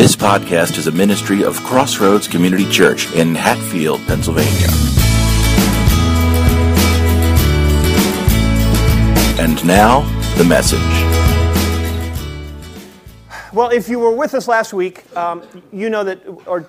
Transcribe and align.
This 0.00 0.16
podcast 0.16 0.78
is 0.78 0.86
a 0.86 0.92
ministry 0.92 1.44
of 1.44 1.62
Crossroads 1.62 2.26
Community 2.26 2.64
Church 2.70 3.12
in 3.12 3.34
Hatfield, 3.34 4.00
Pennsylvania. 4.06 4.68
And 9.38 9.62
now, 9.66 10.00
the 10.38 10.44
message. 10.44 10.80
Well, 13.52 13.68
if 13.68 13.90
you 13.90 13.98
were 13.98 14.16
with 14.16 14.32
us 14.32 14.48
last 14.48 14.72
week, 14.72 15.04
um, 15.14 15.42
you 15.70 15.90
know 15.90 16.02
that, 16.04 16.26
or 16.46 16.62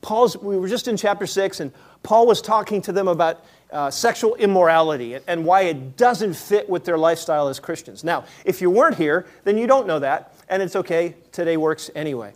Paul's, 0.00 0.36
we 0.36 0.56
were 0.56 0.66
just 0.66 0.88
in 0.88 0.96
chapter 0.96 1.28
6, 1.28 1.60
and 1.60 1.70
Paul 2.02 2.26
was 2.26 2.42
talking 2.42 2.82
to 2.82 2.90
them 2.90 3.06
about 3.06 3.44
uh, 3.70 3.92
sexual 3.92 4.34
immorality 4.34 5.16
and 5.28 5.44
why 5.44 5.62
it 5.62 5.96
doesn't 5.96 6.34
fit 6.34 6.68
with 6.68 6.84
their 6.84 6.98
lifestyle 6.98 7.46
as 7.46 7.60
Christians. 7.60 8.02
Now, 8.02 8.24
if 8.44 8.60
you 8.60 8.70
weren't 8.70 8.96
here, 8.96 9.24
then 9.44 9.56
you 9.56 9.68
don't 9.68 9.86
know 9.86 10.00
that 10.00 10.33
and 10.48 10.62
it's 10.62 10.76
okay. 10.76 11.14
Today 11.32 11.56
works 11.56 11.90
anyway. 11.94 12.32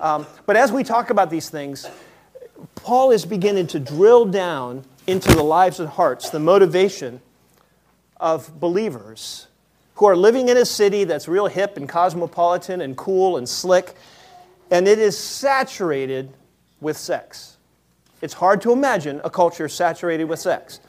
Um, 0.00 0.26
but 0.44 0.56
as 0.56 0.72
we 0.72 0.84
talk 0.84 1.10
about 1.10 1.30
these 1.30 1.48
things, 1.48 1.88
Paul 2.74 3.10
is 3.10 3.24
beginning 3.24 3.66
to 3.68 3.80
drill 3.80 4.26
down 4.26 4.84
into 5.06 5.28
the 5.34 5.42
lives 5.42 5.80
and 5.80 5.88
hearts, 5.88 6.30
the 6.30 6.40
motivation 6.40 7.20
of 8.18 8.58
believers 8.60 9.46
who 9.96 10.06
are 10.06 10.16
living 10.16 10.48
in 10.48 10.56
a 10.56 10.64
city 10.64 11.04
that's 11.04 11.28
real 11.28 11.46
hip 11.46 11.76
and 11.76 11.88
cosmopolitan 11.88 12.80
and 12.80 12.96
cool 12.96 13.36
and 13.36 13.48
slick, 13.48 13.94
and 14.70 14.86
it 14.86 14.98
is 14.98 15.16
saturated 15.16 16.32
with 16.80 16.96
sex. 16.96 17.56
It's 18.20 18.34
hard 18.34 18.60
to 18.62 18.72
imagine 18.72 19.20
a 19.24 19.30
culture 19.30 19.68
saturated 19.68 20.24
with 20.24 20.38
sex, 20.38 20.80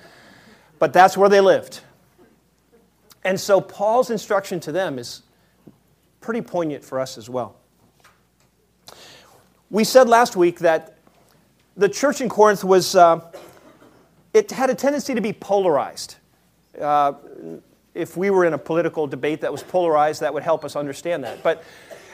but 0.80 0.94
that's 0.94 1.18
where 1.18 1.30
they 1.30 1.42
lived. 1.42 1.82
And 3.24 3.40
so 3.40 3.60
Paul's 3.60 4.10
instruction 4.10 4.60
to 4.62 4.72
them 4.72 4.98
is 5.00 5.22
pretty 6.28 6.42
poignant 6.42 6.84
for 6.84 7.00
us 7.00 7.18
as 7.18 7.30
well. 7.30 7.56
We 9.70 9.86
said 9.86 10.10
last 10.10 10.36
week 10.36 10.60
that 10.60 10.98
the 11.78 11.88
church 11.88 12.20
in 12.20 12.28
Corinth 12.28 12.66
was, 12.66 12.98
uh, 12.98 13.22
it 14.34 14.52
had 14.52 14.70
a 14.70 14.76
tendency 14.76 15.16
to 15.16 15.22
be 15.22 15.32
polarized. 15.32 16.18
Uh, 16.82 17.14
if 17.94 18.18
we 18.18 18.30
were 18.30 18.44
in 18.44 18.54
a 18.54 18.58
political 18.58 19.08
debate 19.08 19.40
that 19.40 19.54
was 19.54 19.64
polarized, 19.64 20.20
that 20.20 20.34
would 20.34 20.44
help 20.44 20.66
us 20.66 20.76
understand 20.76 21.24
that. 21.24 21.42
But 21.44 21.64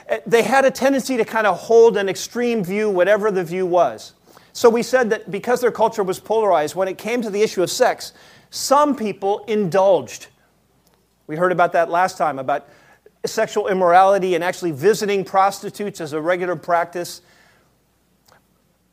uh, 0.08 0.19
they 0.28 0.44
had 0.44 0.64
a 0.64 0.69
tendency 0.69 1.17
to 1.17 1.25
kind 1.25 1.47
of 1.47 1.58
hold 1.58 1.97
an 1.97 2.08
extreme 2.08 2.64
view, 2.64 2.91
whatever 2.91 3.31
the 3.31 3.44
view 3.44 3.66
was. 3.66 4.14
So 4.52 4.69
we 4.69 4.84
said 4.84 5.09
that 5.09 5.31
because 5.31 5.59
their 5.59 5.72
culture 5.72 6.03
was 6.03 6.19
polarized, 6.19 6.75
when 6.75 6.88
it 6.88 7.00
came 7.00 7.23
to 7.23 7.31
the 7.31 7.41
issue 7.41 7.64
of 7.64 7.72
sex, 7.72 8.14
some 8.52 8.95
people 8.95 9.44
indulged. 9.47 10.28
We 11.25 11.36
heard 11.36 11.52
about 11.52 11.72
that 11.72 11.89
last 11.89 12.16
time, 12.16 12.38
about 12.38 12.67
sexual 13.25 13.67
immorality 13.67 14.35
and 14.35 14.43
actually 14.43 14.71
visiting 14.71 15.23
prostitutes 15.23 16.02
as 16.02 16.13
a 16.13 16.21
regular 16.21 16.55
practice. 16.55 17.21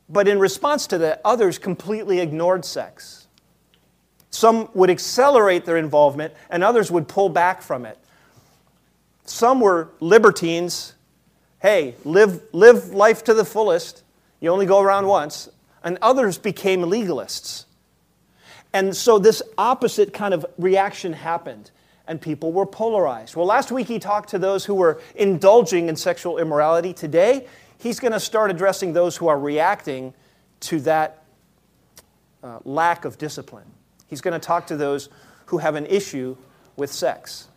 But 0.09 0.27
in 0.27 0.39
response 0.39 0.87
to 0.87 0.97
that, 0.99 1.21
others 1.23 1.57
completely 1.57 2.19
ignored 2.19 2.65
sex. 2.65 3.27
Some 4.29 4.69
would 4.73 4.89
accelerate 4.89 5.65
their 5.65 5.77
involvement, 5.77 6.33
and 6.49 6.63
others 6.63 6.89
would 6.89 7.07
pull 7.07 7.29
back 7.29 7.61
from 7.61 7.85
it. 7.85 7.97
Some 9.25 9.59
were 9.59 9.89
libertines. 9.99 10.93
Hey, 11.59 11.95
live, 12.05 12.41
live 12.53 12.93
life 12.93 13.23
to 13.25 13.33
the 13.33 13.45
fullest. 13.45 14.03
You 14.39 14.49
only 14.49 14.65
go 14.65 14.81
around 14.81 15.07
once. 15.07 15.49
And 15.83 15.97
others 16.01 16.37
became 16.37 16.81
legalists. 16.81 17.65
And 18.73 18.95
so 18.95 19.19
this 19.19 19.41
opposite 19.57 20.13
kind 20.13 20.33
of 20.33 20.45
reaction 20.57 21.13
happened 21.13 21.71
and 22.11 22.19
people 22.19 22.51
were 22.51 22.65
polarized. 22.65 23.37
Well, 23.37 23.45
last 23.45 23.71
week 23.71 23.87
he 23.87 23.97
talked 23.97 24.31
to 24.31 24.37
those 24.37 24.65
who 24.65 24.75
were 24.75 24.99
indulging 25.15 25.87
in 25.87 25.95
sexual 25.95 26.39
immorality. 26.39 26.91
Today, 26.91 27.47
he's 27.77 28.01
going 28.01 28.11
to 28.11 28.19
start 28.19 28.51
addressing 28.51 28.91
those 28.91 29.15
who 29.15 29.29
are 29.29 29.39
reacting 29.39 30.13
to 30.59 30.81
that 30.81 31.23
uh, 32.43 32.59
lack 32.65 33.05
of 33.05 33.17
discipline. 33.17 33.63
He's 34.07 34.19
going 34.19 34.33
to 34.33 34.45
talk 34.45 34.67
to 34.67 34.75
those 34.75 35.07
who 35.45 35.59
have 35.59 35.75
an 35.75 35.85
issue 35.85 36.35
with 36.75 36.91
sex. 36.91 37.47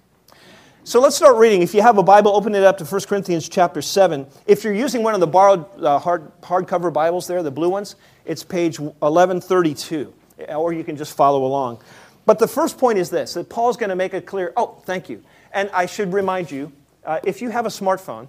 So 0.84 1.00
let's 1.00 1.16
start 1.16 1.36
reading. 1.36 1.60
If 1.60 1.74
you 1.74 1.82
have 1.82 1.98
a 1.98 2.04
Bible, 2.04 2.36
open 2.36 2.54
it 2.54 2.62
up 2.62 2.78
to 2.78 2.84
1 2.84 3.00
Corinthians 3.08 3.48
chapter 3.48 3.82
7. 3.82 4.24
If 4.46 4.62
you're 4.62 4.72
using 4.72 5.02
one 5.02 5.14
of 5.14 5.20
the 5.20 5.26
borrowed 5.26 5.66
uh, 5.82 5.98
hard, 5.98 6.30
hardcover 6.42 6.92
Bibles 6.92 7.26
there, 7.26 7.42
the 7.42 7.50
blue 7.50 7.70
ones, 7.70 7.96
it's 8.24 8.44
page 8.44 8.78
1132, 8.78 10.14
or 10.50 10.72
you 10.72 10.84
can 10.84 10.96
just 10.96 11.16
follow 11.16 11.44
along. 11.44 11.80
But 12.26 12.38
the 12.38 12.48
first 12.48 12.78
point 12.78 12.98
is 12.98 13.10
this 13.10 13.34
that 13.34 13.48
Paul's 13.48 13.76
going 13.76 13.90
to 13.90 13.96
make 13.96 14.14
it 14.14 14.26
clear. 14.26 14.52
Oh, 14.56 14.80
thank 14.84 15.08
you. 15.08 15.22
And 15.52 15.70
I 15.72 15.86
should 15.86 16.12
remind 16.12 16.50
you 16.50 16.72
uh, 17.04 17.20
if 17.24 17.42
you 17.42 17.50
have 17.50 17.66
a 17.66 17.70
smartphone, 17.70 18.28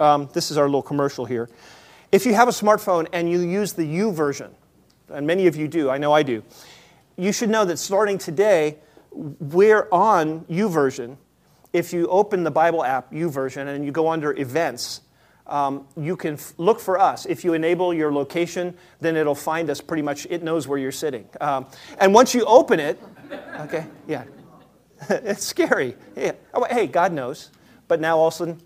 um, 0.00 0.28
this 0.32 0.50
is 0.50 0.58
our 0.58 0.66
little 0.66 0.82
commercial 0.82 1.24
here. 1.24 1.48
If 2.12 2.26
you 2.26 2.34
have 2.34 2.48
a 2.48 2.52
smartphone 2.52 3.08
and 3.12 3.30
you 3.30 3.40
use 3.40 3.72
the 3.72 3.82
YouVersion, 3.82 4.50
and 5.08 5.26
many 5.26 5.46
of 5.46 5.56
you 5.56 5.68
do, 5.68 5.90
I 5.90 5.98
know 5.98 6.12
I 6.12 6.22
do, 6.22 6.42
you 7.16 7.32
should 7.32 7.50
know 7.50 7.64
that 7.64 7.78
starting 7.78 8.18
today, 8.18 8.76
we're 9.10 9.88
on 9.90 10.40
YouVersion. 10.42 11.16
If 11.72 11.92
you 11.92 12.06
open 12.08 12.44
the 12.44 12.50
Bible 12.50 12.84
app, 12.84 13.12
YouVersion, 13.12 13.68
and 13.68 13.84
you 13.84 13.92
go 13.92 14.08
under 14.08 14.38
events, 14.38 15.00
um, 15.48 15.86
you 15.96 16.16
can 16.16 16.34
f- 16.34 16.54
look 16.58 16.80
for 16.80 16.98
us. 16.98 17.26
If 17.26 17.44
you 17.44 17.54
enable 17.54 17.94
your 17.94 18.12
location, 18.12 18.76
then 19.00 19.16
it'll 19.16 19.34
find 19.34 19.70
us 19.70 19.80
pretty 19.80 20.02
much, 20.02 20.26
it 20.30 20.42
knows 20.42 20.66
where 20.66 20.78
you're 20.78 20.92
sitting. 20.92 21.28
Um, 21.40 21.66
and 21.98 22.12
once 22.12 22.34
you 22.34 22.44
open 22.44 22.80
it, 22.80 23.00
okay, 23.60 23.86
yeah, 24.08 24.24
it's 25.10 25.44
scary. 25.44 25.96
Yeah. 26.16 26.32
Oh, 26.52 26.64
hey, 26.64 26.86
God 26.86 27.12
knows, 27.12 27.50
but 27.88 28.00
now 28.00 28.18
also 28.18 28.56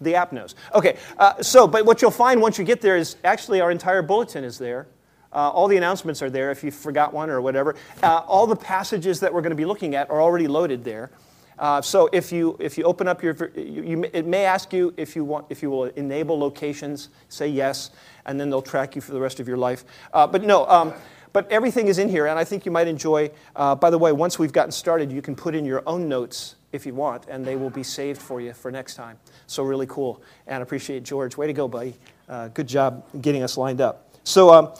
the 0.00 0.14
app 0.14 0.32
knows. 0.32 0.54
Okay, 0.74 0.98
uh, 1.18 1.42
so, 1.42 1.66
but 1.66 1.86
what 1.86 2.02
you'll 2.02 2.10
find 2.10 2.40
once 2.40 2.58
you 2.58 2.64
get 2.64 2.80
there 2.80 2.96
is 2.96 3.16
actually 3.24 3.60
our 3.60 3.70
entire 3.70 4.02
bulletin 4.02 4.44
is 4.44 4.58
there. 4.58 4.86
Uh, 5.32 5.50
all 5.50 5.68
the 5.68 5.76
announcements 5.76 6.22
are 6.22 6.30
there 6.30 6.50
if 6.50 6.62
you 6.64 6.70
forgot 6.70 7.12
one 7.12 7.28
or 7.30 7.40
whatever. 7.40 7.74
Uh, 8.02 8.18
all 8.26 8.46
the 8.46 8.56
passages 8.56 9.20
that 9.20 9.32
we're 9.32 9.42
going 9.42 9.50
to 9.50 9.56
be 9.56 9.64
looking 9.64 9.94
at 9.94 10.08
are 10.10 10.20
already 10.20 10.46
loaded 10.46 10.84
there. 10.84 11.10
Uh, 11.58 11.80
so 11.80 12.08
if 12.12 12.32
you, 12.32 12.56
if 12.60 12.76
you 12.76 12.84
open 12.84 13.08
up 13.08 13.22
your, 13.22 13.34
you, 13.56 13.82
you, 13.82 14.10
it 14.12 14.26
may 14.26 14.44
ask 14.44 14.72
you 14.72 14.92
if 14.96 15.16
you, 15.16 15.24
want, 15.24 15.46
if 15.48 15.62
you 15.62 15.70
will 15.70 15.84
enable 15.84 16.38
locations, 16.38 17.08
say 17.28 17.48
yes, 17.48 17.90
and 18.26 18.38
then 18.38 18.50
they'll 18.50 18.62
track 18.62 18.94
you 18.94 19.00
for 19.00 19.12
the 19.12 19.20
rest 19.20 19.40
of 19.40 19.48
your 19.48 19.56
life. 19.56 19.84
Uh, 20.12 20.26
but 20.26 20.42
no, 20.42 20.66
um, 20.66 20.92
but 21.32 21.50
everything 21.50 21.88
is 21.88 21.98
in 21.98 22.08
here, 22.08 22.26
and 22.26 22.38
I 22.38 22.44
think 22.44 22.64
you 22.64 22.72
might 22.72 22.88
enjoy. 22.88 23.30
Uh, 23.54 23.74
by 23.74 23.90
the 23.90 23.98
way, 23.98 24.12
once 24.12 24.38
we've 24.38 24.52
gotten 24.52 24.72
started, 24.72 25.12
you 25.12 25.20
can 25.20 25.36
put 25.36 25.54
in 25.54 25.64
your 25.64 25.82
own 25.86 26.08
notes 26.08 26.56
if 26.72 26.86
you 26.86 26.94
want, 26.94 27.26
and 27.28 27.44
they 27.44 27.56
will 27.56 27.70
be 27.70 27.82
saved 27.82 28.20
for 28.20 28.40
you 28.40 28.52
for 28.52 28.70
next 28.70 28.94
time. 28.94 29.18
So 29.46 29.62
really 29.62 29.86
cool, 29.86 30.22
and 30.46 30.62
appreciate 30.62 31.02
George. 31.02 31.36
Way 31.36 31.46
to 31.46 31.52
go, 31.52 31.68
buddy. 31.68 31.94
Uh, 32.28 32.48
good 32.48 32.66
job 32.66 33.04
getting 33.20 33.42
us 33.42 33.56
lined 33.56 33.80
up. 33.80 34.16
So 34.24 34.50
um, 34.50 34.72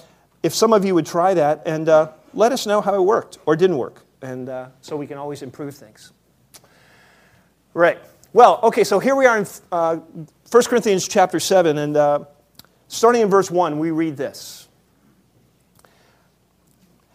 if 0.42 0.54
some 0.54 0.72
of 0.72 0.84
you 0.84 0.94
would 0.94 1.06
try 1.06 1.34
that, 1.34 1.62
and 1.66 1.88
uh, 1.88 2.12
let 2.32 2.52
us 2.52 2.66
know 2.66 2.80
how 2.80 2.94
it 2.94 3.02
worked 3.02 3.38
or 3.46 3.54
didn't 3.54 3.78
work, 3.78 4.04
and 4.22 4.48
uh, 4.48 4.68
so 4.80 4.96
we 4.96 5.06
can 5.06 5.18
always 5.18 5.42
improve 5.42 5.74
things. 5.74 6.12
Right. 7.76 7.98
Well, 8.32 8.58
okay, 8.62 8.84
so 8.84 8.98
here 8.98 9.14
we 9.14 9.26
are 9.26 9.36
in 9.36 9.46
uh, 9.70 9.96
1 9.96 10.64
Corinthians 10.64 11.06
chapter 11.06 11.38
7, 11.38 11.76
and 11.76 11.94
uh, 11.94 12.24
starting 12.88 13.20
in 13.20 13.28
verse 13.28 13.50
1, 13.50 13.78
we 13.78 13.90
read 13.90 14.16
this. 14.16 14.68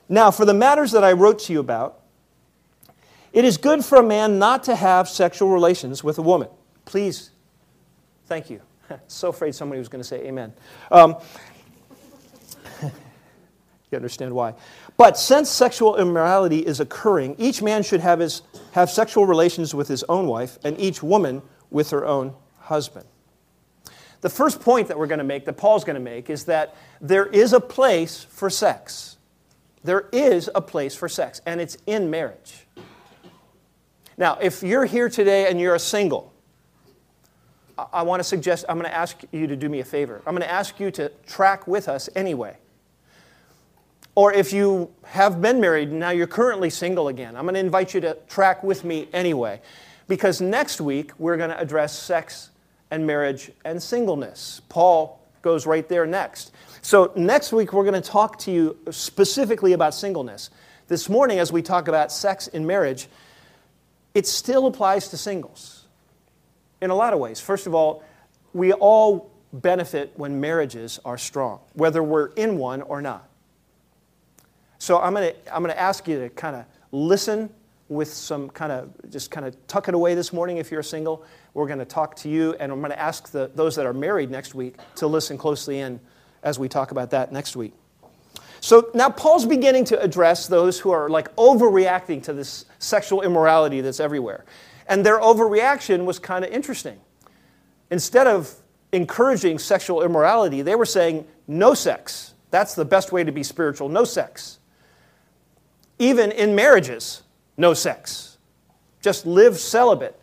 Now, 0.08 0.30
for 0.30 0.46
the 0.46 0.54
matters 0.54 0.92
that 0.92 1.04
I 1.04 1.14
wrote 1.14 1.40
to 1.40 1.54
you 1.54 1.60
about, 1.60 2.02
it 3.34 3.44
is 3.44 3.58
good 3.58 3.84
for 3.84 3.98
a 3.98 4.04
man 4.04 4.38
not 4.38 4.64
to 4.66 4.76
have 4.76 5.10
sexual 5.10 5.50
relations 5.50 6.04
with 6.04 6.20
a 6.20 6.22
woman. 6.22 6.50
Please, 6.86 7.32
thank 8.28 8.52
you. 8.52 8.62
so 9.08 9.30
afraid 9.30 9.56
somebody 9.56 9.80
was 9.80 9.90
going 9.90 10.04
to 10.04 10.08
say 10.08 10.28
amen. 10.28 10.54
Um, 10.92 11.16
you 13.92 13.98
understand 13.98 14.34
why. 14.34 14.54
But 14.96 15.18
since 15.18 15.50
sexual 15.50 15.98
immorality 15.98 16.60
is 16.60 16.80
occurring, 16.80 17.36
each 17.38 17.62
man 17.62 17.84
should 17.84 18.00
have, 18.00 18.20
his, 18.20 18.42
have 18.72 18.90
sexual 18.90 19.26
relations 19.26 19.76
with 19.76 19.88
his 19.88 20.04
own 20.06 20.28
wife, 20.28 20.58
and 20.64 20.80
each 20.80 21.04
woman 21.04 21.42
with 21.70 21.90
her 21.92 22.06
own 22.06 22.34
husband. 22.60 23.06
The 24.22 24.30
first 24.30 24.62
point 24.62 24.88
that 24.88 24.98
we're 24.98 25.08
going 25.08 25.20
to 25.20 25.26
make, 25.26 25.46
that 25.46 25.58
Paul's 25.58 25.84
going 25.84 25.96
to 25.96 26.00
make, 26.00 26.30
is 26.30 26.46
that 26.46 26.76
there 27.02 27.26
is 27.26 27.54
a 27.54 27.60
place 27.60 28.24
for 28.24 28.50
sex. 28.50 29.18
There 29.84 30.08
is 30.14 30.50
a 30.54 30.62
place 30.62 30.96
for 30.96 31.10
sex, 31.10 31.42
and 31.46 31.60
it's 31.60 31.78
in 31.86 32.10
marriage. 32.10 32.68
Now, 34.18 34.38
if 34.40 34.64
you're 34.64 34.86
here 34.86 35.10
today 35.10 35.50
and 35.50 35.60
you're 35.60 35.76
a 35.76 35.80
single, 35.80 36.32
I 37.92 38.04
want 38.04 38.20
to 38.20 38.24
suggest, 38.24 38.66
I'm 38.70 38.78
going 38.78 38.90
to 38.90 38.96
ask 38.96 39.18
you 39.32 39.48
to 39.48 39.56
do 39.56 39.68
me 39.68 39.80
a 39.80 39.86
favor. 39.86 40.22
I'm 40.26 40.34
going 40.34 40.48
to 40.48 40.52
ask 40.52 40.80
you 40.80 40.92
to 40.92 41.10
track 41.26 41.68
with 41.68 41.90
us 41.90 42.08
anyway. 42.16 42.58
Or 44.22 44.32
if 44.32 44.54
you 44.54 44.94
have 45.04 45.42
been 45.42 45.60
married 45.60 45.90
and 45.90 46.00
now 46.00 46.12
you're 46.12 46.28
currently 46.28 46.70
single 46.70 47.08
again, 47.08 47.36
I'm 47.36 47.46
going 47.46 47.56
to 47.56 47.60
invite 47.60 47.96
you 47.96 48.02
to 48.02 48.16
track 48.30 48.64
with 48.64 48.84
me 48.84 49.08
anyway. 49.14 49.62
Because 50.08 50.40
next 50.40 50.80
week 50.80 51.12
we're 51.18 51.38
going 51.38 51.50
to 51.50 51.60
address 51.60 51.98
sex 51.98 52.52
and 52.92 53.08
marriage 53.08 53.50
and 53.66 53.82
singleness. 53.82 54.62
Paul 54.70 55.20
goes 55.42 55.66
right 55.66 55.90
there 55.90 56.06
next. 56.06 56.52
So, 56.84 57.12
next 57.16 57.52
week 57.52 57.74
we're 57.74 57.84
going 57.84 58.00
to 58.00 58.10
talk 58.12 58.38
to 58.42 58.52
you 58.52 58.78
specifically 58.92 59.74
about 59.74 59.96
singleness. 59.96 60.52
This 60.88 61.10
morning, 61.10 61.40
as 61.40 61.52
we 61.52 61.64
talk 61.64 61.88
about 61.88 62.12
sex 62.12 62.46
in 62.46 62.68
marriage, 62.68 63.08
it 64.14 64.28
still 64.28 64.68
applies 64.68 65.08
to 65.08 65.18
singles 65.18 65.86
in 66.80 66.92
a 66.92 66.96
lot 66.96 67.14
of 67.14 67.20
ways. 67.20 67.40
First 67.40 67.66
of 67.66 67.74
all, 67.74 68.04
we 68.54 68.72
all 68.72 69.32
benefit 69.52 70.14
when 70.16 70.40
marriages 70.40 71.00
are 71.04 71.18
strong, 71.18 71.60
whether 71.74 72.04
we're 72.04 72.28
in 72.34 72.60
one 72.60 72.84
or 72.84 73.02
not. 73.02 73.31
So 74.82 75.00
I'm 75.00 75.14
going 75.14 75.32
to 75.32 75.56
I'm 75.56 75.62
going 75.62 75.72
to 75.72 75.80
ask 75.80 76.08
you 76.08 76.22
to 76.22 76.30
kind 76.30 76.56
of 76.56 76.66
listen 76.92 77.52
with 77.88 78.12
some 78.12 78.50
kind 78.50 78.72
of 78.72 78.90
just 79.12 79.30
kind 79.30 79.46
of 79.46 79.56
tuck 79.68 79.88
it 79.88 79.94
away 79.94 80.16
this 80.16 80.34
morning 80.34 80.58
if 80.58 80.72
you're 80.72 80.82
single. 80.82 81.24
We're 81.54 81.68
going 81.68 81.78
to 81.78 81.86
talk 81.86 82.16
to 82.16 82.30
you, 82.30 82.56
and 82.60 82.72
I'm 82.72 82.80
going 82.80 82.90
to 82.90 83.00
ask 83.00 83.30
the, 83.30 83.52
those 83.54 83.76
that 83.76 83.86
are 83.86 83.94
married 83.94 84.32
next 84.32 84.56
week 84.56 84.78
to 84.96 85.06
listen 85.06 85.38
closely 85.38 85.82
in 85.82 86.00
as 86.42 86.58
we 86.58 86.68
talk 86.68 86.90
about 86.90 87.12
that 87.12 87.32
next 87.32 87.56
week. 87.56 87.74
So 88.60 88.90
now 88.96 89.12
Paul's 89.12 89.46
beginning 89.46 89.86
to 89.86 90.02
address 90.02 90.48
those 90.48 90.80
who 90.80 90.90
are 90.90 91.10
like 91.10 91.36
overreacting 91.36 92.24
to 92.24 92.34
this 92.34 92.66
sexual 92.80 93.22
immorality 93.22 93.82
that's 93.82 94.00
everywhere. 94.00 94.46
And 94.88 95.06
their 95.06 95.20
overreaction 95.20 96.06
was 96.06 96.18
kind 96.18 96.44
of 96.44 96.50
interesting. 96.50 97.00
Instead 97.92 98.26
of 98.26 98.52
encouraging 98.92 99.60
sexual 99.60 100.02
immorality, 100.02 100.64
they 100.64 100.74
were 100.74 100.88
saying, 100.88 101.28
no 101.48 101.76
sex. 101.76 102.34
That's 102.50 102.74
the 102.74 102.84
best 102.84 103.12
way 103.12 103.24
to 103.24 103.32
be 103.32 103.44
spiritual, 103.44 103.88
no 103.88 104.06
sex. 104.06 104.58
Even 106.02 106.32
in 106.32 106.56
marriages, 106.56 107.22
no 107.58 107.76
sex. 107.76 108.40
Just 109.04 109.28
live 109.28 109.60
celibate. 109.60 110.20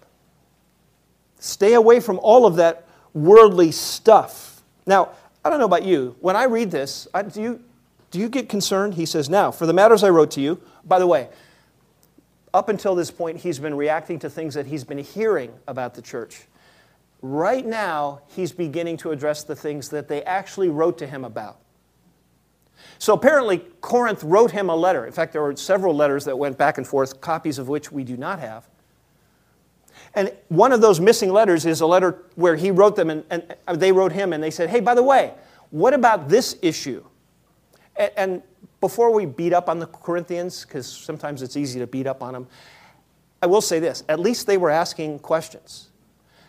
Stay 1.38 1.75
away 1.75 2.00
from 2.00 2.19
all 2.19 2.46
of 2.46 2.56
that 2.56 2.88
worldly 3.14 3.70
stuff. 3.70 4.60
Now, 4.86 5.10
I 5.44 5.50
don't 5.50 5.60
know 5.60 5.66
about 5.66 5.84
you. 5.84 6.16
When 6.19 6.34
I 6.34 6.46
read 6.46 6.72
this, 6.72 7.06
I, 7.14 7.22
do, 7.22 7.40
you, 7.40 7.62
do 8.10 8.19
you 8.19 8.28
get 8.28 8.48
concerned? 8.48 8.94
He 8.94 9.06
says, 9.06 9.30
Now, 9.30 9.52
for 9.52 9.66
the 9.66 9.72
matters 9.72 10.02
I 10.02 10.08
wrote 10.08 10.32
to 10.32 10.40
you, 10.40 10.60
by 10.84 10.98
the 10.98 11.06
way, 11.06 11.28
up 12.52 12.69
until 12.69 12.96
this 12.96 13.12
point, 13.12 13.36
he's 13.36 13.60
been 13.60 13.76
reacting 13.76 14.19
to 14.19 14.28
things 14.28 14.54
that 14.54 14.66
he's 14.66 14.82
been 14.82 14.98
hearing 14.98 15.52
about 15.69 15.94
the 15.94 16.02
church. 16.02 16.40
Right 17.22 17.64
now, 17.64 18.22
he's 18.26 18.50
beginning 18.50 18.96
to 18.96 19.12
address 19.12 19.44
the 19.44 19.54
things 19.54 19.90
that 19.90 20.08
they 20.08 20.24
actually 20.24 20.70
wrote 20.70 20.98
to 20.98 21.06
him 21.06 21.24
about. 21.24 21.60
So 22.98 23.14
apparently, 23.14 23.58
Corinth 23.80 24.22
wrote 24.25 24.50
him 24.50 24.70
a 24.70 24.76
letter. 24.76 25.06
In 25.06 25.12
fact, 25.12 25.32
there 25.32 25.42
were 25.42 25.54
several 25.56 25.94
letters 25.94 26.25
that 26.25 26.36
went 26.36 26.58
back 26.58 26.78
and 26.78 26.86
forth, 26.86 27.20
copies 27.20 27.58
of 27.58 27.69
which 27.69 27.92
we 27.92 28.04
do 28.04 28.16
not 28.16 28.40
have. 28.40 28.69
And 30.14 30.32
one 30.48 30.72
of 30.72 30.80
those 30.80 31.00
missing 31.00 31.32
letters 31.32 31.66
is 31.66 31.80
a 31.80 31.86
letter 31.86 32.25
where 32.34 32.56
he 32.56 32.70
wrote 32.70 32.96
them 32.96 33.10
and, 33.10 33.25
and 33.30 33.54
uh, 33.66 33.76
they 33.76 33.92
wrote 33.92 34.12
him 34.12 34.32
and 34.32 34.42
they 34.42 34.50
said, 34.50 34.70
hey, 34.70 34.80
by 34.80 34.94
the 34.94 35.02
way, 35.02 35.34
what 35.70 35.94
about 35.94 36.28
this 36.28 36.56
issue? 36.62 37.04
And, 37.96 38.10
and 38.16 38.42
before 38.81 39.12
we 39.12 39.26
beat 39.26 39.52
up 39.52 39.69
on 39.69 39.78
the 39.78 39.86
Corinthians, 39.86 40.64
because 40.64 40.86
sometimes 40.86 41.42
it's 41.42 41.56
easy 41.56 41.78
to 41.81 41.86
beat 41.86 42.06
up 42.06 42.22
on 42.22 42.32
them, 42.32 42.46
I 43.42 43.46
will 43.46 43.60
say 43.60 43.78
this 43.78 44.02
at 44.08 44.19
least 44.19 44.46
they 44.46 44.56
were 44.56 44.70
asking 44.70 45.20
questions. 45.20 45.90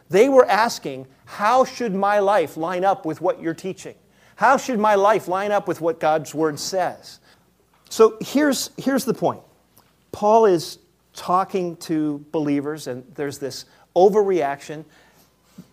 They 0.10 0.30
were 0.30 0.46
asking, 0.46 1.06
how 1.26 1.64
should 1.64 1.94
my 1.94 2.18
life 2.18 2.58
line 2.58 2.84
up 2.84 3.06
with 3.06 3.22
what 3.22 3.42
you're 3.42 3.54
teaching? 3.54 3.96
How 4.40 4.56
should 4.56 4.80
my 4.80 4.96
life 4.96 5.28
line 5.28 5.52
up 5.52 5.68
with 5.68 5.82
what 5.82 6.00
God's 6.00 6.34
word 6.34 6.58
says? 6.62 7.20
So 7.90 8.18
here's, 8.22 8.70
here's 8.78 9.04
the 9.04 9.14
point 9.14 9.42
Paul 10.14 10.46
is 10.46 10.80
talking 11.14 11.76
to 11.76 12.24
believers, 12.32 12.88
and 12.88 13.04
there's 13.16 13.38
this 13.38 13.66
overreaction, 13.98 14.86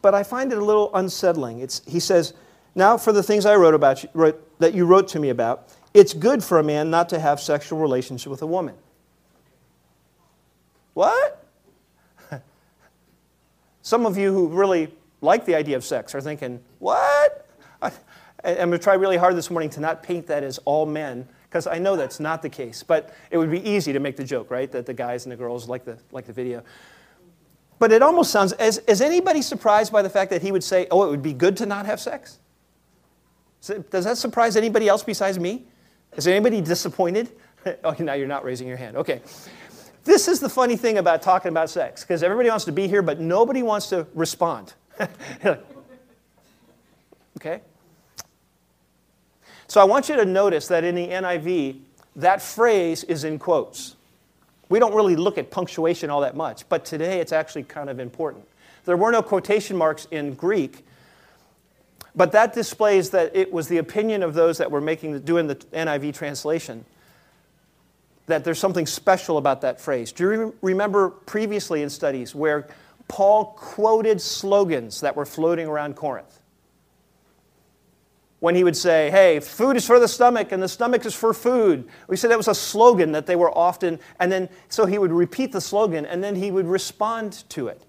but 0.03 0.17
I 0.17 0.25
find 0.25 0.51
it 0.51 0.59
a 0.59 0.65
little 0.65 0.91
unsettling. 0.97 1.61
It's, 1.61 1.81
he 1.87 2.01
says, 2.01 2.35
Now 2.75 2.99
for 2.99 3.13
the 3.13 3.23
things 3.23 3.47
I 3.47 3.55
wrote 3.55 3.75
about, 3.75 4.05
wrote, 4.15 4.59
that 4.59 4.75
you 4.75 4.85
wrote 4.85 5.07
to 5.11 5.21
me 5.21 5.29
about, 5.29 5.69
it's 5.95 6.12
good 6.12 6.43
for 6.43 6.59
a 6.59 6.65
man 6.65 6.91
not 6.91 7.09
to 7.11 7.21
have 7.21 7.41
sexual 7.41 7.79
relations 7.79 8.27
with 8.27 8.43
a 8.43 8.49
woman. 8.49 8.75
What? 10.95 11.47
Some 13.83 14.07
of 14.07 14.19
you 14.19 14.33
who 14.33 14.49
really 14.49 14.93
like 15.21 15.47
the 15.47 15.55
idea 15.55 15.77
of 15.77 15.85
sex 15.85 16.17
are 16.17 16.21
thinking, 16.21 16.61
what? 16.81 17.47
I, 18.47 18.51
am 18.51 18.69
going 18.69 18.79
to 18.79 18.79
try 18.79 18.95
really 18.95 19.17
hard 19.17 19.37
this 19.37 19.51
morning 19.51 19.71
to 19.71 19.81
not 19.81 20.03
paint 20.03 20.29
that 20.29 20.45
as 20.45 20.59
all 20.59 20.87
men, 20.87 21.29
because 21.49 21.67
I 21.67 21.79
know 21.79 21.97
that's 21.97 22.21
not 22.21 22.43
the 22.43 22.49
case. 22.49 22.83
But 22.83 23.13
it 23.31 23.39
would 23.39 23.51
be 23.51 23.69
easy 23.69 23.93
to 23.93 23.99
make 23.99 24.17
the 24.17 24.25
joke, 24.25 24.51
right? 24.51 24.71
That 24.71 24.87
the 24.87 24.95
guys 24.95 25.27
and 25.27 25.33
the 25.33 25.37
girls 25.37 25.69
like 25.69 25.85
the, 25.85 25.99
like 26.13 26.27
the 26.27 26.33
video. 26.33 26.63
But 27.79 27.93
it 27.93 28.03
almost 28.03 28.31
sounds, 28.31 28.53
is, 28.55 28.79
is 28.87 29.01
anybody 29.01 29.43
surprised 29.43 29.93
by 29.93 30.03
the 30.03 30.09
fact 30.09 30.31
that 30.31 30.43
he 30.43 30.53
would 30.53 30.65
say, 30.65 30.87
oh, 30.91 31.05
it 31.05 31.11
would 31.11 31.23
be 31.23 31.33
good 31.33 31.57
to 31.59 31.67
not 31.67 31.87
have 31.87 32.01
sex? 32.01 32.39
Does 33.91 34.05
that 34.05 34.17
surprise 34.17 34.57
anybody 34.57 34.89
else 34.89 35.03
besides 35.03 35.39
me? 35.39 35.65
Is 36.17 36.29
anybody 36.29 36.61
disappointed? 36.61 37.33
okay, 37.67 37.79
oh, 37.85 37.95
now 37.99 38.13
you're 38.15 38.29
not 38.29 38.45
raising 38.45 38.69
your 38.69 38.77
hand. 38.77 38.97
Okay. 38.97 39.21
This 40.05 40.29
is 40.29 40.39
the 40.39 40.49
funny 40.49 40.77
thing 40.77 40.99
about 40.99 41.21
talking 41.21 41.49
about 41.49 41.69
sex, 41.69 42.03
because 42.03 42.23
everybody 42.23 42.49
wants 42.49 42.65
to 42.67 42.73
be 42.73 42.87
here, 42.87 43.03
but 43.03 43.19
nobody 43.19 43.65
wants 43.65 43.89
to 43.89 44.07
respond. 44.15 44.75
okay? 47.37 47.61
So 49.76 49.82
I 49.82 49.84
want 49.84 50.08
you 50.08 50.17
to 50.17 50.25
notice 50.25 50.69
that 50.69 50.84
in 50.84 50.94
the 50.94 51.06
NIV, 51.06 51.81
that 52.17 52.40
phrase 52.40 53.05
is 53.05 53.25
in 53.25 53.38
quotes. 53.38 53.94
We 54.70 54.78
don't 54.78 54.94
really 54.94 55.17
look 55.17 55.37
at 55.37 55.50
punctuation 55.50 56.08
all 56.08 56.23
that 56.23 56.34
much, 56.34 56.67
but 56.70 56.87
today 56.87 57.20
it's 57.20 57.31
actually 57.31 57.64
kind 57.64 57.90
of 57.90 58.00
important. 58.00 58.49
There 58.87 58.96
were 58.96 59.12
no 59.12 59.20
quotation 59.20 59.76
marks 59.76 60.08
in 60.11 60.32
Greek, 60.32 60.82
but 62.14 62.32
that 62.32 62.55
displays 62.55 63.11
that 63.11 63.37
it 63.37 63.52
was 63.52 63.69
the 63.69 63.76
opinion 63.76 64.23
of 64.23 64.32
those 64.32 64.56
that 64.56 64.70
were 64.70 64.81
making, 64.81 65.20
doing 65.20 65.46
the 65.46 65.56
NIV 65.56 66.14
translation 66.14 66.87
that 68.28 68.44
there's 68.44 68.58
something 68.58 68.87
special 68.87 69.37
about 69.37 69.61
that 69.61 69.78
phrase. 69.78 70.11
Do 70.11 70.25
you 70.32 70.55
remember 70.62 71.11
previously 71.11 71.82
in 71.82 71.90
studies 71.90 72.34
where 72.34 72.67
Paul 73.08 73.44
quoted 73.58 74.23
slogans 74.23 75.02
that 75.02 75.17
were 75.17 75.26
floating 75.26 75.67
around 75.67 75.96
Corinth? 75.96 76.40
When 78.41 78.55
he 78.55 78.65
would 78.65 78.77
say, 78.77 79.11
hey, 79.11 79.41
food 79.41 79.77
is 79.77 79.87
for 79.87 79.99
the 79.99 80.09
stomach 80.09 80.53
and 80.53 80.62
the 80.62 80.69
stomach 80.69 81.06
is 81.06 81.15
for 81.15 81.33
food. 81.33 81.88
We 82.06 82.17
said 82.17 82.31
that 82.31 82.37
was 82.37 82.49
a 82.49 82.55
slogan 82.55 83.12
that 83.12 83.27
they 83.27 83.37
were 83.37 83.56
often, 83.56 83.99
and 84.21 84.31
then 84.31 84.50
so 84.69 84.85
he 84.85 84.99
would 84.99 85.12
repeat 85.12 85.53
the 85.53 85.61
slogan 85.61 86.05
and 86.05 86.23
then 86.23 86.35
he 86.35 86.50
would 86.50 86.67
respond 86.67 87.44
to 87.50 87.69
it. 87.69 87.83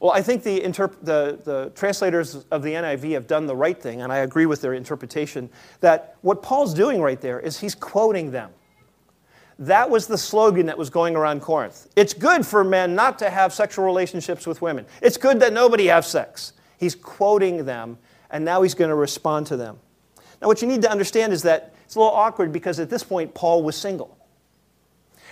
Well, 0.00 0.12
I 0.12 0.22
think 0.22 0.42
the, 0.42 0.58
interp- 0.58 0.96
the, 1.02 1.38
the, 1.44 1.72
translators 1.74 2.46
of 2.50 2.62
the 2.62 2.72
NIV 2.72 3.12
have 3.12 3.26
done 3.26 3.46
the 3.46 3.54
right 3.54 3.80
thing, 3.80 4.00
and 4.00 4.10
I 4.10 4.18
agree 4.18 4.46
with 4.46 4.62
their 4.62 4.72
interpretation 4.72 5.50
that 5.80 6.16
what 6.22 6.42
Paul's 6.42 6.72
doing 6.72 7.02
right 7.02 7.20
there 7.20 7.38
is 7.38 7.60
he's 7.60 7.74
quoting 7.74 8.30
them. 8.30 8.50
That 9.58 9.90
was 9.90 10.06
the 10.06 10.16
slogan 10.16 10.64
that 10.66 10.78
was 10.78 10.88
going 10.88 11.16
around 11.16 11.42
Corinth. 11.42 11.86
It's 11.96 12.14
good 12.14 12.46
for 12.46 12.64
men 12.64 12.94
not 12.94 13.18
to 13.18 13.28
have 13.28 13.52
sexual 13.52 13.84
relationships 13.84 14.46
with 14.46 14.62
women. 14.62 14.86
It's 15.02 15.18
good 15.18 15.38
that 15.40 15.52
nobody 15.52 15.86
have 15.88 16.06
sex. 16.06 16.54
He's 16.78 16.94
quoting 16.94 17.66
them, 17.66 17.98
and 18.30 18.44
now 18.44 18.62
he's 18.62 18.74
going 18.74 18.90
to 18.90 18.94
respond 18.94 19.46
to 19.48 19.56
them. 19.56 19.78
Now, 20.40 20.48
what 20.48 20.62
you 20.62 20.68
need 20.68 20.82
to 20.82 20.90
understand 20.90 21.32
is 21.32 21.42
that 21.42 21.74
it's 21.84 21.96
a 21.96 21.98
little 21.98 22.14
awkward 22.14 22.52
because 22.52 22.78
at 22.80 22.88
this 22.88 23.02
point, 23.02 23.34
Paul 23.34 23.62
was 23.62 23.76
single. 23.76 24.16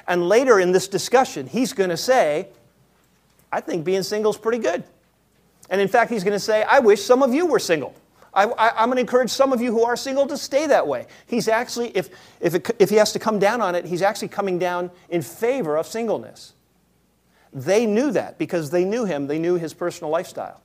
And 0.06 0.28
later 0.28 0.58
in 0.58 0.72
this 0.72 0.88
discussion, 0.88 1.46
he's 1.46 1.72
going 1.72 1.90
to 1.90 1.96
say, 1.96 2.48
I 3.52 3.60
think 3.60 3.84
being 3.84 4.02
single 4.02 4.30
is 4.30 4.36
pretty 4.36 4.58
good. 4.58 4.84
And 5.70 5.80
in 5.80 5.88
fact, 5.88 6.10
he's 6.10 6.24
going 6.24 6.34
to 6.34 6.40
say, 6.40 6.62
I 6.62 6.78
wish 6.80 7.02
some 7.02 7.22
of 7.22 7.32
you 7.32 7.46
were 7.46 7.58
single. 7.58 7.94
I, 8.34 8.44
am 8.76 8.88
going 8.88 8.96
to 8.96 9.00
encourage 9.00 9.30
some 9.30 9.52
of 9.52 9.60
you 9.60 9.72
who 9.72 9.84
are 9.84 9.96
single 9.96 10.26
to 10.26 10.36
stay 10.36 10.66
that 10.66 10.86
way. 10.86 11.06
He's 11.26 11.48
actually, 11.48 11.88
if, 11.96 12.10
if, 12.40 12.54
it, 12.54 12.70
if 12.78 12.90
he 12.90 12.96
has 12.96 13.12
to 13.12 13.18
come 13.18 13.38
down 13.38 13.60
on 13.60 13.74
it, 13.74 13.84
he's 13.84 14.02
actually 14.02 14.28
coming 14.28 14.58
down 14.58 14.90
in 15.08 15.22
favor 15.22 15.76
of 15.76 15.86
singleness. 15.86 16.52
They 17.52 17.86
knew 17.86 18.12
that 18.12 18.38
because 18.38 18.70
they 18.70 18.84
knew 18.84 19.04
him, 19.04 19.26
they 19.26 19.38
knew 19.38 19.54
his 19.54 19.74
personal 19.74 20.10
lifestyle. 20.10 20.60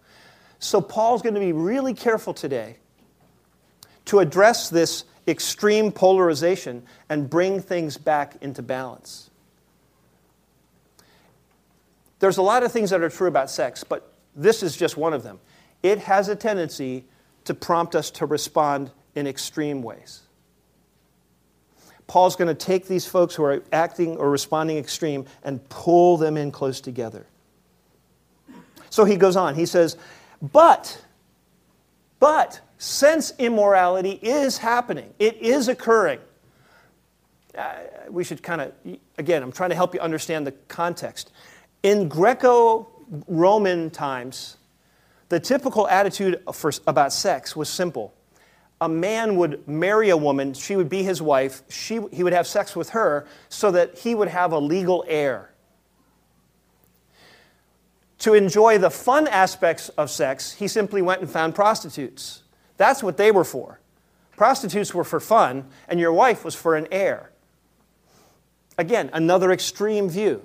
So 0.63 0.79
Paul's 0.79 1.21
going 1.21 1.33
to 1.33 1.41
be 1.41 1.51
really 1.51 1.93
careful 1.93 2.33
today 2.33 2.77
to 4.05 4.19
address 4.19 4.69
this 4.69 5.03
extreme 5.27 5.91
polarization 5.91 6.83
and 7.09 7.29
bring 7.29 7.61
things 7.61 7.97
back 7.97 8.37
into 8.41 8.61
balance. 8.61 9.29
There's 12.19 12.37
a 12.37 12.41
lot 12.41 12.63
of 12.63 12.71
things 12.71 12.91
that 12.91 13.01
are 13.01 13.09
true 13.09 13.27
about 13.27 13.49
sex, 13.51 13.83
but 13.83 14.13
this 14.37 14.63
is 14.63 14.77
just 14.77 14.95
one 14.95 15.13
of 15.13 15.21
them. 15.21 15.41
It 15.83 15.99
has 15.99 16.29
a 16.29 16.35
tendency 16.35 17.03
to 17.43 17.53
prompt 17.53 17.93
us 17.93 18.09
to 18.11 18.25
respond 18.25 18.89
in 19.15 19.27
extreme 19.27 19.81
ways. 19.81 20.21
Paul's 22.07 22.37
going 22.37 22.47
to 22.47 22.55
take 22.55 22.87
these 22.87 23.05
folks 23.05 23.35
who 23.35 23.43
are 23.43 23.61
acting 23.73 24.15
or 24.15 24.29
responding 24.29 24.77
extreme 24.77 25.25
and 25.43 25.67
pull 25.67 26.15
them 26.15 26.37
in 26.37 26.51
close 26.51 26.79
together. 26.79 27.25
So 28.89 29.03
he 29.03 29.17
goes 29.17 29.35
on. 29.35 29.55
He 29.55 29.65
says, 29.65 29.97
But, 30.51 31.01
but, 32.19 32.59
since 32.77 33.31
immorality 33.39 34.19
is 34.21 34.57
happening, 34.57 35.13
it 35.17 35.37
is 35.37 35.69
occurring. 35.69 36.19
Uh, 37.57 37.75
we 38.09 38.25
should 38.25 38.43
kind 38.43 38.59
of, 38.59 38.73
again, 39.17 39.41
I'm 39.41 39.53
trying 39.53 39.69
to 39.69 39.75
help 39.75 39.93
you 39.93 40.01
understand 40.01 40.45
the 40.45 40.51
context. 40.67 41.31
In 41.81 42.09
Greco 42.09 42.89
Roman 43.27 43.89
times, 43.89 44.57
the 45.29 45.39
typical 45.39 45.87
attitude 45.87 46.41
for, 46.53 46.73
about 46.87 47.13
sex 47.13 47.55
was 47.55 47.69
simple. 47.69 48.13
A 48.81 48.89
man 48.89 49.37
would 49.37 49.65
marry 49.65 50.09
a 50.09 50.17
woman, 50.17 50.53
she 50.53 50.75
would 50.75 50.89
be 50.89 51.03
his 51.03 51.21
wife, 51.21 51.61
she, 51.69 52.01
he 52.11 52.21
would 52.21 52.33
have 52.33 52.47
sex 52.47 52.75
with 52.75 52.89
her 52.89 53.25
so 53.47 53.71
that 53.71 53.97
he 53.97 54.13
would 54.13 54.27
have 54.27 54.51
a 54.51 54.59
legal 54.59 55.05
heir. 55.07 55.52
To 58.23 58.35
enjoy 58.35 58.77
the 58.77 58.89
fun 58.89 59.27
aspects 59.27 59.89
of 59.89 60.09
sex, 60.09 60.53
he 60.53 60.69
simply 60.69 61.01
went 61.01 61.19
and 61.19 61.29
found 61.29 61.55
prostitutes. 61.55 62.43
That's 62.77 63.03
what 63.03 63.17
they 63.17 63.31
were 63.31 63.43
for. 63.43 63.81
Prostitutes 64.37 64.93
were 64.93 65.03
for 65.03 65.19
fun, 65.19 65.65
and 65.89 65.99
your 65.99 66.13
wife 66.13 66.45
was 66.45 66.55
for 66.55 66.77
an 66.77 66.87
heir. 66.89 67.31
Again, 68.77 69.09
another 69.11 69.51
extreme 69.51 70.09
view. 70.09 70.41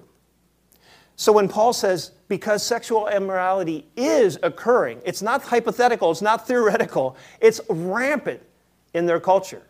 So 1.15 1.31
when 1.31 1.49
Paul 1.49 1.73
says, 1.73 2.11
because 2.27 2.65
sexual 2.65 3.07
immorality 3.07 3.87
is 3.97 4.41
occurring, 4.43 5.01
it's 5.05 5.23
not 5.23 5.43
hypothetical, 5.43 6.11
it's 6.11 6.21
not 6.21 6.49
theoretical, 6.49 7.17
it's 7.41 7.61
rampant 7.69 8.43
in 8.93 9.07
their 9.07 9.21
culture. 9.21 9.63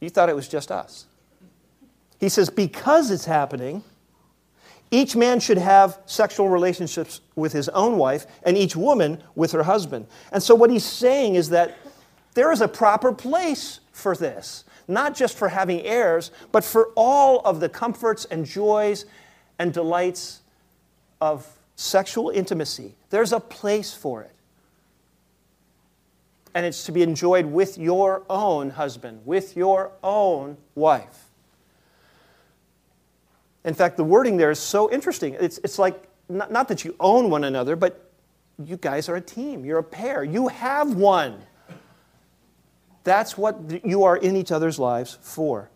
You 0.00 0.08
thought 0.08 0.30
it 0.30 0.36
was 0.36 0.48
just 0.48 0.72
us. 0.72 1.04
He 2.18 2.30
says, 2.30 2.48
because 2.48 3.10
it's 3.10 3.26
happening, 3.26 3.84
each 4.92 5.16
man 5.16 5.40
should 5.40 5.56
have 5.58 5.98
sexual 6.04 6.50
relationships 6.50 7.22
with 7.34 7.52
his 7.52 7.68
own 7.70 7.96
wife, 7.96 8.26
and 8.44 8.56
each 8.58 8.76
woman 8.76 9.22
with 9.34 9.50
her 9.52 9.62
husband. 9.62 10.06
And 10.30 10.42
so, 10.42 10.54
what 10.54 10.70
he's 10.70 10.84
saying 10.84 11.34
is 11.34 11.48
that 11.48 11.78
there 12.34 12.52
is 12.52 12.60
a 12.60 12.68
proper 12.68 13.12
place 13.12 13.80
for 13.92 14.14
this, 14.14 14.64
not 14.86 15.16
just 15.16 15.36
for 15.36 15.48
having 15.48 15.80
heirs, 15.80 16.30
but 16.52 16.62
for 16.62 16.90
all 16.94 17.40
of 17.40 17.58
the 17.58 17.70
comforts 17.70 18.26
and 18.26 18.44
joys 18.44 19.06
and 19.58 19.72
delights 19.72 20.42
of 21.22 21.48
sexual 21.74 22.28
intimacy. 22.28 22.94
There's 23.08 23.32
a 23.32 23.40
place 23.40 23.94
for 23.94 24.22
it. 24.22 24.34
And 26.54 26.66
it's 26.66 26.84
to 26.84 26.92
be 26.92 27.00
enjoyed 27.00 27.46
with 27.46 27.78
your 27.78 28.24
own 28.28 28.70
husband, 28.70 29.22
with 29.24 29.56
your 29.56 29.92
own 30.04 30.58
wife. 30.74 31.31
In 33.64 33.74
fact, 33.74 33.96
the 33.96 34.04
wording 34.04 34.36
there 34.36 34.50
is 34.50 34.58
so 34.58 34.90
interesting. 34.90 35.36
It's, 35.38 35.58
it's 35.58 35.78
like, 35.78 36.08
not, 36.28 36.50
not 36.50 36.68
that 36.68 36.84
you 36.84 36.96
own 36.98 37.30
one 37.30 37.44
another, 37.44 37.76
but 37.76 38.10
you 38.62 38.76
guys 38.76 39.08
are 39.08 39.16
a 39.16 39.20
team. 39.20 39.64
You're 39.64 39.78
a 39.78 39.84
pair. 39.84 40.24
You 40.24 40.48
have 40.48 40.94
one. 40.94 41.40
That's 43.04 43.36
what 43.36 43.58
you 43.84 44.04
are 44.04 44.16
in 44.16 44.36
each 44.36 44.52
other's 44.52 44.78
lives 44.78 45.18
for. 45.20 45.68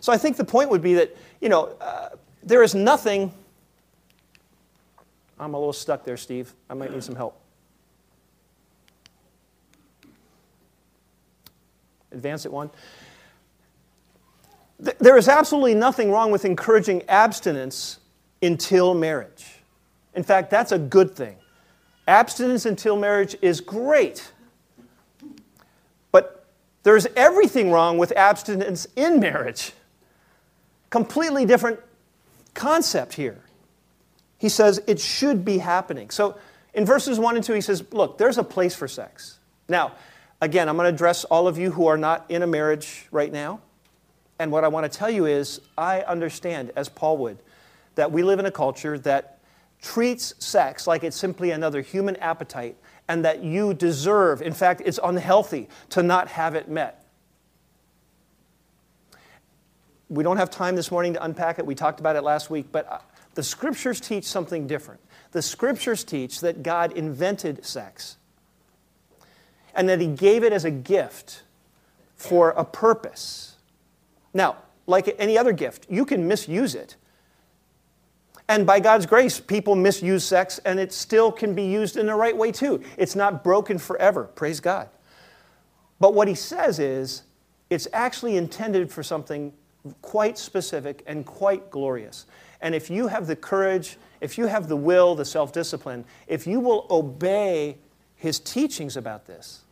So 0.00 0.12
I 0.12 0.18
think 0.18 0.36
the 0.36 0.44
point 0.44 0.70
would 0.70 0.82
be 0.82 0.94
that, 0.94 1.16
you 1.40 1.48
know, 1.48 1.76
uh, 1.80 2.10
there 2.42 2.62
is 2.62 2.74
nothing. 2.74 3.32
I'm 5.38 5.54
a 5.54 5.58
little 5.58 5.72
stuck 5.72 6.04
there, 6.04 6.16
Steve. 6.16 6.52
I 6.68 6.74
might 6.74 6.92
need 6.92 7.04
some 7.04 7.14
help. 7.14 7.38
Advance 12.10 12.44
it 12.44 12.52
one. 12.52 12.70
There 14.82 15.16
is 15.16 15.28
absolutely 15.28 15.74
nothing 15.74 16.10
wrong 16.10 16.32
with 16.32 16.44
encouraging 16.44 17.02
abstinence 17.08 18.00
until 18.42 18.94
marriage. 18.94 19.46
In 20.12 20.24
fact, 20.24 20.50
that's 20.50 20.72
a 20.72 20.78
good 20.78 21.14
thing. 21.14 21.36
Abstinence 22.08 22.66
until 22.66 22.96
marriage 22.96 23.36
is 23.42 23.60
great. 23.60 24.32
But 26.10 26.44
there's 26.82 27.06
everything 27.14 27.70
wrong 27.70 27.96
with 27.96 28.10
abstinence 28.16 28.88
in 28.96 29.20
marriage. 29.20 29.72
Completely 30.90 31.46
different 31.46 31.78
concept 32.54 33.14
here. 33.14 33.40
He 34.38 34.48
says 34.48 34.82
it 34.88 34.98
should 34.98 35.44
be 35.44 35.58
happening. 35.58 36.10
So 36.10 36.36
in 36.74 36.84
verses 36.84 37.20
1 37.20 37.36
and 37.36 37.44
2, 37.44 37.52
he 37.52 37.60
says, 37.60 37.84
Look, 37.92 38.18
there's 38.18 38.36
a 38.36 38.44
place 38.44 38.74
for 38.74 38.88
sex. 38.88 39.38
Now, 39.68 39.92
again, 40.40 40.68
I'm 40.68 40.76
going 40.76 40.88
to 40.88 40.94
address 40.94 41.22
all 41.24 41.46
of 41.46 41.56
you 41.56 41.70
who 41.70 41.86
are 41.86 41.96
not 41.96 42.26
in 42.28 42.42
a 42.42 42.48
marriage 42.48 43.06
right 43.12 43.30
now. 43.32 43.60
And 44.42 44.50
what 44.50 44.64
I 44.64 44.68
want 44.68 44.90
to 44.90 44.98
tell 44.98 45.08
you 45.08 45.26
is, 45.26 45.60
I 45.78 46.00
understand, 46.00 46.72
as 46.74 46.88
Paul 46.88 47.16
would, 47.18 47.38
that 47.94 48.10
we 48.10 48.24
live 48.24 48.40
in 48.40 48.46
a 48.46 48.50
culture 48.50 48.98
that 48.98 49.38
treats 49.80 50.34
sex 50.38 50.86
like 50.88 51.04
it's 51.04 51.16
simply 51.16 51.52
another 51.52 51.80
human 51.80 52.16
appetite 52.16 52.76
and 53.06 53.24
that 53.24 53.44
you 53.44 53.72
deserve, 53.72 54.42
in 54.42 54.52
fact, 54.52 54.82
it's 54.84 54.98
unhealthy 55.02 55.68
to 55.90 56.02
not 56.02 56.26
have 56.26 56.56
it 56.56 56.68
met. 56.68 57.02
we 60.12 60.22
don't 60.22 60.36
have 60.36 60.50
time 60.50 60.76
this 60.76 60.90
morning 60.90 61.14
to 61.14 61.24
unpack 61.24 61.58
it. 61.58 61.64
We 61.64 61.74
talked 61.74 61.98
about 61.98 62.16
it 62.16 62.22
last 62.22 62.50
week, 62.50 62.66
but 62.70 62.86
uh, 62.92 62.98
the 63.32 63.42
scriptures 63.42 63.98
teach 63.98 64.24
something 64.24 64.66
different. 64.66 65.00
The 65.30 65.40
scriptures 65.40 66.04
teach 66.04 66.40
that 66.40 66.62
God 66.62 66.92
invented 66.92 67.64
sex 67.64 68.18
and 69.74 69.88
that 69.88 70.02
He 70.02 70.08
gave 70.08 70.44
it 70.44 70.52
as 70.52 70.66
a 70.66 70.70
gift 70.70 71.44
for 72.14 72.50
a 72.50 72.64
purpose. 72.64 73.51
Now, 74.34 74.56
like 74.86 75.14
any 75.18 75.38
other 75.38 75.52
gift, 75.52 75.86
you 75.88 76.04
can 76.04 76.26
misuse 76.26 76.74
it. 76.74 76.96
And 78.48 78.66
by 78.66 78.80
God's 78.80 79.06
grace, 79.06 79.40
people 79.40 79.74
misuse 79.74 80.24
sex 80.24 80.58
and 80.64 80.80
it 80.80 80.92
still 80.92 81.30
can 81.30 81.54
be 81.54 81.64
used 81.64 81.96
in 81.96 82.06
the 82.06 82.14
right 82.14 82.36
way 82.36 82.52
too. 82.52 82.82
It's 82.96 83.14
not 83.14 83.44
broken 83.44 83.78
forever, 83.78 84.24
praise 84.24 84.60
God. 84.60 84.88
But 86.00 86.14
what 86.14 86.28
He 86.28 86.34
says 86.34 86.78
is, 86.78 87.22
it's 87.70 87.88
actually 87.92 88.36
intended 88.36 88.92
for 88.92 89.02
something 89.02 89.52
quite 90.02 90.38
specific 90.38 91.02
and 91.06 91.24
quite 91.24 91.70
glorious. 91.70 92.26
And 92.60 92.74
if 92.74 92.90
you 92.90 93.08
have 93.08 93.26
the 93.26 93.36
courage, 93.36 93.96
if 94.20 94.38
you 94.38 94.46
have 94.46 94.68
the 94.68 94.76
will, 94.76 95.14
the 95.14 95.24
self 95.24 95.52
discipline, 95.52 96.04
if 96.26 96.46
you 96.46 96.60
will 96.60 96.86
obey 96.90 97.78
his 98.16 98.38
teachings 98.38 98.96
about 98.96 99.26
this, 99.26 99.62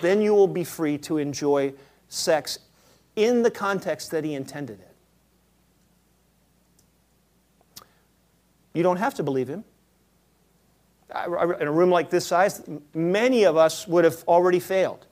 then 0.00 0.22
you 0.22 0.34
will 0.34 0.46
be 0.46 0.64
free 0.64 0.96
to 0.98 1.18
enjoy 1.18 1.74
sex 2.08 2.58
in 3.16 3.42
the 3.42 3.50
context 3.50 4.10
that 4.10 4.24
he 4.24 4.34
intended 4.34 4.80
it. 4.80 4.88
You 8.74 8.82
don't 8.82 8.96
have 8.96 9.14
to 9.14 9.22
believe 9.22 9.48
him. 9.48 9.64
In 11.14 11.68
a 11.68 11.72
room 11.72 11.90
like 11.90 12.08
this 12.08 12.26
size, 12.26 12.62
many 12.94 13.44
of 13.44 13.56
us 13.56 13.86
would 13.86 14.04
have 14.04 14.24
already 14.26 14.60
failed. 14.60 15.06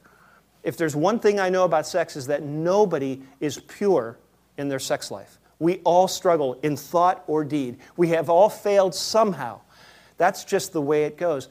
If 0.62 0.76
there's 0.76 0.96
one 0.96 1.18
thing 1.18 1.38
I 1.38 1.50
know 1.50 1.64
about 1.64 1.86
sex 1.86 2.16
is 2.16 2.26
that 2.28 2.42
nobody 2.42 3.22
is 3.38 3.58
pure 3.58 4.18
in 4.56 4.68
their 4.68 4.78
sex 4.78 5.10
life. 5.10 5.38
We 5.58 5.78
all 5.84 6.08
struggle 6.08 6.58
in 6.62 6.76
thought 6.76 7.22
or 7.26 7.44
deed. 7.44 7.78
We 7.98 8.08
have 8.08 8.30
all 8.30 8.48
failed 8.48 8.94
somehow. 8.94 9.60
That's 10.16 10.44
just 10.44 10.72
the 10.72 10.80
way 10.80 11.04
it 11.04 11.18
goes. 11.18 11.48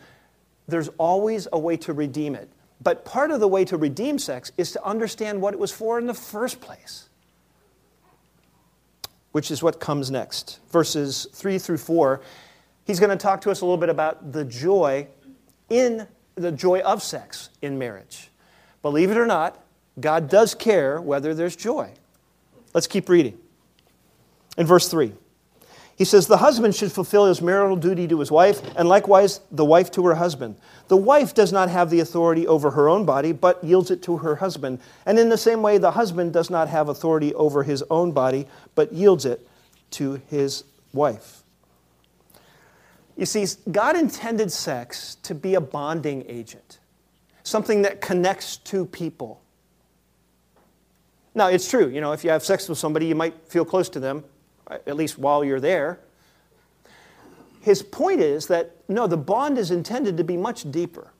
There's 0.68 0.90
always 0.98 1.48
a 1.54 1.60
way 1.60 1.78
to 1.78 1.94
redeem 1.94 2.34
it. 2.36 2.50
But 2.82 3.04
part 3.06 3.32
of 3.32 3.40
the 3.40 3.48
way 3.48 3.66
to 3.66 3.78
redeem 3.78 4.20
sex 4.20 4.52
is 4.58 4.72
to 4.72 4.84
understand 4.84 5.42
what 5.42 5.54
it 5.54 5.60
was 5.60 5.72
for 5.72 6.00
in 6.00 6.08
the 6.08 6.14
first 6.14 6.62
place, 6.62 7.10
which 9.32 9.52
is 9.52 9.62
what 9.62 9.80
comes 9.80 10.10
next. 10.10 10.60
Verses 10.72 11.28
3 11.34 11.58
through 11.58 11.78
4, 11.78 12.22
he's 12.86 13.00
going 13.00 13.10
to 13.10 13.18
talk 13.18 13.42
to 13.42 13.52
us 13.52 13.62
a 13.62 13.66
little 13.66 13.78
bit 13.78 13.90
about 13.90 14.32
the 14.32 14.46
joy 14.46 15.08
in 15.70 16.08
the 16.36 16.52
joy 16.52 16.80
of 16.80 17.04
sex 17.04 17.50
in 17.62 17.78
marriage. 17.78 18.30
Believe 18.82 19.12
it 19.12 19.18
or 19.18 19.26
not, 19.26 19.62
God 20.00 20.30
does 20.30 20.56
care 20.56 21.02
whether 21.02 21.34
there's 21.34 21.56
joy. 21.56 21.92
Let's 22.74 22.88
keep 22.88 23.10
reading. 23.10 23.38
In 24.58 24.66
verse 24.66 24.88
3, 24.88 25.14
he 26.00 26.06
says, 26.06 26.26
The 26.26 26.38
husband 26.38 26.74
should 26.74 26.92
fulfill 26.92 27.28
his 27.28 27.42
marital 27.42 27.76
duty 27.76 28.08
to 28.08 28.20
his 28.20 28.32
wife, 28.32 28.62
and 28.76 28.90
likewise 28.90 29.42
the 29.52 29.66
wife 29.66 29.92
to 29.92 30.06
her 30.08 30.16
husband. 30.16 30.56
The 30.88 30.98
wife 30.98 31.36
does 31.36 31.52
not 31.52 31.70
have 31.70 31.92
the 31.92 32.00
authority 32.00 32.48
over 32.48 32.72
her 32.72 32.90
own 32.90 33.06
body, 33.06 33.34
but 33.34 33.64
yields 33.64 33.92
it 33.92 34.02
to 34.04 34.18
her 34.18 34.38
husband. 34.38 34.80
And 35.06 35.20
in 35.20 35.30
the 35.30 35.38
same 35.38 35.62
way, 35.62 35.78
the 35.78 35.92
husband 35.92 36.34
does 36.34 36.50
not 36.50 36.70
have 36.70 36.90
authority 36.90 37.36
over 37.36 37.62
his 37.62 37.84
own 37.92 38.14
body, 38.14 38.48
but 38.74 38.94
yields 38.94 39.26
it 39.26 39.48
to 39.92 40.22
his 40.30 40.64
wife. 40.94 41.44
You 43.16 43.28
see, 43.28 43.46
God 43.70 43.96
intended 43.96 44.52
sex 44.52 45.18
to 45.24 45.36
be 45.36 45.54
a 45.54 45.62
bonding 45.62 46.24
agent 46.28 46.80
something 47.50 47.82
that 47.82 48.00
connects 48.00 48.58
two 48.58 48.86
people. 48.86 49.42
Now, 51.34 51.48
it's 51.48 51.70
true, 51.70 51.88
you 51.88 52.00
know, 52.02 52.12
if 52.12 52.24
you 52.24 52.30
have 52.30 52.44
sex 52.44 52.70
with 52.70 52.78
somebody, 52.78 53.08
you 53.08 53.16
might 53.16 53.34
feel 53.48 53.66
close 53.66 53.90
to 53.90 54.00
them, 54.00 54.24
at 54.70 54.96
least 54.96 55.18
while 55.18 55.44
you're 55.44 55.60
there. 55.60 56.00
His 57.62 57.84
point 57.84 58.22
is 58.22 58.48
that, 58.48 58.76
no, 58.88 59.08
the 59.08 59.18
bond 59.18 59.58
is 59.58 59.72
intended 59.72 60.18
to 60.18 60.24
be 60.24 60.38
much 60.38 60.70
deeper. 60.72 61.12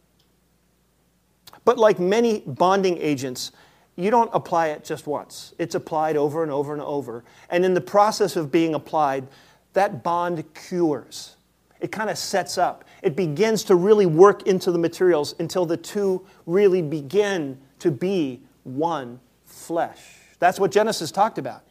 But 1.66 1.78
like 1.78 2.00
many 2.00 2.40
bonding 2.46 2.98
agents, 2.98 3.52
you 3.96 4.10
don't 4.10 4.30
apply 4.34 4.68
it 4.68 4.86
just 4.86 5.06
once. 5.06 5.54
It's 5.58 5.76
applied 5.76 6.16
over 6.16 6.42
and 6.44 6.52
over 6.52 6.74
and 6.74 6.82
over. 6.82 7.26
And 7.50 7.66
in 7.66 7.74
the 7.74 7.82
process 7.82 8.36
of 8.36 8.52
being 8.52 8.74
applied, 8.74 9.28
that 9.74 10.04
bond 10.04 10.44
cures. 10.54 11.36
It 11.82 11.92
kind 11.92 12.10
of 12.10 12.18
sets 12.18 12.58
up 12.58 12.86
it 13.02 13.16
begins 13.16 13.64
to 13.66 13.76
really 13.76 14.06
work 14.06 14.44
into 14.44 14.72
the 14.72 14.78
materials 14.78 15.36
until 15.40 15.66
the 15.66 15.78
two 15.78 16.26
really 16.46 16.82
begin 16.82 17.58
to 17.80 17.92
be 17.92 18.42
one 18.64 19.20
flesh. 19.46 20.00
That's 20.40 20.60
what 20.60 20.72
Genesis 20.72 21.12
talked 21.12 21.38
about. 21.38 21.64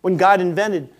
When 0.00 0.16
God 0.16 0.40
invented 0.40 0.90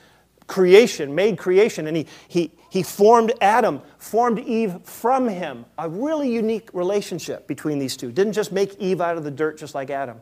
creation, 0.47 1.15
made 1.15 1.39
creation, 1.39 1.87
and 1.87 1.97
he, 1.97 2.07
he, 2.29 2.53
he 2.71 2.83
formed 2.83 3.33
Adam, 3.41 3.81
formed 3.99 4.41
Eve 4.41 4.83
from 4.85 5.29
him. 5.29 5.65
A 5.79 5.89
really 5.89 6.31
unique 6.33 6.69
relationship 6.73 7.47
between 7.47 7.79
these 7.79 7.97
two. 7.97 8.13
Didn't 8.13 8.33
just 8.33 8.53
make 8.53 8.75
Eve 8.79 9.01
out 9.01 9.17
of 9.17 9.25
the 9.25 9.31
dirt 9.31 9.59
just 9.59 9.75
like 9.75 9.91
Adam. 9.91 10.21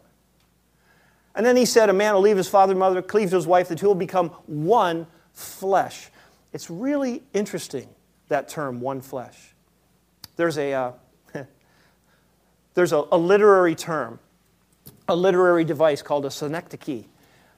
And 1.35 1.47
then 1.47 1.57
he 1.57 1.65
said, 1.65 1.89
A 1.89 1.93
man 1.93 2.15
will 2.15 2.21
leave 2.21 2.37
his 2.37 2.49
father 2.49 2.73
and 2.73 2.81
mother, 2.81 3.01
cleave 3.01 3.31
to 3.31 3.37
his 3.37 3.47
wife, 3.47 3.69
the 3.69 3.77
two 3.77 3.87
will 3.87 3.95
become 3.95 4.31
one 4.47 5.07
flesh. 5.33 6.11
It's 6.53 6.69
really 6.69 7.23
interesting, 7.33 7.89
that 8.29 8.49
term, 8.49 8.81
one 8.81 9.01
flesh. 9.01 9.55
There's 10.37 10.59
a, 10.59 10.73
uh, 10.73 10.93
there's 12.75 12.93
a, 12.93 13.05
a, 13.13 13.19
literary 13.19 13.75
term, 13.75 14.19
a 15.09 15.15
literary 15.15 15.65
device 15.65 16.03
called 16.03 16.25
a 16.27 16.31
synecdoche. 16.31 17.05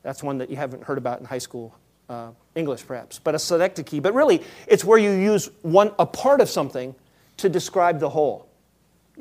That's 0.03 0.23
one 0.23 0.39
that 0.39 0.51
you 0.51 0.57
haven't 0.57 0.85
heard 0.85 0.99
about 0.99 1.21
in 1.21 1.27
high 1.27 1.39
school 1.39 1.75
uh, 2.09 2.31
English, 2.55 2.87
perhaps, 2.87 3.19
but 3.19 3.35
a 3.35 3.39
synecdoche. 3.39 4.01
But 4.03 4.15
really, 4.15 4.43
it's 4.67 4.85
where 4.85 4.99
you 4.99 5.13
use 5.13 5.49
one, 5.63 5.93
a 5.99 6.07
part 6.07 6.41
of 6.41 6.51
something 6.51 6.95
to 7.37 7.49
describe 7.49 8.01
the 8.01 8.11
whole. 8.11 8.49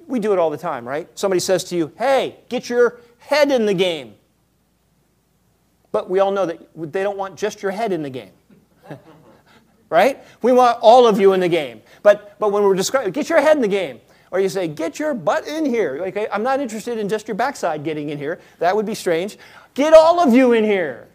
We 0.08 0.20
do 0.20 0.34
it 0.34 0.40
all 0.40 0.50
the 0.50 0.58
time, 0.58 0.88
right? 0.88 1.08
Somebody 1.18 1.40
says 1.40 1.64
to 1.66 1.76
you, 1.76 1.92
hey, 1.98 2.38
get 2.50 2.70
your 2.70 3.00
head 3.20 3.52
in 3.52 3.66
the 3.66 3.74
game. 3.74 4.16
But 5.92 6.10
we 6.10 6.20
all 6.20 6.32
know 6.32 6.46
that 6.46 6.60
they 6.76 7.04
don't 7.04 7.18
want 7.18 7.36
just 7.36 7.62
your 7.62 7.72
head 7.72 7.92
in 7.92 8.02
the 8.02 8.10
game. 8.10 8.32
right? 9.90 10.24
We 10.42 10.52
want 10.52 10.80
all 10.82 11.08
of 11.08 11.20
you 11.20 11.34
in 11.34 11.40
the 11.40 11.50
game. 11.50 11.82
But, 12.02 12.40
but 12.40 12.52
when 12.52 12.64
we're 12.64 12.76
describing, 12.76 13.12
get 13.12 13.30
your 13.30 13.42
head 13.42 13.56
in 13.56 13.62
the 13.62 13.68
game. 13.68 14.00
Or 14.32 14.40
you 14.40 14.50
say, 14.50 14.68
get 14.68 15.00
your 15.00 15.14
butt 15.16 15.48
in 15.48 15.66
here. 15.66 16.04
Okay, 16.08 16.28
I'm 16.32 16.44
not 16.44 16.60
interested 16.60 17.00
in 17.00 17.10
just 17.10 17.28
your 17.28 17.36
backside 17.36 17.84
getting 17.84 18.10
in 18.10 18.18
here. 18.20 18.40
That 18.60 18.76
would 18.76 18.86
be 18.86 18.94
strange. 18.94 19.38
Get 19.80 19.94
all 19.94 20.20
of 20.20 20.34
you 20.34 20.52
in 20.52 20.66
here. 20.66 21.08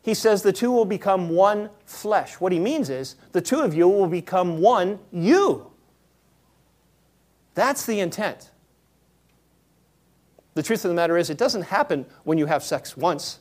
He 0.00 0.14
says 0.14 0.40
the 0.40 0.54
two 0.54 0.72
will 0.72 0.86
become 0.86 1.28
one 1.28 1.68
flesh. 1.84 2.40
What 2.40 2.50
he 2.50 2.58
means 2.58 2.88
is 2.88 3.16
the 3.32 3.42
two 3.42 3.60
of 3.60 3.74
you 3.74 3.86
will 3.86 4.06
become 4.06 4.56
one 4.56 4.98
you. 5.12 5.70
That's 7.52 7.84
the 7.84 8.00
intent. 8.00 8.48
The 10.54 10.62
truth 10.62 10.86
of 10.86 10.88
the 10.88 10.94
matter 10.94 11.18
is, 11.18 11.28
it 11.28 11.36
doesn't 11.36 11.64
happen 11.64 12.06
when 12.22 12.38
you 12.38 12.46
have 12.46 12.64
sex 12.64 12.96
once. 12.96 13.38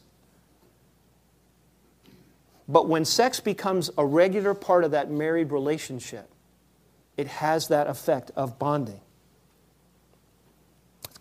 But 2.67 2.89
when 2.89 3.05
sex 3.05 3.39
becomes 3.39 3.89
a 3.97 4.05
regular 4.05 4.53
part 4.53 4.83
of 4.83 4.91
that 4.91 5.09
married 5.09 5.53
relationship, 5.53 6.29
it 7.15 7.27
has 7.27 7.69
that 7.69 7.87
effect 7.87 8.29
of 8.35 8.59
bonding. 8.59 8.99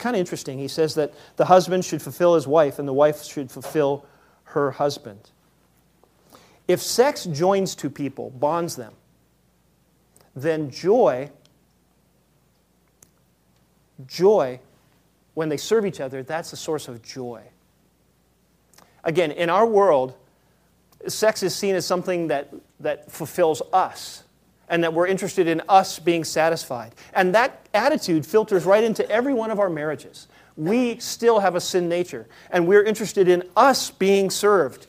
Kind 0.02 0.16
of 0.16 0.20
interesting. 0.20 0.58
He 0.58 0.66
says 0.66 0.96
that 0.96 1.14
the 1.36 1.44
husband 1.44 1.84
should 1.84 2.02
fulfill 2.02 2.34
his 2.34 2.44
wife 2.44 2.80
and 2.80 2.88
the 2.88 2.92
wife 2.92 3.22
should 3.22 3.52
fulfill 3.52 4.04
her 4.46 4.72
husband. 4.72 5.30
If 6.66 6.82
sex 6.82 7.24
joins 7.24 7.76
two 7.76 7.88
people, 7.88 8.30
bonds 8.30 8.74
them, 8.74 8.94
then 10.34 10.72
joy, 10.72 11.30
joy, 14.08 14.58
when 15.34 15.48
they 15.48 15.56
serve 15.56 15.86
each 15.86 16.00
other, 16.00 16.24
that's 16.24 16.52
a 16.52 16.56
source 16.56 16.88
of 16.88 17.00
joy. 17.02 17.44
Again, 19.04 19.30
in 19.30 19.48
our 19.48 19.64
world, 19.64 20.16
sex 21.06 21.44
is 21.44 21.54
seen 21.54 21.76
as 21.76 21.86
something 21.86 22.26
that, 22.26 22.52
that 22.80 23.08
fulfills 23.12 23.62
us 23.72 24.24
and 24.72 24.82
that 24.82 24.94
we're 24.94 25.06
interested 25.06 25.46
in 25.46 25.60
us 25.68 25.98
being 25.98 26.24
satisfied. 26.24 26.94
And 27.12 27.34
that 27.34 27.68
attitude 27.74 28.24
filters 28.24 28.64
right 28.64 28.82
into 28.82 29.08
every 29.10 29.34
one 29.34 29.50
of 29.50 29.60
our 29.60 29.68
marriages. 29.68 30.28
We 30.56 30.98
still 30.98 31.40
have 31.40 31.54
a 31.54 31.60
sin 31.60 31.90
nature, 31.90 32.26
and 32.50 32.66
we're 32.66 32.82
interested 32.82 33.28
in 33.28 33.44
us 33.54 33.90
being 33.90 34.30
served. 34.30 34.86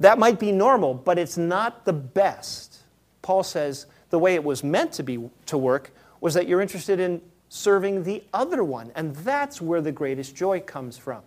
That 0.00 0.18
might 0.18 0.40
be 0.40 0.50
normal, 0.50 0.94
but 0.94 1.16
it's 1.16 1.38
not 1.38 1.84
the 1.84 1.92
best. 1.92 2.78
Paul 3.22 3.44
says 3.44 3.86
the 4.10 4.18
way 4.18 4.34
it 4.34 4.42
was 4.42 4.64
meant 4.64 4.92
to 4.94 5.04
be 5.04 5.30
to 5.46 5.56
work 5.56 5.92
was 6.20 6.34
that 6.34 6.48
you're 6.48 6.60
interested 6.60 6.98
in 6.98 7.22
serving 7.48 8.02
the 8.02 8.24
other 8.34 8.64
one, 8.64 8.90
and 8.96 9.14
that's 9.14 9.60
where 9.60 9.80
the 9.80 9.92
greatest 9.92 10.34
joy 10.34 10.58
comes 10.58 10.98
from. 10.98 11.22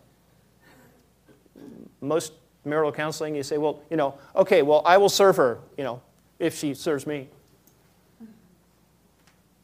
Most 2.01 2.33
marital 2.65 2.91
counseling, 2.91 3.33
you 3.33 3.43
say, 3.43 3.57
well, 3.57 3.81
you 3.89 3.95
know, 3.95 4.15
okay, 4.35 4.61
well, 4.61 4.81
I 4.85 4.97
will 4.97 5.07
serve 5.07 5.37
her, 5.37 5.59
you 5.77 5.85
know, 5.85 6.01
if 6.39 6.57
she 6.57 6.73
serves 6.73 7.05
me. 7.05 7.27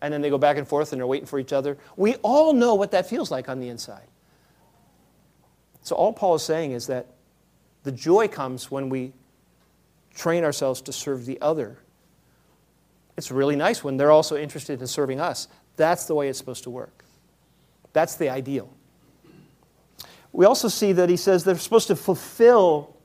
And 0.02 0.14
then 0.14 0.22
they 0.22 0.30
go 0.30 0.38
back 0.38 0.58
and 0.58 0.68
forth 0.68 0.92
and 0.92 1.00
they're 1.00 1.08
waiting 1.08 1.26
for 1.26 1.40
each 1.40 1.54
other. 1.54 1.78
We 1.96 2.16
all 2.16 2.54
know 2.54 2.76
what 2.76 2.92
that 2.92 3.10
feels 3.10 3.32
like 3.32 3.50
on 3.50 3.60
the 3.60 3.70
inside. 3.70 4.08
So, 5.82 5.96
all 5.96 6.14
Paul 6.14 6.36
is 6.36 6.44
saying 6.44 6.72
is 6.72 6.88
that 6.88 7.08
the 7.84 7.92
joy 7.92 8.28
comes 8.28 8.70
when 8.70 8.90
we 8.90 9.14
train 10.14 10.44
ourselves 10.44 10.82
to 10.82 10.94
serve 10.94 11.26
the 11.26 11.40
other. 11.42 11.78
It's 13.18 13.32
really 13.32 13.56
nice 13.56 13.84
when 13.84 13.98
they're 13.98 14.12
also 14.12 14.36
interested 14.36 14.82
in 14.82 14.88
serving 14.88 15.20
us. 15.20 15.48
That's 15.78 16.06
the 16.06 16.16
way 16.16 16.28
it's 16.28 16.38
supposed 16.38 16.64
to 16.64 16.70
work. 16.70 17.06
That's 17.94 18.16
the 18.16 18.30
ideal. 18.30 18.70
We 20.34 20.46
also 20.46 20.68
see 20.68 20.92
that 20.94 21.10
he 21.10 21.16
says 21.16 21.44
they're 21.44 21.58
supposed 21.58 21.88
to 21.88 21.96
fulfill 21.96 22.96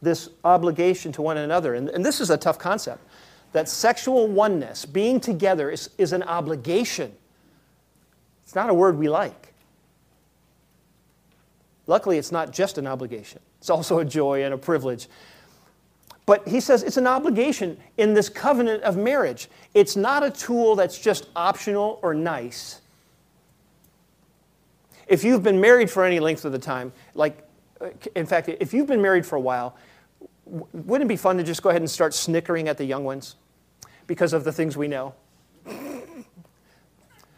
this 0.00 0.28
obligation 0.44 1.12
to 1.12 1.22
one 1.22 1.36
another. 1.36 1.74
And, 1.74 1.88
and 1.90 2.04
this 2.04 2.20
is 2.20 2.30
a 2.30 2.36
tough 2.36 2.58
concept 2.58 3.06
that 3.52 3.68
sexual 3.68 4.26
oneness, 4.26 4.84
being 4.84 5.20
together, 5.20 5.70
is, 5.70 5.90
is 5.98 6.12
an 6.12 6.22
obligation. 6.22 7.12
It's 8.42 8.54
not 8.54 8.70
a 8.70 8.74
word 8.74 8.98
we 8.98 9.08
like. 9.08 9.52
Luckily, 11.86 12.16
it's 12.18 12.32
not 12.32 12.52
just 12.52 12.78
an 12.78 12.86
obligation, 12.86 13.40
it's 13.58 13.70
also 13.70 13.98
a 13.98 14.04
joy 14.04 14.44
and 14.44 14.54
a 14.54 14.58
privilege. 14.58 15.08
But 16.24 16.46
he 16.46 16.60
says 16.60 16.84
it's 16.84 16.96
an 16.96 17.08
obligation 17.08 17.76
in 17.98 18.14
this 18.14 18.28
covenant 18.28 18.84
of 18.84 18.96
marriage. 18.96 19.48
It's 19.74 19.96
not 19.96 20.22
a 20.22 20.30
tool 20.30 20.76
that's 20.76 20.96
just 20.96 21.28
optional 21.34 21.98
or 22.00 22.14
nice. 22.14 22.80
If 25.08 25.24
you've 25.24 25.42
been 25.42 25.60
married 25.60 25.90
for 25.90 26.04
any 26.04 26.20
length 26.20 26.44
of 26.44 26.52
the 26.52 26.60
time, 26.60 26.92
like, 27.14 27.44
uh, 27.80 27.88
in 28.14 28.24
fact, 28.24 28.48
if 28.48 28.72
you've 28.72 28.86
been 28.86 29.02
married 29.02 29.26
for 29.26 29.34
a 29.34 29.40
while, 29.40 29.76
wouldn't 30.46 31.06
it 31.06 31.08
be 31.08 31.16
fun 31.16 31.36
to 31.38 31.42
just 31.42 31.60
go 31.60 31.70
ahead 31.70 31.82
and 31.82 31.90
start 31.90 32.14
snickering 32.14 32.68
at 32.68 32.78
the 32.78 32.84
young 32.84 33.02
ones 33.02 33.34
because 34.06 34.32
of 34.32 34.44
the 34.44 34.52
things 34.52 34.76
we 34.76 34.88
know? 34.88 35.14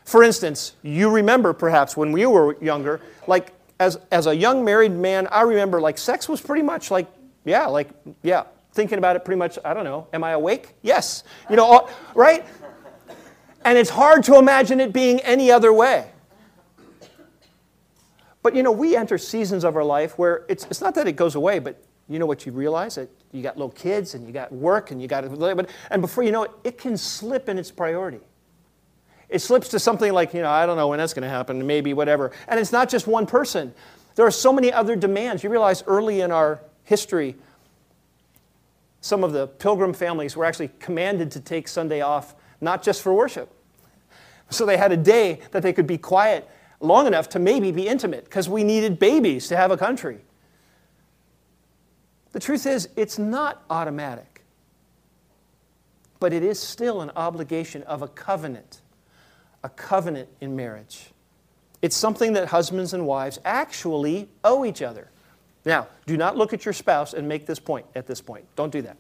For 0.05 0.23
instance, 0.23 0.75
you 0.83 1.11
remember 1.11 1.53
perhaps 1.53 1.97
when 1.97 2.13
we 2.13 2.27
were 2.27 2.57
younger, 2.63 3.01
like 3.27 3.53
as, 3.81 3.99
as 4.13 4.27
a 4.27 4.37
young 4.37 4.65
married 4.65 4.93
man, 4.93 5.27
I 5.31 5.43
remember 5.43 5.81
like 5.81 5.99
sex 5.99 6.29
was 6.29 6.41
pretty 6.41 6.63
much 6.63 6.91
like, 6.91 7.09
yeah, 7.45 7.67
like, 7.67 7.89
yeah, 8.23 8.45
thinking 8.73 8.99
about 8.99 9.17
it 9.17 9.25
pretty 9.25 9.39
much, 9.39 9.59
I 9.65 9.75
don't 9.75 9.85
know, 9.85 10.07
am 10.13 10.23
I 10.23 10.33
awake? 10.33 10.75
Yes. 10.83 11.25
You 11.49 11.57
know, 11.57 11.89
right? 12.15 12.45
And 13.65 13.79
it's 13.79 13.91
hard 13.91 14.25
to 14.25 14.37
imagine 14.37 14.79
it 14.81 14.93
being 14.93 15.21
any 15.21 15.51
other 15.51 15.73
way. 15.73 16.07
But 18.43 18.55
you 18.55 18.63
know, 18.63 18.73
we 18.73 18.95
enter 18.95 19.17
seasons 19.17 19.65
of 19.65 19.75
our 19.75 19.85
life 19.85 20.19
where 20.19 20.45
it's, 20.49 20.67
it's 20.67 20.83
not 20.83 20.95
that 20.97 21.09
it 21.09 21.17
goes 21.17 21.35
away, 21.35 21.61
but 21.61 21.83
you 22.09 22.19
know 22.19 22.27
what 22.27 22.45
you 22.45 22.53
realize? 22.53 22.97
That 22.97 23.09
you 23.35 23.43
got 23.43 23.57
little 23.57 23.71
kids 23.71 24.15
and 24.15 24.27
you 24.27 24.33
got 24.33 24.53
work 24.53 24.93
and 24.93 25.03
you 25.03 25.09
got, 25.09 25.25
it, 25.25 25.39
but 25.39 25.69
and 25.91 26.01
before 26.01 26.23
you 26.23 26.31
know 26.31 26.45
it, 26.45 26.53
it 26.63 26.79
can 26.79 26.97
slip 26.97 27.49
in 27.49 27.59
its 27.59 27.71
priority. 27.71 28.21
It 29.29 29.41
slips 29.41 29.69
to 29.71 29.81
something 29.81 30.13
like, 30.13 30.33
you 30.33 30.43
know, 30.43 30.51
I 30.51 30.65
don't 30.67 30.77
know 30.77 30.87
when 30.87 30.99
that's 30.99 31.13
going 31.13 31.25
to 31.25 31.29
happen, 31.29 31.67
maybe 31.67 31.93
whatever. 31.95 32.31
And 32.47 32.61
it's 32.61 32.71
not 32.71 32.89
just 32.89 33.09
one 33.09 33.27
person. 33.27 33.75
There 34.15 34.25
are 34.25 34.31
so 34.31 34.53
many 34.53 34.73
other 34.73 34.95
demands. 34.95 35.43
You 35.43 35.51
realize 35.51 35.83
early 35.87 36.21
in 36.21 36.31
our 36.31 36.61
history, 36.85 37.35
some 39.01 39.25
of 39.25 39.33
the 39.33 39.49
pilgrim 39.49 39.93
families 39.93 40.37
were 40.37 40.45
actually 40.45 40.71
commanded 40.79 41.33
to 41.33 41.41
take 41.41 41.67
Sunday 41.67 42.01
off, 42.01 42.37
not 42.61 42.83
just 42.83 43.03
for 43.03 43.13
worship. 43.13 43.53
So 44.51 44.65
they 44.65 44.77
had 44.77 44.93
a 44.93 44.97
day 44.97 45.41
that 45.51 45.63
they 45.63 45.73
could 45.73 45.89
be 45.89 45.99
quiet 45.99 46.49
long 46.79 47.09
enough 47.09 47.29
to 47.31 47.41
maybe 47.41 47.73
be 47.73 47.89
intimate 47.89 48.25
because 48.25 48.49
we 48.49 48.63
needed 48.63 49.01
babies 49.01 49.49
to 49.49 49.57
have 49.57 49.73
a 49.73 49.77
country. 49.77 50.21
The 52.35 52.41
truth 52.41 52.67
is, 52.67 52.89
it's 52.97 53.17
not 53.17 53.63
automatic, 53.71 54.43
but 56.19 56.33
it 56.33 56.43
is 56.43 56.59
still 56.59 57.01
an 57.01 57.13
obligation 57.15 57.85
of 57.85 58.03
a 58.03 58.09
covenant, 58.09 58.81
a 59.63 59.69
covenant 59.69 60.29
in 60.41 60.57
marriage. 60.57 61.13
It's 61.81 61.95
something 61.95 62.33
that 62.33 62.49
husbands 62.49 62.93
and 62.93 63.07
wives 63.07 63.39
actually 63.45 64.29
owe 64.43 64.65
each 64.65 64.83
other. 64.83 65.13
Now, 65.65 65.87
do 66.07 66.17
not 66.17 66.37
look 66.37 66.53
at 66.53 66.65
your 66.65 66.75
spouse 66.75 67.15
and 67.15 67.29
make 67.29 67.47
this 67.47 67.61
point 67.61 67.87
at 67.95 68.09
this 68.09 68.21
point. 68.21 68.47
Don't 68.57 68.73
do 68.73 68.83
that. 68.83 68.97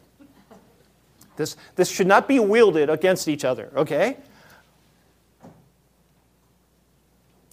This, 1.34 1.56
this 1.74 1.90
should 1.90 2.06
not 2.06 2.28
be 2.28 2.38
wielded 2.38 2.88
against 2.88 3.26
each 3.26 3.44
other, 3.44 3.72
okay? 3.74 4.16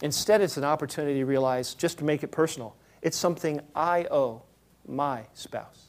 Instead, 0.00 0.42
it's 0.42 0.56
an 0.56 0.64
opportunity 0.64 1.18
to 1.18 1.26
realize, 1.26 1.74
just 1.74 1.98
to 1.98 2.04
make 2.04 2.22
it 2.22 2.28
personal, 2.28 2.76
it's 3.02 3.16
something 3.16 3.60
I 3.74 4.06
owe 4.12 4.42
my 4.86 5.22
spouse. 5.34 5.86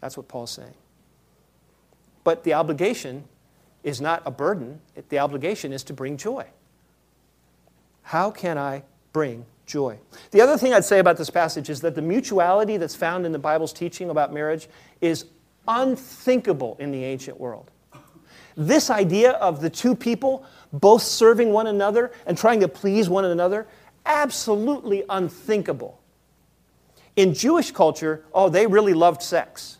That's 0.00 0.16
what 0.16 0.28
Paul's 0.28 0.50
saying. 0.50 0.74
But 2.24 2.44
the 2.44 2.54
obligation 2.54 3.24
is 3.82 4.00
not 4.00 4.22
a 4.24 4.30
burden, 4.30 4.80
the 5.10 5.18
obligation 5.18 5.72
is 5.72 5.84
to 5.84 5.92
bring 5.92 6.16
joy. 6.16 6.46
How 8.02 8.30
can 8.30 8.58
I 8.58 8.82
bring 9.12 9.44
joy? 9.66 9.98
The 10.30 10.40
other 10.40 10.56
thing 10.56 10.72
I'd 10.72 10.84
say 10.84 10.98
about 10.98 11.16
this 11.16 11.30
passage 11.30 11.70
is 11.70 11.80
that 11.82 11.94
the 11.94 12.02
mutuality 12.02 12.76
that's 12.76 12.94
found 12.94 13.26
in 13.26 13.32
the 13.32 13.38
Bible's 13.38 13.72
teaching 13.72 14.10
about 14.10 14.32
marriage 14.32 14.68
is 15.00 15.26
unthinkable 15.68 16.76
in 16.78 16.90
the 16.90 17.04
ancient 17.04 17.38
world. 17.38 17.70
This 18.56 18.90
idea 18.90 19.32
of 19.32 19.60
the 19.60 19.70
two 19.70 19.94
people 19.94 20.44
both 20.72 21.02
serving 21.02 21.50
one 21.50 21.66
another 21.66 22.12
and 22.26 22.36
trying 22.38 22.60
to 22.60 22.68
please 22.68 23.08
one 23.08 23.24
another, 23.24 23.66
absolutely 24.06 25.02
unthinkable. 25.08 26.00
In 27.16 27.34
Jewish 27.34 27.70
culture, 27.70 28.24
oh, 28.32 28.48
they 28.48 28.66
really 28.66 28.94
loved 28.94 29.22
sex. 29.22 29.78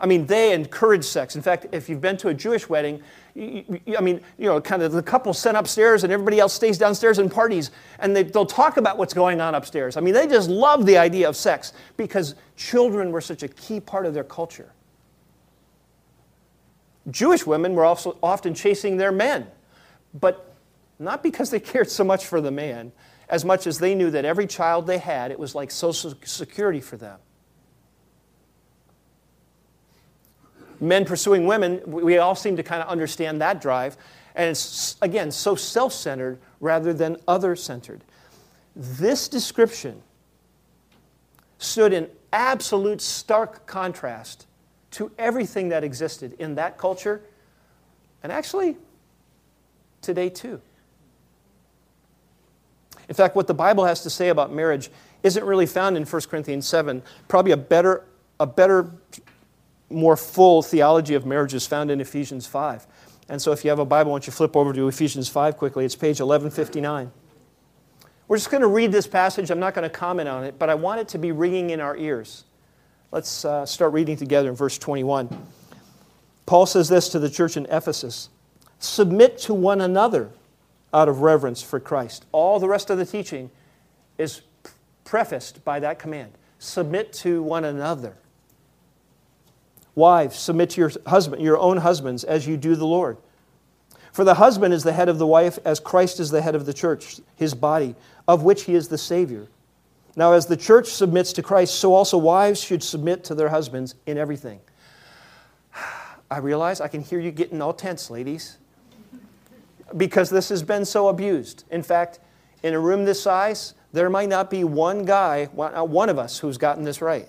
I 0.00 0.06
mean, 0.06 0.26
they 0.26 0.52
encourage 0.52 1.04
sex. 1.04 1.36
In 1.36 1.42
fact, 1.42 1.66
if 1.72 1.88
you've 1.88 2.00
been 2.00 2.16
to 2.18 2.28
a 2.28 2.34
Jewish 2.34 2.68
wedding, 2.68 3.00
I 3.36 4.00
mean, 4.00 4.20
you 4.38 4.46
know, 4.46 4.60
kind 4.60 4.82
of 4.82 4.92
the 4.92 5.02
couple 5.02 5.32
sent 5.32 5.56
upstairs 5.56 6.04
and 6.04 6.12
everybody 6.12 6.40
else 6.40 6.52
stays 6.52 6.78
downstairs 6.78 7.18
and 7.18 7.30
parties, 7.30 7.70
and 8.00 8.14
they, 8.14 8.24
they'll 8.24 8.44
talk 8.44 8.76
about 8.76 8.98
what's 8.98 9.14
going 9.14 9.40
on 9.40 9.54
upstairs. 9.54 9.96
I 9.96 10.00
mean, 10.00 10.14
they 10.14 10.26
just 10.26 10.50
love 10.50 10.84
the 10.84 10.98
idea 10.98 11.28
of 11.28 11.36
sex 11.36 11.72
because 11.96 12.34
children 12.56 13.12
were 13.12 13.20
such 13.20 13.42
a 13.42 13.48
key 13.48 13.80
part 13.80 14.04
of 14.04 14.14
their 14.14 14.24
culture. 14.24 14.72
Jewish 17.10 17.46
women 17.46 17.74
were 17.74 17.84
also 17.84 18.16
often 18.22 18.54
chasing 18.54 18.96
their 18.96 19.12
men, 19.12 19.46
but 20.12 20.54
not 20.98 21.22
because 21.22 21.50
they 21.50 21.60
cared 21.72 21.90
so 21.90 22.04
much 22.04 22.26
for 22.26 22.40
the 22.40 22.50
man, 22.50 22.92
as 23.34 23.44
much 23.44 23.66
as 23.66 23.80
they 23.80 23.96
knew 23.96 24.12
that 24.12 24.24
every 24.24 24.46
child 24.46 24.86
they 24.86 24.98
had, 24.98 25.32
it 25.32 25.38
was 25.40 25.56
like 25.56 25.68
social 25.72 26.14
security 26.22 26.80
for 26.80 26.96
them. 26.96 27.18
Men 30.78 31.04
pursuing 31.04 31.44
women, 31.44 31.82
we 31.84 32.18
all 32.18 32.36
seem 32.36 32.56
to 32.58 32.62
kind 32.62 32.80
of 32.80 32.88
understand 32.88 33.40
that 33.40 33.60
drive. 33.60 33.96
And 34.36 34.50
it's, 34.50 34.96
again, 35.02 35.32
so 35.32 35.56
self 35.56 35.92
centered 35.92 36.38
rather 36.60 36.92
than 36.92 37.16
other 37.26 37.56
centered. 37.56 38.02
This 38.76 39.26
description 39.26 40.00
stood 41.58 41.92
in 41.92 42.08
absolute 42.32 43.00
stark 43.00 43.66
contrast 43.66 44.46
to 44.92 45.10
everything 45.18 45.70
that 45.70 45.82
existed 45.82 46.36
in 46.38 46.54
that 46.54 46.78
culture, 46.78 47.20
and 48.22 48.30
actually 48.30 48.76
today 50.02 50.28
too. 50.28 50.60
In 53.08 53.14
fact, 53.14 53.36
what 53.36 53.46
the 53.46 53.54
Bible 53.54 53.84
has 53.84 54.02
to 54.02 54.10
say 54.10 54.28
about 54.28 54.52
marriage 54.52 54.90
isn't 55.22 55.44
really 55.44 55.66
found 55.66 55.96
in 55.96 56.04
1 56.04 56.22
Corinthians 56.22 56.66
7. 56.66 57.02
Probably 57.28 57.52
a 57.52 57.56
better, 57.56 58.04
a 58.40 58.46
better, 58.46 58.90
more 59.90 60.16
full 60.16 60.62
theology 60.62 61.14
of 61.14 61.26
marriage 61.26 61.54
is 61.54 61.66
found 61.66 61.90
in 61.90 62.00
Ephesians 62.00 62.46
5. 62.46 62.86
And 63.28 63.40
so 63.40 63.52
if 63.52 63.64
you 63.64 63.70
have 63.70 63.78
a 63.78 63.84
Bible, 63.84 64.12
why 64.12 64.16
don't 64.16 64.26
you 64.26 64.32
flip 64.32 64.56
over 64.56 64.72
to 64.72 64.88
Ephesians 64.88 65.28
5 65.28 65.56
quickly? 65.56 65.84
It's 65.84 65.96
page 65.96 66.20
1159. 66.20 67.10
We're 68.26 68.36
just 68.36 68.50
going 68.50 68.62
to 68.62 68.68
read 68.68 68.92
this 68.92 69.06
passage. 69.06 69.50
I'm 69.50 69.60
not 69.60 69.74
going 69.74 69.88
to 69.88 69.94
comment 69.94 70.28
on 70.28 70.44
it, 70.44 70.58
but 70.58 70.70
I 70.70 70.74
want 70.74 71.00
it 71.00 71.08
to 71.08 71.18
be 71.18 71.32
ringing 71.32 71.70
in 71.70 71.80
our 71.80 71.96
ears. 71.96 72.44
Let's 73.12 73.44
uh, 73.44 73.64
start 73.66 73.92
reading 73.92 74.16
together 74.16 74.48
in 74.48 74.54
verse 74.54 74.78
21. 74.78 75.46
Paul 76.46 76.66
says 76.66 76.88
this 76.88 77.10
to 77.10 77.18
the 77.18 77.30
church 77.30 77.56
in 77.56 77.66
Ephesus 77.66 78.28
Submit 78.78 79.38
to 79.38 79.54
one 79.54 79.80
another 79.80 80.30
out 80.94 81.08
of 81.08 81.20
reverence 81.20 81.60
for 81.60 81.80
Christ. 81.80 82.24
All 82.32 82.58
the 82.58 82.68
rest 82.68 82.88
of 82.88 82.96
the 82.96 83.04
teaching 83.04 83.50
is 84.16 84.42
prefaced 85.04 85.64
by 85.64 85.80
that 85.80 85.98
command 85.98 86.32
submit 86.58 87.12
to 87.12 87.42
one 87.42 87.64
another. 87.64 88.16
Wives, 89.94 90.38
submit 90.38 90.70
to 90.70 90.80
your 90.80 90.92
husband, 91.06 91.42
your 91.42 91.58
own 91.58 91.76
husbands, 91.76 92.24
as 92.24 92.46
you 92.46 92.56
do 92.56 92.74
the 92.74 92.86
Lord. 92.86 93.18
For 94.12 94.24
the 94.24 94.34
husband 94.34 94.72
is 94.72 94.82
the 94.82 94.92
head 94.92 95.08
of 95.08 95.18
the 95.18 95.26
wife, 95.26 95.58
as 95.64 95.78
Christ 95.78 96.20
is 96.20 96.30
the 96.30 96.40
head 96.40 96.54
of 96.54 96.64
the 96.64 96.72
church, 96.72 97.20
his 97.36 97.52
body, 97.52 97.94
of 98.26 98.44
which 98.44 98.62
he 98.62 98.74
is 98.74 98.88
the 98.88 98.96
Savior. 98.96 99.48
Now, 100.16 100.32
as 100.32 100.46
the 100.46 100.56
church 100.56 100.88
submits 100.88 101.32
to 101.34 101.42
Christ, 101.42 101.74
so 101.74 101.92
also 101.92 102.16
wives 102.16 102.62
should 102.62 102.82
submit 102.82 103.24
to 103.24 103.34
their 103.34 103.48
husbands 103.48 103.94
in 104.06 104.16
everything. 104.16 104.60
I 106.30 106.38
realize 106.38 106.80
I 106.80 106.88
can 106.88 107.02
hear 107.02 107.20
you 107.20 107.30
getting 107.30 107.60
all 107.60 107.74
tense, 107.74 108.10
ladies, 108.10 108.56
because 109.96 110.30
this 110.30 110.48
has 110.48 110.62
been 110.62 110.84
so 110.84 111.08
abused. 111.08 111.64
In 111.70 111.82
fact, 111.82 112.20
in 112.62 112.74
a 112.74 112.80
room 112.80 113.04
this 113.04 113.22
size, 113.22 113.74
there 113.92 114.10
might 114.10 114.28
not 114.28 114.50
be 114.50 114.64
one 114.64 115.04
guy, 115.04 115.48
uh, 115.56 115.84
one 115.84 116.08
of 116.08 116.18
us, 116.18 116.38
who's 116.38 116.58
gotten 116.58 116.82
this 116.82 117.00
right. 117.00 117.28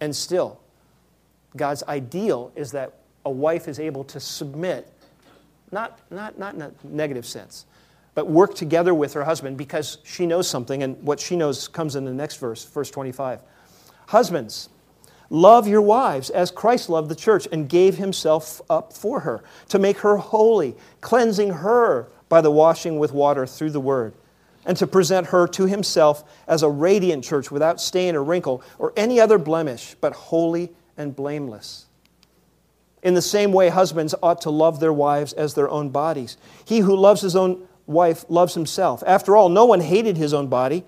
And 0.00 0.14
still, 0.14 0.60
God's 1.56 1.82
ideal 1.84 2.52
is 2.54 2.72
that 2.72 2.92
a 3.24 3.30
wife 3.30 3.68
is 3.68 3.80
able 3.80 4.04
to 4.04 4.20
submit, 4.20 4.86
not, 5.72 5.98
not, 6.10 6.38
not 6.38 6.54
in 6.54 6.62
a 6.62 6.72
negative 6.84 7.24
sense, 7.24 7.64
but 8.14 8.28
work 8.28 8.54
together 8.54 8.94
with 8.94 9.12
her 9.14 9.24
husband 9.24 9.56
because 9.56 9.98
she 10.04 10.26
knows 10.26 10.48
something, 10.48 10.82
and 10.82 11.02
what 11.02 11.18
she 11.18 11.36
knows 11.36 11.68
comes 11.68 11.96
in 11.96 12.04
the 12.04 12.12
next 12.12 12.36
verse, 12.36 12.64
verse 12.64 12.90
25. 12.90 13.40
Husbands, 14.08 14.68
love 15.34 15.66
your 15.66 15.82
wives 15.82 16.30
as 16.30 16.50
Christ 16.50 16.88
loved 16.88 17.08
the 17.08 17.16
church 17.16 17.48
and 17.50 17.68
gave 17.68 17.96
himself 17.96 18.62
up 18.70 18.92
for 18.92 19.20
her 19.20 19.42
to 19.68 19.78
make 19.78 19.98
her 19.98 20.16
holy, 20.16 20.76
cleansing 21.00 21.50
her 21.50 22.08
by 22.28 22.40
the 22.40 22.50
washing 22.50 22.98
with 22.98 23.12
water 23.12 23.46
through 23.46 23.70
the 23.70 23.80
word, 23.80 24.14
and 24.64 24.76
to 24.76 24.86
present 24.86 25.26
her 25.28 25.46
to 25.48 25.66
himself 25.66 26.24
as 26.46 26.62
a 26.62 26.68
radiant 26.68 27.24
church 27.24 27.50
without 27.50 27.80
stain 27.80 28.14
or 28.14 28.22
wrinkle 28.22 28.62
or 28.78 28.92
any 28.96 29.20
other 29.20 29.36
blemish, 29.36 29.96
but 30.00 30.12
holy 30.12 30.70
and 30.96 31.16
blameless. 31.16 31.86
In 33.02 33.14
the 33.14 33.22
same 33.22 33.52
way, 33.52 33.68
husbands 33.68 34.14
ought 34.22 34.40
to 34.42 34.50
love 34.50 34.80
their 34.80 34.92
wives 34.92 35.32
as 35.34 35.54
their 35.54 35.68
own 35.68 35.90
bodies. 35.90 36.38
He 36.64 36.78
who 36.78 36.96
loves 36.96 37.20
his 37.20 37.36
own 37.36 37.66
wife 37.86 38.24
loves 38.28 38.54
himself. 38.54 39.02
After 39.06 39.36
all, 39.36 39.48
no 39.48 39.66
one 39.66 39.80
hated 39.80 40.16
his 40.16 40.32
own 40.32 40.46
body, 40.46 40.84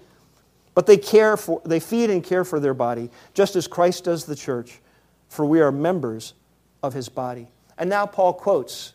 but 0.77 0.87
they 0.87 0.99
care 0.99 1.39
for 1.39 1.63
they 1.65 1.81
feed 1.81 2.11
and 2.11 2.23
care 2.23 2.45
for 2.45 2.61
their 2.61 2.75
body, 2.75 3.11
just 3.33 3.57
as 3.57 3.67
Christ 3.67 4.05
does 4.05 4.27
the 4.27 4.37
church, 4.37 4.79
for 5.27 5.47
we 5.47 5.61
are 5.63 5.73
members 5.73 6.35
of 6.83 6.93
his 6.93 7.09
body. 7.09 7.49
And 7.79 7.89
now 7.89 8.05
Paul 8.05 8.35
quotes 8.35 8.93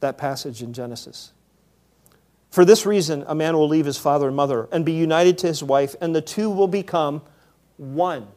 that 0.00 0.18
passage 0.18 0.62
in 0.62 0.74
Genesis. 0.74 1.32
For 2.50 2.66
this 2.66 2.84
reason, 2.84 3.24
a 3.26 3.34
man 3.34 3.56
will 3.56 3.66
leave 3.66 3.86
his 3.86 3.96
father 3.96 4.28
and 4.28 4.36
mother 4.36 4.68
and 4.70 4.84
be 4.84 4.92
united 4.92 5.38
to 5.38 5.46
his 5.46 5.62
wife, 5.62 5.96
and 5.98 6.14
the 6.14 6.20
two 6.20 6.50
will 6.50 6.68
become 6.68 7.22
one. 7.78 8.28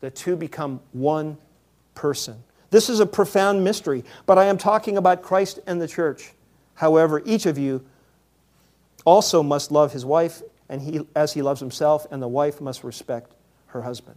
The 0.00 0.10
two 0.10 0.36
become 0.36 0.80
one 0.92 1.38
person. 1.94 2.44
This 2.68 2.90
is 2.90 3.00
a 3.00 3.06
profound 3.06 3.64
mystery, 3.64 4.04
but 4.26 4.36
I 4.36 4.44
am 4.44 4.58
talking 4.58 4.98
about 4.98 5.22
Christ 5.22 5.60
and 5.66 5.80
the 5.80 5.88
church. 5.88 6.34
However, 6.74 7.22
each 7.24 7.46
of 7.46 7.56
you 7.56 7.82
also 9.04 9.42
must 9.42 9.70
love 9.72 9.92
his 9.92 10.04
wife 10.04 10.42
and 10.68 10.80
he, 10.80 11.06
as 11.14 11.34
he 11.34 11.42
loves 11.42 11.60
himself, 11.60 12.06
and 12.10 12.22
the 12.22 12.28
wife 12.28 12.60
must 12.60 12.82
respect 12.84 13.32
her 13.66 13.82
husband. 13.82 14.16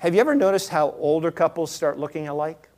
Have 0.00 0.14
you 0.14 0.20
ever 0.20 0.34
noticed 0.34 0.68
how 0.68 0.90
older 0.98 1.30
couples 1.30 1.70
start 1.70 1.98
looking 1.98 2.28
alike? 2.28 2.68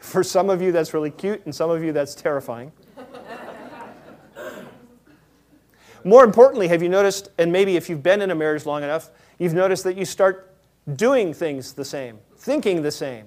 For 0.00 0.22
some 0.22 0.50
of 0.50 0.60
you, 0.60 0.72
that's 0.72 0.92
really 0.92 1.10
cute, 1.10 1.44
and 1.44 1.54
some 1.54 1.70
of 1.70 1.82
you, 1.82 1.92
that's 1.92 2.14
terrifying. 2.14 2.72
More 6.04 6.24
importantly, 6.24 6.68
have 6.68 6.82
you 6.82 6.88
noticed, 6.88 7.30
and 7.38 7.52
maybe 7.52 7.76
if 7.76 7.88
you've 7.90 8.02
been 8.02 8.22
in 8.22 8.30
a 8.30 8.34
marriage 8.34 8.66
long 8.66 8.82
enough, 8.82 9.10
you've 9.38 9.54
noticed 9.54 9.84
that 9.84 9.96
you 9.96 10.04
start 10.04 10.54
doing 10.96 11.34
things 11.34 11.72
the 11.72 11.84
same, 11.84 12.18
thinking 12.36 12.82
the 12.82 12.90
same, 12.90 13.26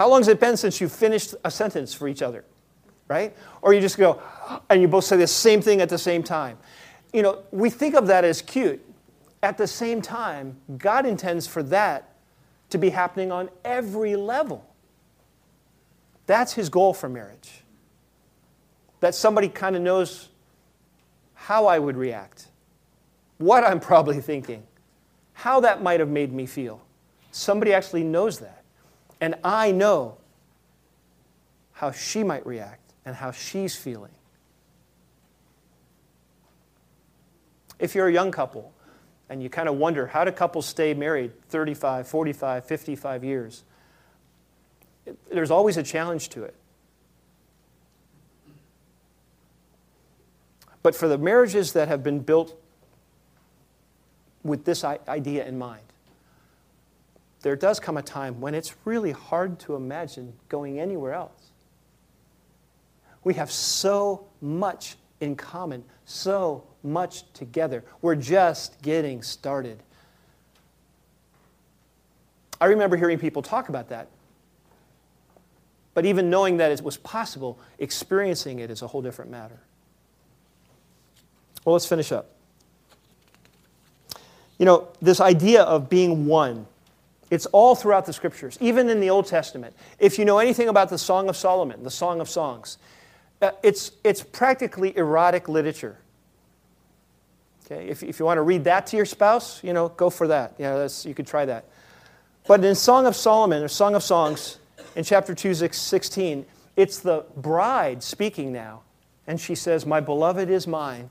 how 0.00 0.08
long 0.08 0.20
has 0.20 0.28
it 0.28 0.40
been 0.40 0.56
since 0.56 0.80
you 0.80 0.88
finished 0.88 1.34
a 1.44 1.50
sentence 1.50 1.92
for 1.92 2.08
each 2.08 2.22
other? 2.22 2.42
Right? 3.06 3.36
Or 3.60 3.74
you 3.74 3.82
just 3.82 3.98
go, 3.98 4.22
and 4.70 4.80
you 4.80 4.88
both 4.88 5.04
say 5.04 5.18
the 5.18 5.26
same 5.26 5.60
thing 5.60 5.82
at 5.82 5.90
the 5.90 5.98
same 5.98 6.22
time. 6.22 6.56
You 7.12 7.20
know, 7.20 7.42
we 7.50 7.68
think 7.68 7.94
of 7.94 8.06
that 8.06 8.24
as 8.24 8.40
cute. 8.40 8.82
At 9.42 9.58
the 9.58 9.66
same 9.66 10.00
time, 10.00 10.56
God 10.78 11.04
intends 11.04 11.46
for 11.46 11.62
that 11.64 12.14
to 12.70 12.78
be 12.78 12.88
happening 12.88 13.30
on 13.30 13.50
every 13.62 14.16
level. 14.16 14.66
That's 16.24 16.54
His 16.54 16.70
goal 16.70 16.94
for 16.94 17.10
marriage. 17.10 17.60
That 19.00 19.14
somebody 19.14 19.50
kind 19.50 19.76
of 19.76 19.82
knows 19.82 20.30
how 21.34 21.66
I 21.66 21.78
would 21.78 21.98
react, 21.98 22.46
what 23.36 23.64
I'm 23.64 23.80
probably 23.90 24.22
thinking, 24.22 24.62
how 25.34 25.60
that 25.60 25.82
might 25.82 26.00
have 26.00 26.08
made 26.08 26.32
me 26.32 26.46
feel. 26.46 26.80
Somebody 27.32 27.74
actually 27.74 28.04
knows 28.04 28.38
that. 28.38 28.59
And 29.20 29.34
I 29.44 29.72
know 29.72 30.16
how 31.72 31.92
she 31.92 32.24
might 32.24 32.46
react 32.46 32.92
and 33.04 33.16
how 33.16 33.32
she's 33.32 33.76
feeling. 33.76 34.12
If 37.78 37.94
you're 37.94 38.08
a 38.08 38.12
young 38.12 38.30
couple 38.30 38.72
and 39.28 39.42
you 39.42 39.48
kind 39.48 39.68
of 39.68 39.76
wonder 39.76 40.06
how 40.06 40.24
do 40.24 40.32
couples 40.32 40.66
stay 40.66 40.92
married 40.94 41.32
35, 41.48 42.06
45, 42.06 42.64
55 42.64 43.24
years, 43.24 43.64
there's 45.30 45.50
always 45.50 45.76
a 45.76 45.82
challenge 45.82 46.28
to 46.30 46.44
it. 46.44 46.54
But 50.82 50.94
for 50.94 51.08
the 51.08 51.18
marriages 51.18 51.72
that 51.74 51.88
have 51.88 52.02
been 52.02 52.20
built 52.20 52.58
with 54.42 54.64
this 54.64 54.84
idea 54.84 55.46
in 55.46 55.58
mind, 55.58 55.82
there 57.42 57.56
does 57.56 57.80
come 57.80 57.96
a 57.96 58.02
time 58.02 58.40
when 58.40 58.54
it's 58.54 58.74
really 58.84 59.12
hard 59.12 59.58
to 59.60 59.74
imagine 59.74 60.32
going 60.48 60.78
anywhere 60.78 61.14
else. 61.14 61.50
We 63.24 63.34
have 63.34 63.50
so 63.50 64.26
much 64.40 64.96
in 65.20 65.36
common, 65.36 65.84
so 66.04 66.64
much 66.82 67.30
together. 67.32 67.84
We're 68.02 68.14
just 68.14 68.80
getting 68.82 69.22
started. 69.22 69.82
I 72.60 72.66
remember 72.66 72.96
hearing 72.96 73.18
people 73.18 73.42
talk 73.42 73.68
about 73.68 73.88
that. 73.88 74.08
But 75.94 76.06
even 76.06 76.30
knowing 76.30 76.58
that 76.58 76.70
it 76.70 76.82
was 76.82 76.96
possible, 76.96 77.58
experiencing 77.78 78.60
it 78.60 78.70
is 78.70 78.82
a 78.82 78.86
whole 78.86 79.02
different 79.02 79.30
matter. 79.30 79.60
Well, 81.64 81.72
let's 81.72 81.86
finish 81.86 82.12
up. 82.12 82.30
You 84.58 84.66
know, 84.66 84.88
this 85.00 85.20
idea 85.20 85.62
of 85.62 85.88
being 85.88 86.26
one, 86.26 86.66
it's 87.30 87.46
all 87.46 87.74
throughout 87.74 88.06
the 88.06 88.12
scriptures, 88.12 88.58
even 88.60 88.88
in 88.88 89.00
the 89.00 89.08
Old 89.08 89.26
Testament. 89.26 89.74
If 89.98 90.18
you 90.18 90.24
know 90.24 90.38
anything 90.38 90.68
about 90.68 90.90
the 90.90 90.98
Song 90.98 91.28
of 91.28 91.36
Solomon, 91.36 91.82
the 91.84 91.90
Song 91.90 92.20
of 92.20 92.28
Songs, 92.28 92.76
uh, 93.40 93.52
it's, 93.62 93.92
it's 94.04 94.22
practically 94.22 94.96
erotic 94.96 95.48
literature. 95.48 95.96
Okay? 97.64 97.88
If, 97.88 98.02
if 98.02 98.18
you 98.18 98.24
want 98.24 98.38
to 98.38 98.42
read 98.42 98.64
that 98.64 98.86
to 98.88 98.96
your 98.96 99.06
spouse, 99.06 99.62
you 99.62 99.72
know, 99.72 99.88
go 99.90 100.10
for 100.10 100.26
that. 100.28 100.54
Yeah, 100.58 100.76
that's, 100.76 101.06
you 101.06 101.14
could 101.14 101.26
try 101.26 101.44
that. 101.44 101.64
But 102.46 102.64
in 102.64 102.74
Song 102.74 103.06
of 103.06 103.14
Solomon, 103.14 103.62
or 103.62 103.68
Song 103.68 103.94
of 103.94 104.02
Songs, 104.02 104.58
in 104.96 105.04
chapter 105.04 105.34
2, 105.34 105.54
16, 105.54 106.46
it's 106.76 106.98
the 106.98 107.24
bride 107.36 108.02
speaking 108.02 108.52
now. 108.52 108.82
And 109.26 109.40
she 109.40 109.54
says, 109.54 109.86
My 109.86 110.00
beloved 110.00 110.50
is 110.50 110.66
mine, 110.66 111.10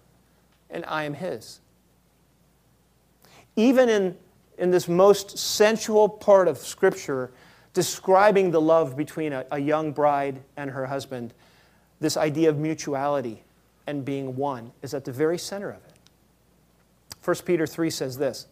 and 0.70 0.84
I 0.86 1.04
am 1.04 1.14
his. 1.14 1.62
Even 3.56 3.88
in, 3.88 4.18
in 4.60 4.72
this 4.72 4.88
most 4.88 5.38
sensual 5.38 6.08
part 6.08 6.48
of 6.48 6.58
Scripture, 6.58 7.32
describing 7.74 8.52
the 8.52 8.62
love 8.62 8.96
between 8.96 9.34
a, 9.34 9.46
a 9.52 9.60
young 9.60 9.92
bride 9.92 10.42
and 10.58 10.70
her 10.72 10.86
husband, 10.86 11.34
this 12.00 12.18
idea 12.18 12.50
of 12.50 12.58
mutuality 12.58 13.44
and 13.88 14.06
being 14.06 14.36
one 14.36 14.72
is 14.82 14.94
at 14.94 15.06
the 15.06 15.12
very 15.12 15.38
center 15.38 15.70
of 15.70 15.78
it. 15.78 15.94
1 17.24 17.36
Peter 17.46 17.66
3 17.66 17.90
says 17.90 18.18
this 18.18 18.48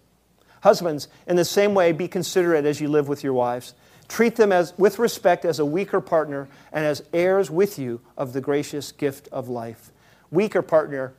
Husbands, 0.61 1.07
in 1.27 1.35
the 1.35 1.45
same 1.45 1.73
way, 1.73 1.91
be 1.91 2.07
considerate 2.07 2.65
as 2.65 2.81
you 2.81 2.89
live 2.89 3.07
with 3.07 3.23
your 3.23 3.33
wives. 3.33 3.73
Treat 4.07 4.35
them 4.35 4.51
as, 4.51 4.73
with 4.77 4.99
respect 4.99 5.45
as 5.45 5.59
a 5.59 5.65
weaker 5.65 5.99
partner 5.99 6.47
and 6.71 6.85
as 6.85 7.03
heirs 7.13 7.51
with 7.51 7.77
you 7.77 7.99
of 8.17 8.33
the 8.33 8.41
gracious 8.41 8.91
gift 8.91 9.27
of 9.31 9.49
life. 9.49 9.91
Weaker 10.31 10.61
partner, 10.61 11.13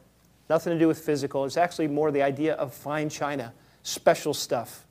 nothing 0.49 0.73
to 0.73 0.79
do 0.79 0.89
with 0.89 0.99
physical. 0.99 1.45
It's 1.45 1.57
actually 1.57 1.89
more 1.89 2.11
the 2.11 2.23
idea 2.23 2.55
of 2.55 2.73
fine 2.73 3.11
china, 3.11 3.53
special 3.89 4.35
stuff. 4.35 4.85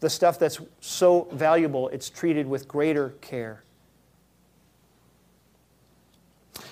The 0.00 0.10
stuff 0.10 0.38
that's 0.38 0.60
so 0.80 1.28
valuable, 1.32 1.88
it's 1.90 2.08
treated 2.08 2.46
with 2.46 2.66
greater 2.66 3.10
care. 3.20 3.62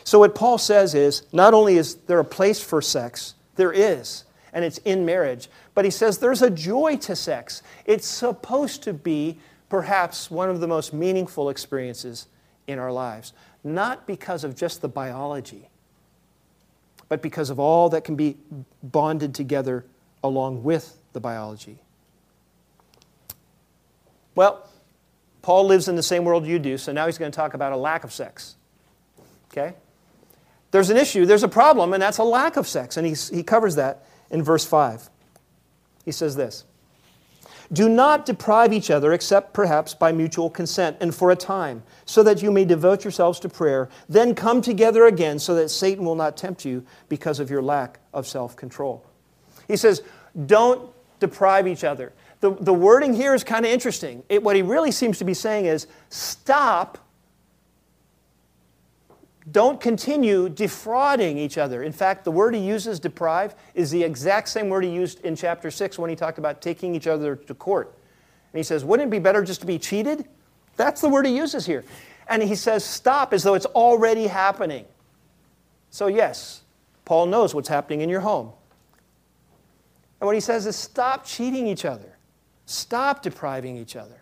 So, 0.04 0.18
what 0.18 0.34
Paul 0.34 0.56
says 0.56 0.94
is 0.94 1.24
not 1.32 1.52
only 1.52 1.76
is 1.76 1.96
there 2.06 2.18
a 2.18 2.24
place 2.24 2.62
for 2.62 2.80
sex, 2.80 3.34
there 3.56 3.72
is, 3.72 4.24
and 4.54 4.64
it's 4.64 4.78
in 4.78 5.04
marriage, 5.04 5.48
but 5.74 5.84
he 5.84 5.90
says 5.90 6.18
there's 6.18 6.40
a 6.40 6.48
joy 6.48 6.96
to 6.96 7.14
sex. 7.14 7.62
It's 7.84 8.06
supposed 8.06 8.82
to 8.84 8.94
be 8.94 9.38
perhaps 9.68 10.30
one 10.30 10.48
of 10.48 10.60
the 10.60 10.66
most 10.66 10.94
meaningful 10.94 11.50
experiences 11.50 12.26
in 12.66 12.78
our 12.78 12.90
lives, 12.90 13.34
not 13.62 14.06
because 14.06 14.44
of 14.44 14.56
just 14.56 14.80
the 14.80 14.88
biology, 14.88 15.68
but 17.10 17.20
because 17.20 17.50
of 17.50 17.58
all 17.58 17.90
that 17.90 18.04
can 18.04 18.16
be 18.16 18.38
bonded 18.82 19.34
together 19.34 19.84
along 20.22 20.62
with 20.62 20.97
the 21.12 21.20
biology. 21.20 21.78
Well, 24.34 24.68
Paul 25.42 25.66
lives 25.66 25.88
in 25.88 25.96
the 25.96 26.02
same 26.02 26.24
world 26.24 26.46
you 26.46 26.58
do, 26.58 26.78
so 26.78 26.92
now 26.92 27.06
he's 27.06 27.18
going 27.18 27.32
to 27.32 27.36
talk 27.36 27.54
about 27.54 27.72
a 27.72 27.76
lack 27.76 28.04
of 28.04 28.12
sex. 28.12 28.56
Okay? 29.50 29.74
There's 30.70 30.90
an 30.90 30.96
issue, 30.96 31.24
there's 31.26 31.42
a 31.42 31.48
problem, 31.48 31.92
and 31.92 32.02
that's 32.02 32.18
a 32.18 32.24
lack 32.24 32.56
of 32.56 32.66
sex, 32.66 32.96
and 32.96 33.06
he's, 33.06 33.30
he 33.30 33.42
covers 33.42 33.76
that 33.76 34.06
in 34.30 34.42
verse 34.42 34.64
5. 34.64 35.08
He 36.04 36.12
says 36.12 36.36
this 36.36 36.64
Do 37.72 37.88
not 37.88 38.26
deprive 38.26 38.72
each 38.72 38.90
other 38.90 39.12
except 39.12 39.54
perhaps 39.54 39.94
by 39.94 40.12
mutual 40.12 40.50
consent 40.50 40.98
and 41.00 41.14
for 41.14 41.30
a 41.30 41.36
time, 41.36 41.82
so 42.04 42.22
that 42.22 42.42
you 42.42 42.50
may 42.50 42.64
devote 42.64 43.04
yourselves 43.04 43.40
to 43.40 43.48
prayer. 43.48 43.88
Then 44.08 44.34
come 44.34 44.60
together 44.60 45.06
again 45.06 45.38
so 45.38 45.54
that 45.54 45.70
Satan 45.70 46.04
will 46.04 46.14
not 46.14 46.36
tempt 46.36 46.64
you 46.64 46.84
because 47.08 47.40
of 47.40 47.50
your 47.50 47.62
lack 47.62 48.00
of 48.12 48.26
self 48.26 48.54
control. 48.54 49.04
He 49.66 49.76
says, 49.76 50.02
Don't 50.46 50.90
deprive 51.20 51.66
each 51.66 51.84
other. 51.84 52.12
The, 52.40 52.54
the 52.54 52.72
wording 52.72 53.14
here 53.14 53.34
is 53.34 53.42
kind 53.42 53.64
of 53.64 53.70
interesting. 53.72 54.22
It, 54.28 54.42
what 54.42 54.54
he 54.56 54.62
really 54.62 54.92
seems 54.92 55.18
to 55.18 55.24
be 55.24 55.34
saying 55.34 55.66
is 55.66 55.86
stop 56.08 56.98
don't 59.50 59.80
continue 59.80 60.48
defrauding 60.48 61.38
each 61.38 61.56
other. 61.56 61.82
In 61.82 61.92
fact, 61.92 62.24
the 62.24 62.30
word 62.30 62.54
he 62.54 62.60
uses, 62.60 63.00
deprive, 63.00 63.54
is 63.74 63.90
the 63.90 64.02
exact 64.02 64.48
same 64.48 64.68
word 64.68 64.84
he 64.84 64.90
used 64.90 65.24
in 65.24 65.36
chapter 65.36 65.70
6 65.70 65.98
when 65.98 66.10
he 66.10 66.16
talked 66.16 66.38
about 66.38 66.60
taking 66.60 66.94
each 66.94 67.06
other 67.06 67.36
to 67.36 67.54
court. 67.54 67.94
And 68.52 68.58
he 68.58 68.62
says, 68.62 68.84
Wouldn't 68.84 69.08
it 69.08 69.10
be 69.10 69.18
better 69.18 69.42
just 69.42 69.60
to 69.60 69.66
be 69.66 69.78
cheated? 69.78 70.26
That's 70.76 71.00
the 71.00 71.08
word 71.08 71.26
he 71.26 71.36
uses 71.36 71.64
here. 71.64 71.84
And 72.28 72.42
he 72.42 72.54
says, 72.54 72.84
Stop, 72.84 73.32
as 73.32 73.42
though 73.42 73.54
it's 73.54 73.66
already 73.66 74.26
happening. 74.26 74.84
So, 75.90 76.08
yes, 76.08 76.62
Paul 77.04 77.26
knows 77.26 77.54
what's 77.54 77.68
happening 77.68 78.02
in 78.02 78.08
your 78.08 78.20
home. 78.20 78.52
And 80.20 80.26
what 80.26 80.34
he 80.34 80.40
says 80.40 80.66
is, 80.66 80.76
Stop 80.76 81.24
cheating 81.24 81.66
each 81.66 81.84
other, 81.84 82.16
stop 82.66 83.22
depriving 83.22 83.76
each 83.76 83.96
other. 83.96 84.20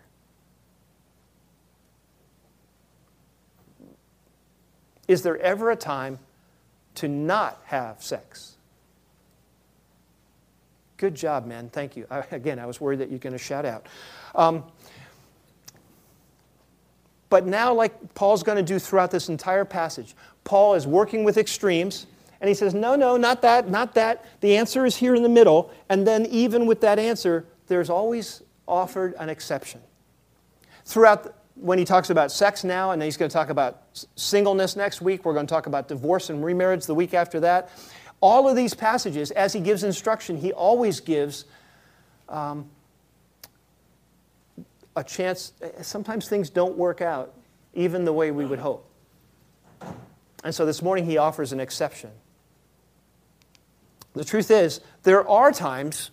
Is 5.07 5.21
there 5.21 5.37
ever 5.37 5.71
a 5.71 5.75
time 5.75 6.19
to 6.95 7.07
not 7.07 7.61
have 7.65 8.03
sex? 8.03 8.57
Good 10.97 11.15
job, 11.15 11.45
man. 11.45 11.69
Thank 11.69 11.95
you. 11.95 12.07
I, 12.09 12.23
again, 12.31 12.59
I 12.59 12.65
was 12.65 12.81
worried 12.81 12.99
that 12.99 13.09
you're 13.09 13.19
going 13.19 13.33
to 13.33 13.39
shout 13.39 13.65
out. 13.65 13.85
Um, 14.35 14.63
but 17.29 17.45
now, 17.45 17.73
like 17.73 18.15
Paul's 18.15 18.43
going 18.43 18.57
to 18.57 18.63
do 18.63 18.79
throughout 18.79 19.11
this 19.11 19.29
entire 19.29 19.65
passage, 19.65 20.15
Paul 20.43 20.73
is 20.73 20.87
working 20.87 21.23
with 21.23 21.37
extremes, 21.37 22.07
and 22.39 22.47
he 22.47 22.53
says, 22.53 22.73
No, 22.73 22.95
no, 22.95 23.17
not 23.17 23.41
that, 23.41 23.69
not 23.69 23.93
that. 23.95 24.25
The 24.41 24.57
answer 24.57 24.85
is 24.85 24.97
here 24.97 25.15
in 25.15 25.23
the 25.23 25.29
middle. 25.29 25.71
And 25.89 26.05
then, 26.05 26.25
even 26.27 26.65
with 26.65 26.81
that 26.81 26.99
answer, 26.99 27.45
there's 27.67 27.89
always 27.89 28.43
offered 28.67 29.15
an 29.19 29.29
exception. 29.29 29.81
Throughout 30.85 31.33
when 31.55 31.79
he 31.79 31.85
talks 31.85 32.09
about 32.09 32.31
sex 32.31 32.63
now, 32.63 32.91
and 32.91 33.01
then 33.01 33.07
he's 33.07 33.17
going 33.17 33.29
to 33.29 33.33
talk 33.33 33.49
about 33.49 33.81
singleness 34.15 34.75
next 34.75 35.01
week. 35.01 35.25
We're 35.25 35.33
going 35.33 35.47
to 35.47 35.51
talk 35.51 35.65
about 35.65 35.87
divorce 35.87 36.29
and 36.29 36.43
remarriage 36.43 36.85
the 36.85 36.93
week 36.93 37.13
after 37.13 37.39
that. 37.39 37.69
All 38.21 38.47
of 38.47 38.55
these 38.55 38.73
passages, 38.73 39.31
as 39.31 39.53
he 39.53 39.59
gives 39.59 39.83
instruction, 39.83 40.37
he 40.37 40.53
always 40.53 40.99
gives 40.99 41.45
um, 42.29 42.69
a 44.95 45.03
chance. 45.03 45.53
Sometimes 45.81 46.27
things 46.29 46.49
don't 46.49 46.77
work 46.77 47.01
out 47.01 47.33
even 47.73 48.05
the 48.05 48.13
way 48.13 48.31
we 48.31 48.45
would 48.45 48.59
hope. 48.59 48.87
And 50.43 50.53
so 50.53 50.65
this 50.65 50.81
morning 50.81 51.05
he 51.05 51.17
offers 51.17 51.51
an 51.51 51.59
exception. 51.59 52.11
The 54.17 54.25
truth 54.25 54.49
is, 54.49 54.81
there 55.03 55.27
are 55.29 55.51
times 55.51 56.09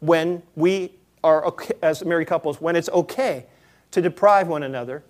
when 0.00 0.42
we 0.56 0.92
are, 1.22 1.54
as 1.82 2.04
married 2.04 2.28
couples, 2.28 2.60
when 2.60 2.74
it's 2.74 2.88
okay 2.88 3.46
to 3.90 4.00
deprive 4.00 4.48
one 4.48 4.62
another 4.62 5.02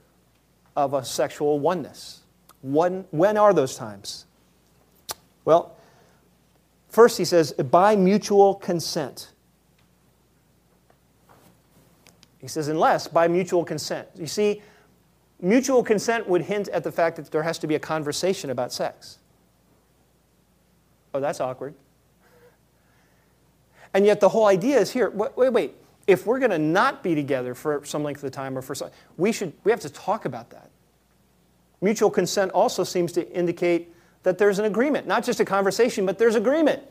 of 0.77 0.95
a 0.95 1.05
sexual 1.05 1.61
oneness. 1.61 2.23
When, 2.63 3.05
when 3.11 3.37
are 3.37 3.55
those 3.55 3.77
times? 3.77 4.27
Well, 5.45 5.77
first 6.89 7.19
he 7.19 7.25
says, 7.25 7.53
by 7.53 7.95
mutual 7.95 8.55
consent. 8.55 9.31
He 12.39 12.49
says, 12.49 12.69
unless 12.69 13.07
by 13.07 13.29
mutual 13.29 13.65
consent. 13.65 14.09
You 14.17 14.27
see, 14.27 14.63
mutual 15.41 15.85
consent 15.85 16.29
would 16.29 16.43
hint 16.43 16.69
at 16.69 16.83
the 16.83 16.93
fact 16.93 17.17
that 17.17 17.31
there 17.31 17.43
has 17.43 17.59
to 17.61 17.67
be 17.67 17.75
a 17.77 17.81
conversation 17.81 18.51
about 18.51 18.73
sex. 18.73 19.19
Oh, 21.15 21.21
that's 21.21 21.41
awkward. 21.41 21.75
And 23.95 24.05
yet 24.05 24.21
the 24.21 24.29
whole 24.29 24.47
idea 24.47 24.79
is 24.79 24.91
here 24.91 25.11
wait, 25.11 25.37
wait, 25.37 25.53
wait 25.53 25.75
if 26.09 26.27
we're 26.27 26.39
going 26.39 26.51
to 26.51 26.59
not 26.59 27.03
be 27.03 27.15
together 27.15 27.55
for 27.55 27.85
some 27.85 28.03
length 28.03 28.25
of 28.25 28.33
time 28.33 28.57
or 28.57 28.63
for 28.63 28.75
some, 28.75 28.91
we 29.19 29.31
should 29.31 29.53
we 29.63 29.71
have 29.71 29.81
to 29.81 29.91
talk 29.91 30.25
about 30.25 30.51
that. 30.51 30.71
Mutual 31.81 32.11
consent 32.11 32.51
also 32.53 32.83
seems 32.83 33.13
to 33.13 33.31
indicate 33.31 33.95
that 34.23 34.39
there's 34.39 34.59
an 34.59 34.65
agreement, 34.65 35.07
not 35.07 35.23
just 35.23 35.39
a 35.39 35.45
conversation, 35.45 36.07
but 36.07 36.19
there's 36.19 36.35
agreement. 36.35 36.83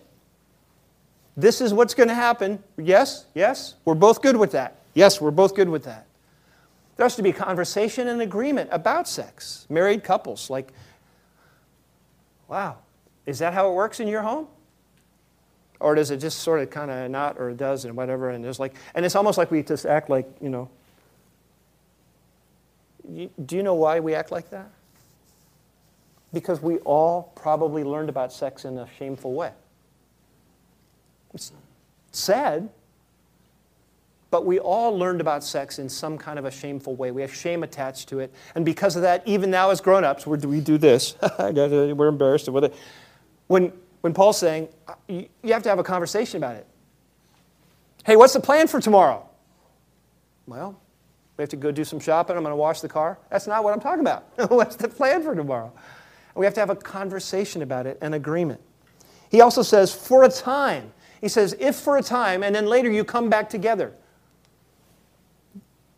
This 1.35 1.61
is 1.61 1.73
what's 1.73 1.93
going 1.93 2.09
to 2.09 2.15
happen. 2.15 2.63
Yes, 2.77 3.25
yes, 3.33 3.75
we're 3.85 3.95
both 3.95 4.21
good 4.21 4.37
with 4.37 4.51
that. 4.51 4.77
Yes, 4.93 5.19
we're 5.19 5.31
both 5.31 5.55
good 5.55 5.67
with 5.67 5.83
that. 5.83 6.05
There 6.95 7.03
has 7.03 7.15
to 7.15 7.23
be 7.23 7.31
conversation 7.31 8.07
and 8.07 8.21
agreement 8.21 8.69
about 8.71 9.07
sex. 9.07 9.65
Married 9.69 10.03
couples, 10.03 10.49
like, 10.49 10.71
wow, 12.47 12.77
is 13.25 13.39
that 13.39 13.53
how 13.53 13.69
it 13.69 13.73
works 13.73 13.99
in 13.99 14.07
your 14.07 14.21
home? 14.21 14.47
Or 15.79 15.95
does 15.95 16.11
it 16.11 16.17
just 16.17 16.39
sort 16.39 16.61
of 16.61 16.69
kind 16.69 16.89
of 16.89 17.11
not, 17.11 17.37
or 17.37 17.51
it 17.51 17.57
does, 17.57 17.85
and 17.85 17.95
whatever, 17.95 18.29
and 18.29 18.43
there's 18.43 18.59
like, 18.59 18.75
and 18.95 19.05
it's 19.05 19.15
almost 19.15 19.37
like 19.37 19.51
we 19.51 19.61
just 19.63 19.85
act 19.85 20.09
like, 20.09 20.27
you 20.41 20.49
know. 20.49 20.69
do 23.45 23.55
you 23.55 23.63
know 23.63 23.75
why 23.75 23.99
we 23.99 24.15
act 24.15 24.31
like 24.31 24.49
that? 24.49 24.69
Because 26.33 26.61
we 26.61 26.77
all 26.79 27.31
probably 27.35 27.83
learned 27.83 28.09
about 28.09 28.33
sex 28.33 28.65
in 28.65 28.77
a 28.77 28.87
shameful 28.97 29.33
way. 29.33 29.51
It's 31.33 31.51
sad, 32.11 32.69
but 34.29 34.45
we 34.45 34.59
all 34.59 34.97
learned 34.97 35.21
about 35.21 35.43
sex 35.43 35.79
in 35.79 35.87
some 35.87 36.17
kind 36.17 36.37
of 36.37 36.45
a 36.45 36.51
shameful 36.51 36.95
way. 36.95 37.11
We 37.11 37.21
have 37.21 37.33
shame 37.33 37.63
attached 37.63 38.09
to 38.09 38.19
it. 38.19 38.33
And 38.55 38.65
because 38.65 38.95
of 38.95 39.03
that, 39.03 39.23
even 39.25 39.49
now 39.49 39.69
as 39.69 39.79
grown 39.79 40.03
ups, 40.03 40.27
we 40.27 40.37
do 40.37 40.49
we 40.49 40.59
do 40.59 40.77
this. 40.77 41.15
we're 41.39 42.07
embarrassed. 42.07 42.49
When 43.47 43.71
when 44.07 44.13
Paul's 44.13 44.37
saying 44.37 44.69
uh, 44.87 44.93
you 45.09 45.27
have 45.51 45.63
to 45.63 45.69
have 45.69 45.79
a 45.79 45.83
conversation 45.83 46.37
about 46.37 46.55
it. 46.55 46.65
Hey, 48.05 48.15
what's 48.15 48.31
the 48.31 48.39
plan 48.39 48.65
for 48.67 48.79
tomorrow? 48.79 49.27
Well, 50.45 50.79
we 51.35 51.41
have 51.41 51.49
to 51.49 51.57
go 51.57 51.73
do 51.73 51.83
some 51.83 51.99
shopping. 51.99 52.37
I'm 52.37 52.43
going 52.43 52.53
to 52.53 52.55
wash 52.55 52.79
the 52.79 52.87
car. 52.87 53.19
That's 53.29 53.47
not 53.47 53.65
what 53.65 53.73
I'm 53.73 53.81
talking 53.81 53.99
about. 53.99 54.23
what's 54.49 54.77
the 54.77 54.87
plan 54.87 55.23
for 55.23 55.35
tomorrow? 55.35 55.73
We 56.35 56.45
have 56.45 56.53
to 56.53 56.61
have 56.61 56.69
a 56.69 56.75
conversation 56.77 57.61
about 57.61 57.85
it, 57.85 57.97
an 57.99 58.13
agreement. 58.13 58.61
He 59.29 59.41
also 59.41 59.61
says, 59.61 59.93
for 59.93 60.23
a 60.23 60.29
time. 60.29 60.93
He 61.19 61.27
says, 61.27 61.53
if 61.59 61.75
for 61.75 61.97
a 61.97 62.01
time, 62.01 62.43
and 62.43 62.55
then 62.55 62.65
later 62.65 62.89
you 62.89 63.03
come 63.03 63.29
back 63.29 63.49
together. 63.49 63.91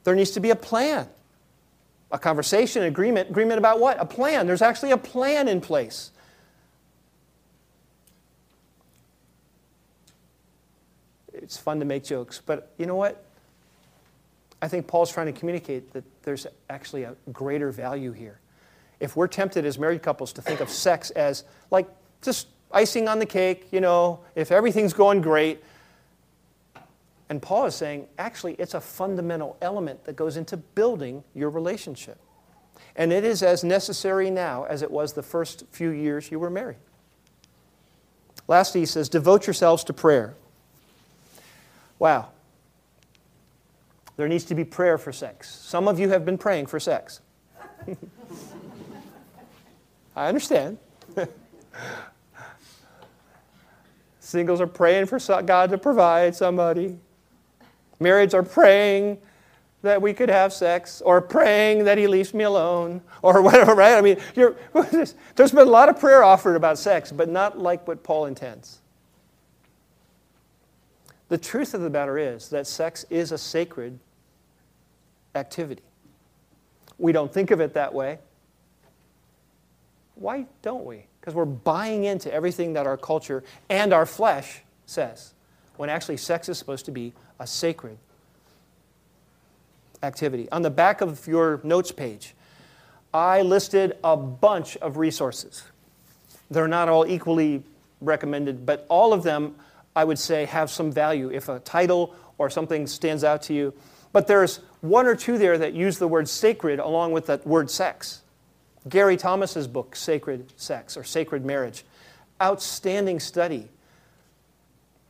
There 0.04 0.16
needs 0.16 0.32
to 0.32 0.40
be 0.40 0.50
a 0.50 0.56
plan. 0.56 1.08
A 2.10 2.18
conversation, 2.18 2.86
agreement. 2.86 3.30
Agreement 3.30 3.60
about 3.60 3.80
what? 3.80 4.02
A 4.02 4.06
plan. 4.06 4.48
There's 4.48 4.64
actually 4.64 4.90
a 4.90 4.98
plan 4.98 5.48
in 5.48 5.62
place. 5.62 6.10
It's 11.50 11.58
fun 11.58 11.80
to 11.80 11.86
make 11.86 12.04
jokes, 12.04 12.40
but 12.46 12.72
you 12.78 12.86
know 12.86 12.96
what? 12.96 13.26
I 14.62 14.68
think 14.68 14.86
Paul's 14.86 15.12
trying 15.12 15.26
to 15.26 15.32
communicate 15.32 15.94
that 15.94 16.04
there's 16.22 16.46
actually 16.70 17.06
a 17.06 17.16
greater 17.34 17.72
value 17.72 18.12
here. 18.12 18.40
If 19.00 19.16
we're 19.16 19.28
tempted 19.28 19.66
as 19.66 19.80
married 19.80 20.04
couples 20.04 20.32
to 20.34 20.44
think 20.44 20.60
of 20.60 20.70
sex 20.70 21.10
as 21.10 21.46
like 21.72 21.90
just 22.22 22.50
icing 22.72 23.08
on 23.08 23.18
the 23.18 23.26
cake, 23.26 23.70
you 23.72 23.82
know, 23.82 24.20
if 24.36 24.52
everything's 24.52 24.94
going 24.94 25.22
great, 25.22 25.64
and 27.30 27.42
Paul 27.42 27.66
is 27.66 27.74
saying, 27.74 28.06
actually, 28.20 28.54
it's 28.60 28.76
a 28.76 28.82
fundamental 28.82 29.58
element 29.60 30.06
that 30.06 30.16
goes 30.16 30.38
into 30.38 30.56
building 30.56 31.24
your 31.34 31.50
relationship. 31.50 32.20
And 32.96 33.12
it 33.12 33.24
is 33.24 33.42
as 33.42 33.64
necessary 33.64 34.30
now 34.30 34.66
as 34.66 34.84
it 34.84 34.92
was 34.92 35.14
the 35.14 35.24
first 35.24 35.64
few 35.72 35.90
years 35.90 36.30
you 36.30 36.38
were 36.38 36.52
married. 36.52 36.78
Lastly, 38.48 38.82
he 38.82 38.86
says, 38.86 39.10
devote 39.10 39.48
yourselves 39.48 39.84
to 39.86 39.94
prayer. 39.94 40.36
Wow. 42.00 42.30
There 44.18 44.28
needs 44.28 44.46
to 44.46 44.56
be 44.56 44.66
prayer 44.66 44.98
for 44.98 45.12
sex. 45.14 45.50
Some 45.50 45.88
of 45.88 46.00
you 46.00 46.10
have 46.10 46.26
been 46.26 46.38
praying 46.38 46.66
for 46.66 46.80
sex. 46.80 47.22
I 50.16 50.28
understand. 50.28 50.78
Singles 54.20 54.60
are 54.62 54.68
praying 54.68 55.06
for 55.06 55.20
God 55.44 55.70
to 55.70 55.78
provide 55.78 56.36
somebody. 56.36 56.98
Marrieds 58.02 58.34
are 58.34 58.44
praying 58.44 59.20
that 59.82 60.02
we 60.02 60.14
could 60.14 60.30
have 60.30 60.52
sex 60.52 61.02
or 61.02 61.22
praying 61.22 61.86
that 61.86 61.98
he 61.98 62.08
leaves 62.08 62.34
me 62.34 62.44
alone 62.44 63.02
or 63.22 63.42
whatever, 63.46 63.74
right? 63.74 63.98
I 63.98 64.02
mean, 64.02 64.18
there's 64.36 65.52
been 65.52 65.60
a 65.68 65.72
lot 65.72 65.90
of 65.90 66.00
prayer 66.00 66.24
offered 66.24 66.56
about 66.56 66.78
sex, 66.78 67.12
but 67.12 67.30
not 67.30 67.58
like 67.58 67.88
what 67.88 68.04
Paul 68.04 68.26
intends. 68.26 68.82
The 71.30 71.38
truth 71.38 71.74
of 71.74 71.82
the 71.82 71.90
matter 71.90 72.18
is 72.18 72.50
that 72.50 72.68
sex 72.68 73.06
is 73.10 73.32
a 73.32 73.38
sacred 73.38 74.00
activity. 75.36 75.84
We 76.98 77.12
don't 77.12 77.32
think 77.32 77.52
of 77.52 77.62
it 77.62 77.74
that 77.76 77.94
way. 77.94 78.20
Why 80.16 80.46
don't 80.62 80.86
we? 80.86 81.06
Because 81.20 81.34
we're 81.34 81.46
buying 81.46 82.04
into 82.04 82.34
everything 82.34 82.74
that 82.74 82.86
our 82.86 82.98
culture 82.98 83.44
and 83.70 83.94
our 83.94 84.06
flesh 84.06 84.64
says, 84.86 85.34
when 85.78 85.90
actually 85.90 86.18
sex 86.18 86.50
is 86.50 86.58
supposed 86.58 86.86
to 86.86 86.92
be 86.92 87.14
a 87.40 87.48
sacred 87.48 87.98
activity. 90.04 90.50
On 90.52 90.62
the 90.62 90.70
back 90.70 91.02
of 91.02 91.26
your 91.28 91.62
notes 91.64 91.92
page, 91.92 92.34
I 93.14 93.42
listed 93.42 93.98
a 94.04 94.18
bunch 94.18 94.78
of 94.78 94.98
resources. 94.98 95.64
They're 96.52 96.68
not 96.68 96.90
all 96.90 97.06
equally 97.06 97.64
recommended, 98.02 98.66
but 98.66 98.86
all 98.90 99.14
of 99.14 99.24
them, 99.24 99.56
I 99.96 100.04
would 100.04 100.20
say, 100.20 100.46
have 100.46 100.70
some 100.70 100.92
value 100.92 101.30
if 101.30 101.50
a 101.50 101.60
title 101.60 102.16
or 102.38 102.50
something 102.50 102.88
stands 102.88 103.24
out 103.24 103.42
to 103.44 103.54
you. 103.54 103.74
But 104.12 104.28
there's 104.28 104.58
one 104.82 105.06
or 105.06 105.16
two 105.16 105.38
there 105.38 105.58
that 105.58 105.74
use 105.74 105.98
the 105.98 106.08
word 106.08 106.28
sacred 106.30 106.80
along 106.80 107.12
with 107.12 107.28
that 107.28 107.46
word 107.46 107.70
sex. 107.70 108.22
Gary 108.88 109.18
Thomas's 109.18 109.68
book, 109.68 109.96
Sacred 109.96 110.54
Sex 110.56 110.96
or 110.96 111.04
Sacred 111.04 111.46
Marriage. 111.46 111.84
Outstanding 112.42 113.20
study 113.20 113.68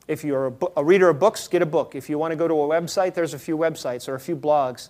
if 0.10 0.24
you're 0.24 0.48
a, 0.48 0.54
a, 0.78 0.84
reader 0.84 1.08
of 1.08 1.20
books, 1.20 1.48
get 1.48 1.62
a 1.62 1.68
book. 1.68 1.94
If 1.94 2.10
you 2.10 2.18
want 2.18 2.32
to 2.32 2.36
go 2.36 2.48
to 2.48 2.54
a 2.56 2.68
website, 2.68 3.14
there's 3.14 3.36
a 3.36 3.40
few 3.40 3.56
websites 3.56 4.10
or 4.10 4.16
a 4.16 4.20
few 4.20 4.36
blogs. 4.36 4.90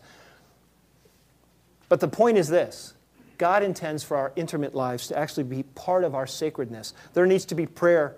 But 1.90 2.00
the 2.00 2.08
point 2.08 2.38
is 2.38 2.48
this 2.48 2.94
God 3.38 3.62
intends 3.62 4.02
for 4.02 4.16
our 4.16 4.32
intimate 4.38 4.74
lives 4.74 5.10
to 5.10 5.18
actually 5.18 5.44
be 5.44 5.64
part 5.64 6.06
of 6.06 6.16
our 6.16 6.26
sacredness. 6.26 6.94
There 7.14 7.26
needs 7.26 7.44
to 7.46 7.56
be 7.56 7.66
prayer 7.66 8.16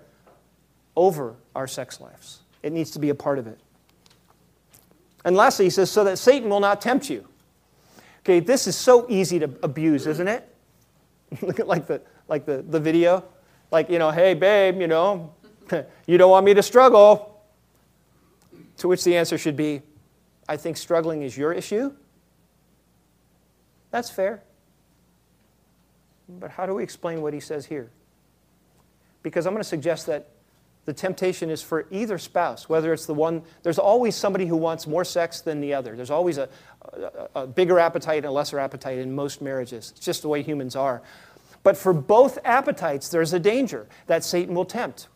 over 0.96 1.36
our 1.54 1.66
sex 1.66 2.00
lives, 2.00 2.40
it 2.62 2.72
needs 2.72 2.90
to 2.92 2.98
be 2.98 3.08
a 3.08 3.14
part 3.14 3.38
of 3.38 3.46
it. 3.46 3.58
And 5.24 5.36
lastly, 5.36 5.66
he 5.66 5.70
says, 5.70 5.90
so 5.90 6.04
that 6.04 6.18
Satan 6.18 6.50
will 6.50 6.60
not 6.60 6.80
tempt 6.80 7.08
you. 7.08 7.26
Okay, 8.20 8.40
this 8.40 8.66
is 8.66 8.76
so 8.76 9.06
easy 9.08 9.38
to 9.38 9.50
abuse, 9.62 10.06
isn't 10.06 10.28
it? 10.28 10.48
Look 11.42 11.60
at 11.60 11.66
like 11.66 11.86
the 11.86 12.02
like 12.28 12.46
the, 12.46 12.62
the 12.62 12.78
video. 12.78 13.24
Like, 13.70 13.88
you 13.90 13.98
know, 13.98 14.10
hey 14.10 14.34
babe, 14.34 14.80
you 14.80 14.86
know, 14.86 15.34
you 16.06 16.18
don't 16.18 16.30
want 16.30 16.46
me 16.46 16.54
to 16.54 16.62
struggle. 16.62 17.28
To 18.78 18.88
which 18.88 19.04
the 19.04 19.16
answer 19.16 19.38
should 19.38 19.56
be, 19.56 19.82
I 20.48 20.56
think 20.56 20.76
struggling 20.76 21.22
is 21.22 21.36
your 21.36 21.52
issue. 21.52 21.92
That's 23.90 24.10
fair. 24.10 24.42
But 26.28 26.50
how 26.50 26.66
do 26.66 26.74
we 26.74 26.82
explain 26.82 27.22
what 27.22 27.34
he 27.34 27.40
says 27.40 27.66
here? 27.66 27.90
Because 29.22 29.46
I'm 29.46 29.52
going 29.52 29.62
to 29.62 29.68
suggest 29.68 30.06
that 30.06 30.28
the 30.84 30.92
temptation 30.92 31.48
is 31.48 31.62
for 31.62 31.86
either 31.90 32.18
spouse, 32.18 32.68
whether 32.68 32.92
it's 32.92 33.06
the 33.06 33.14
one, 33.14 33.42
there's 33.62 33.78
always 33.78 34.16
somebody 34.16 34.46
who 34.46 34.56
wants 34.56 34.86
more 34.86 35.04
sex 35.04 35.40
than 35.40 35.60
the 35.60 35.72
other. 35.72 35.94
There's 35.94 36.10
always 36.10 36.38
a, 36.38 36.48
a, 36.92 37.42
a 37.42 37.46
bigger 37.46 37.78
appetite 37.78 38.18
and 38.18 38.26
a 38.26 38.30
lesser 38.32 38.58
appetite 38.58 38.98
in 38.98 39.14
most 39.14 39.40
marriages. 39.40 39.92
It's 39.92 40.04
just 40.04 40.22
the 40.22 40.28
way 40.28 40.42
humans 40.42 40.74
are. 40.74 41.02
But 41.62 41.76
for 41.76 41.92
both 41.92 42.38
appetites, 42.44 43.08
there's 43.08 43.32
a 43.32 43.38
danger 43.38 43.86
that 44.08 44.24
Satan 44.24 44.54
will 44.54 44.64
tempt. 44.64 45.06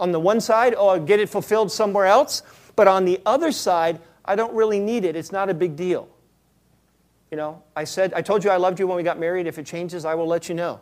On 0.00 0.10
the 0.10 0.18
one 0.18 0.40
side, 0.40 0.74
oh, 0.76 0.88
I'll 0.88 1.00
get 1.00 1.20
it 1.20 1.28
fulfilled 1.28 1.70
somewhere 1.70 2.06
else. 2.06 2.42
But 2.74 2.88
on 2.88 3.04
the 3.04 3.20
other 3.24 3.52
side, 3.52 4.00
I 4.24 4.34
don't 4.34 4.54
really 4.54 4.80
need 4.80 5.04
it. 5.04 5.14
It's 5.14 5.30
not 5.30 5.48
a 5.50 5.54
big 5.54 5.76
deal. 5.76 6.08
You 7.30 7.36
know, 7.36 7.62
I 7.76 7.84
said, 7.84 8.12
I 8.14 8.22
told 8.22 8.42
you 8.42 8.50
I 8.50 8.56
loved 8.56 8.80
you 8.80 8.88
when 8.88 8.96
we 8.96 9.04
got 9.04 9.20
married. 9.20 9.46
If 9.46 9.58
it 9.58 9.66
changes, 9.66 10.04
I 10.04 10.14
will 10.14 10.26
let 10.26 10.48
you 10.48 10.54
know. 10.56 10.80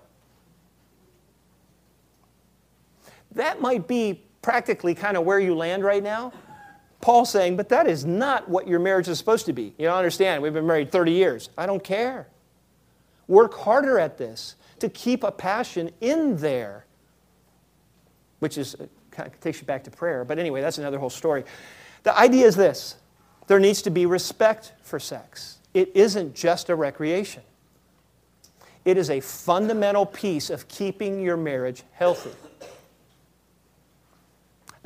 That 3.38 3.60
might 3.60 3.86
be 3.86 4.24
practically 4.42 4.96
kind 4.96 5.16
of 5.16 5.24
where 5.24 5.38
you 5.38 5.54
land 5.54 5.84
right 5.84 6.02
now. 6.02 6.32
Paul 7.00 7.24
saying, 7.24 7.56
but 7.56 7.68
that 7.68 7.86
is 7.86 8.04
not 8.04 8.48
what 8.48 8.66
your 8.66 8.80
marriage 8.80 9.06
is 9.06 9.16
supposed 9.16 9.46
to 9.46 9.52
be. 9.52 9.74
You 9.78 9.86
don't 9.86 9.96
understand. 9.96 10.42
We've 10.42 10.52
been 10.52 10.66
married 10.66 10.90
30 10.90 11.12
years. 11.12 11.48
I 11.56 11.64
don't 11.64 11.82
care. 11.82 12.26
Work 13.28 13.54
harder 13.54 14.00
at 14.00 14.18
this 14.18 14.56
to 14.80 14.88
keep 14.88 15.22
a 15.22 15.30
passion 15.30 15.90
in 16.00 16.38
there, 16.38 16.84
which 18.40 18.58
is 18.58 18.74
uh, 18.74 18.86
kind 19.12 19.28
of 19.28 19.38
takes 19.38 19.60
you 19.60 19.66
back 19.66 19.84
to 19.84 19.90
prayer. 19.92 20.24
But 20.24 20.40
anyway, 20.40 20.60
that's 20.60 20.78
another 20.78 20.98
whole 20.98 21.08
story. 21.08 21.44
The 22.02 22.18
idea 22.18 22.44
is 22.44 22.56
this 22.56 22.96
there 23.46 23.60
needs 23.60 23.82
to 23.82 23.90
be 23.90 24.04
respect 24.04 24.72
for 24.82 24.98
sex. 24.98 25.58
It 25.74 25.92
isn't 25.94 26.34
just 26.34 26.70
a 26.70 26.74
recreation, 26.74 27.44
it 28.84 28.96
is 28.96 29.10
a 29.10 29.20
fundamental 29.20 30.06
piece 30.06 30.50
of 30.50 30.66
keeping 30.66 31.20
your 31.20 31.36
marriage 31.36 31.84
healthy. 31.92 32.32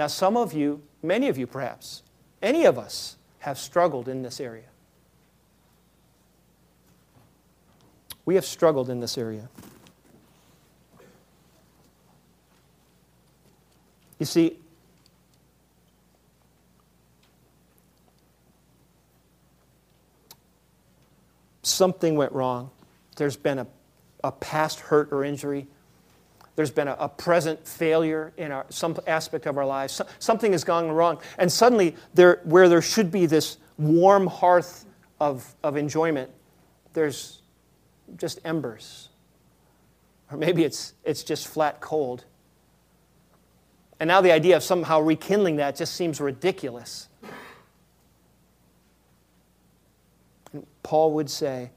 Now, 0.02 0.08
some 0.08 0.36
of 0.36 0.52
you, 0.52 0.82
many 1.00 1.28
of 1.28 1.38
you 1.38 1.46
perhaps, 1.46 2.02
any 2.42 2.64
of 2.64 2.76
us, 2.76 3.18
have 3.38 3.56
struggled 3.56 4.08
in 4.08 4.22
this 4.22 4.40
area. 4.40 4.66
We 8.24 8.34
have 8.34 8.44
struggled 8.44 8.90
in 8.90 8.98
this 8.98 9.16
area. 9.16 9.48
You 14.18 14.26
see, 14.26 14.58
something 21.62 22.16
went 22.16 22.32
wrong. 22.32 22.72
There's 23.14 23.36
been 23.36 23.60
a, 23.60 23.68
a 24.24 24.32
past 24.32 24.80
hurt 24.80 25.12
or 25.12 25.22
injury. 25.22 25.68
There's 26.54 26.70
been 26.70 26.88
a, 26.88 26.96
a 26.98 27.08
present 27.08 27.66
failure 27.66 28.32
in 28.36 28.52
our, 28.52 28.66
some 28.68 28.96
aspect 29.06 29.46
of 29.46 29.56
our 29.56 29.64
lives. 29.64 29.94
So, 29.94 30.06
something 30.18 30.52
has 30.52 30.64
gone 30.64 30.90
wrong. 30.90 31.18
And 31.38 31.50
suddenly, 31.50 31.96
there, 32.14 32.40
where 32.44 32.68
there 32.68 32.82
should 32.82 33.10
be 33.10 33.26
this 33.26 33.56
warm 33.78 34.26
hearth 34.26 34.84
of, 35.20 35.54
of 35.62 35.76
enjoyment, 35.76 36.30
there's 36.92 37.40
just 38.16 38.40
embers. 38.44 39.08
Or 40.30 40.36
maybe 40.36 40.64
it's, 40.64 40.94
it's 41.04 41.22
just 41.22 41.48
flat 41.48 41.80
cold. 41.80 42.24
And 44.00 44.08
now 44.08 44.20
the 44.20 44.32
idea 44.32 44.56
of 44.56 44.62
somehow 44.62 45.00
rekindling 45.00 45.56
that 45.56 45.76
just 45.76 45.94
seems 45.94 46.20
ridiculous. 46.20 47.08
And 50.52 50.66
Paul 50.82 51.12
would 51.12 51.30
say, 51.30 51.70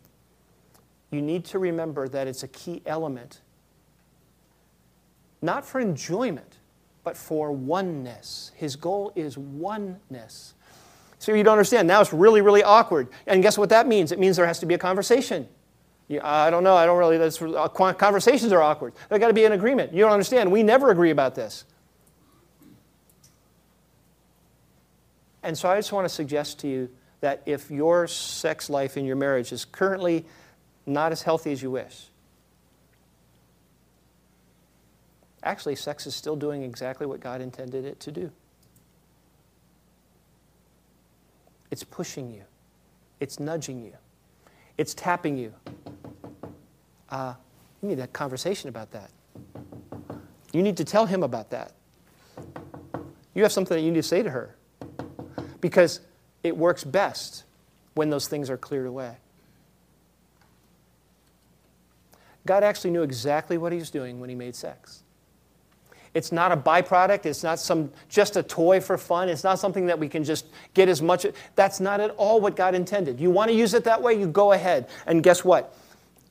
you 1.11 1.21
need 1.21 1.45
to 1.45 1.59
remember 1.59 2.07
that 2.07 2.28
it's 2.28 2.43
a 2.43 2.47
key 2.47 2.82
element. 2.86 3.41
Not 5.45 5.65
for 5.65 5.79
enjoyment, 5.79 6.57
but 7.03 7.15
for 7.15 7.51
oneness. 7.51 8.51
His 8.55 8.75
goal 8.75 9.13
is 9.15 9.37
oneness. 9.37 10.53
So 11.19 11.33
you 11.33 11.43
don't 11.43 11.53
understand. 11.53 11.87
Now 11.87 12.01
it's 12.01 12.11
really, 12.11 12.41
really 12.41 12.63
awkward. 12.63 13.07
And 13.25 13.41
guess 13.41 13.57
what 13.57 13.69
that 13.69 13.87
means? 13.87 14.11
It 14.11 14.19
means 14.19 14.35
there 14.35 14.45
has 14.45 14.59
to 14.59 14.65
be 14.65 14.73
a 14.73 14.77
conversation. 14.77 15.47
I 16.21 16.49
don't 16.49 16.63
know. 16.63 16.75
I 16.75 16.85
don't 16.85 16.99
really. 16.99 17.17
That's, 17.17 17.41
uh, 17.41 17.67
conversations 17.69 18.51
are 18.51 18.61
awkward. 18.61 18.93
There's 19.09 19.19
got 19.19 19.29
to 19.29 19.33
be 19.33 19.45
an 19.45 19.53
agreement. 19.53 19.93
You 19.93 20.01
don't 20.01 20.11
understand. 20.11 20.51
We 20.51 20.61
never 20.61 20.91
agree 20.91 21.09
about 21.09 21.33
this. 21.33 21.65
And 25.41 25.57
so 25.57 25.69
I 25.69 25.77
just 25.77 25.91
want 25.91 26.05
to 26.05 26.13
suggest 26.13 26.59
to 26.59 26.67
you 26.67 26.89
that 27.21 27.41
if 27.45 27.71
your 27.71 28.07
sex 28.07 28.69
life 28.69 28.97
in 28.97 29.05
your 29.05 29.15
marriage 29.15 29.51
is 29.51 29.65
currently 29.65 30.25
not 30.85 31.11
as 31.11 31.23
healthy 31.23 31.51
as 31.51 31.61
you 31.61 31.71
wish, 31.71 32.09
actually, 35.45 35.75
sex 35.75 36.05
is 36.05 36.15
still 36.15 36.35
doing 36.35 36.63
exactly 36.63 37.05
what 37.07 37.19
God 37.19 37.39
intended 37.39 37.85
it 37.85 37.99
to 38.01 38.11
do. 38.11 38.31
It's 41.71 41.83
pushing 41.83 42.31
you, 42.31 42.43
it's 43.19 43.39
nudging 43.39 43.83
you, 43.83 43.93
it's 44.77 44.93
tapping 44.93 45.37
you. 45.37 45.53
Uh, 47.09 47.35
you 47.81 47.89
need 47.89 47.99
a 47.99 48.07
conversation 48.07 48.67
about 48.67 48.91
that. 48.91 49.11
You 50.51 50.63
need 50.63 50.77
to 50.77 50.83
tell 50.83 51.05
him 51.05 51.21
about 51.21 51.51
that. 51.51 51.73
You 53.33 53.43
have 53.43 53.51
something 53.51 53.75
that 53.75 53.83
you 53.83 53.91
need 53.91 53.99
to 53.99 54.03
say 54.03 54.23
to 54.23 54.29
her 54.29 54.55
because 55.61 55.99
it 56.43 56.55
works 56.55 56.83
best 56.83 57.43
when 57.93 58.09
those 58.09 58.27
things 58.27 58.49
are 58.49 58.57
cleared 58.57 58.87
away. 58.87 59.17
God 62.45 62.63
actually 62.63 62.91
knew 62.91 63.01
exactly 63.01 63.57
what 63.57 63.71
he 63.71 63.79
was 63.79 63.89
doing 63.89 64.19
when 64.19 64.29
he 64.29 64.35
made 64.35 64.55
sex. 64.55 65.03
It's 66.16 66.32
not 66.32 66.53
a 66.53 66.57
byproduct. 66.57 67.26
It's 67.26 67.43
not 67.43 67.59
some 67.59 67.91
just 68.07 68.38
a 68.38 68.41
toy 68.41 68.80
for 68.80 68.97
fun. 68.97 69.28
It's 69.28 69.43
not 69.43 69.59
something 69.59 69.86
that 69.88 69.99
we 69.99 70.07
can 70.07 70.24
just 70.24 70.45
get 70.74 70.88
as 70.88 71.01
much. 71.01 71.26
That's 71.55 71.82
not 71.82 71.99
at 71.99 72.11
all 72.11 72.39
what 72.39 72.55
God 72.55 72.74
intended. 72.74 73.20
You 73.20 73.30
want 73.30 73.51
to 73.51 73.55
use 73.55 73.74
it 73.74 73.84
that 73.84 74.01
way, 74.01 74.18
you 74.18 74.26
go 74.26 74.53
ahead. 74.53 74.88
And 75.05 75.22
guess 75.22 75.43
what? 75.43 75.78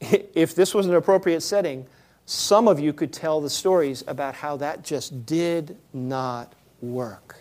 If 0.35 0.55
this 0.55 0.75
was 0.75 0.87
an 0.87 0.95
appropriate 0.95 1.43
setting, 1.43 1.87
some 2.27 2.67
of 2.67 2.81
you 2.81 2.93
could 2.93 3.13
tell 3.13 3.41
the 3.41 3.51
stories 3.51 4.03
about 4.07 4.35
how 4.35 4.57
that 4.57 4.83
just 4.83 5.27
did 5.27 5.77
not 5.93 6.53
work. 6.81 7.37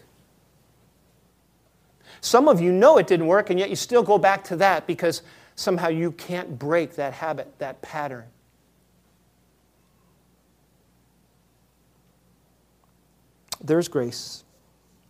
Some 2.19 2.47
of 2.47 2.61
you 2.61 2.71
know 2.71 2.97
it 2.97 3.07
didn't 3.07 3.27
work, 3.27 3.49
and 3.49 3.59
yet 3.59 3.69
you 3.69 3.75
still 3.75 4.03
go 4.03 4.17
back 4.17 4.43
to 4.45 4.57
that 4.57 4.85
because 4.85 5.23
somehow 5.55 5.87
you 5.87 6.11
can't 6.11 6.59
break 6.59 6.95
that 6.95 7.13
habit, 7.13 7.53
that 7.59 7.81
pattern. 7.81 8.25
There's 13.63 13.87
grace, 13.87 14.43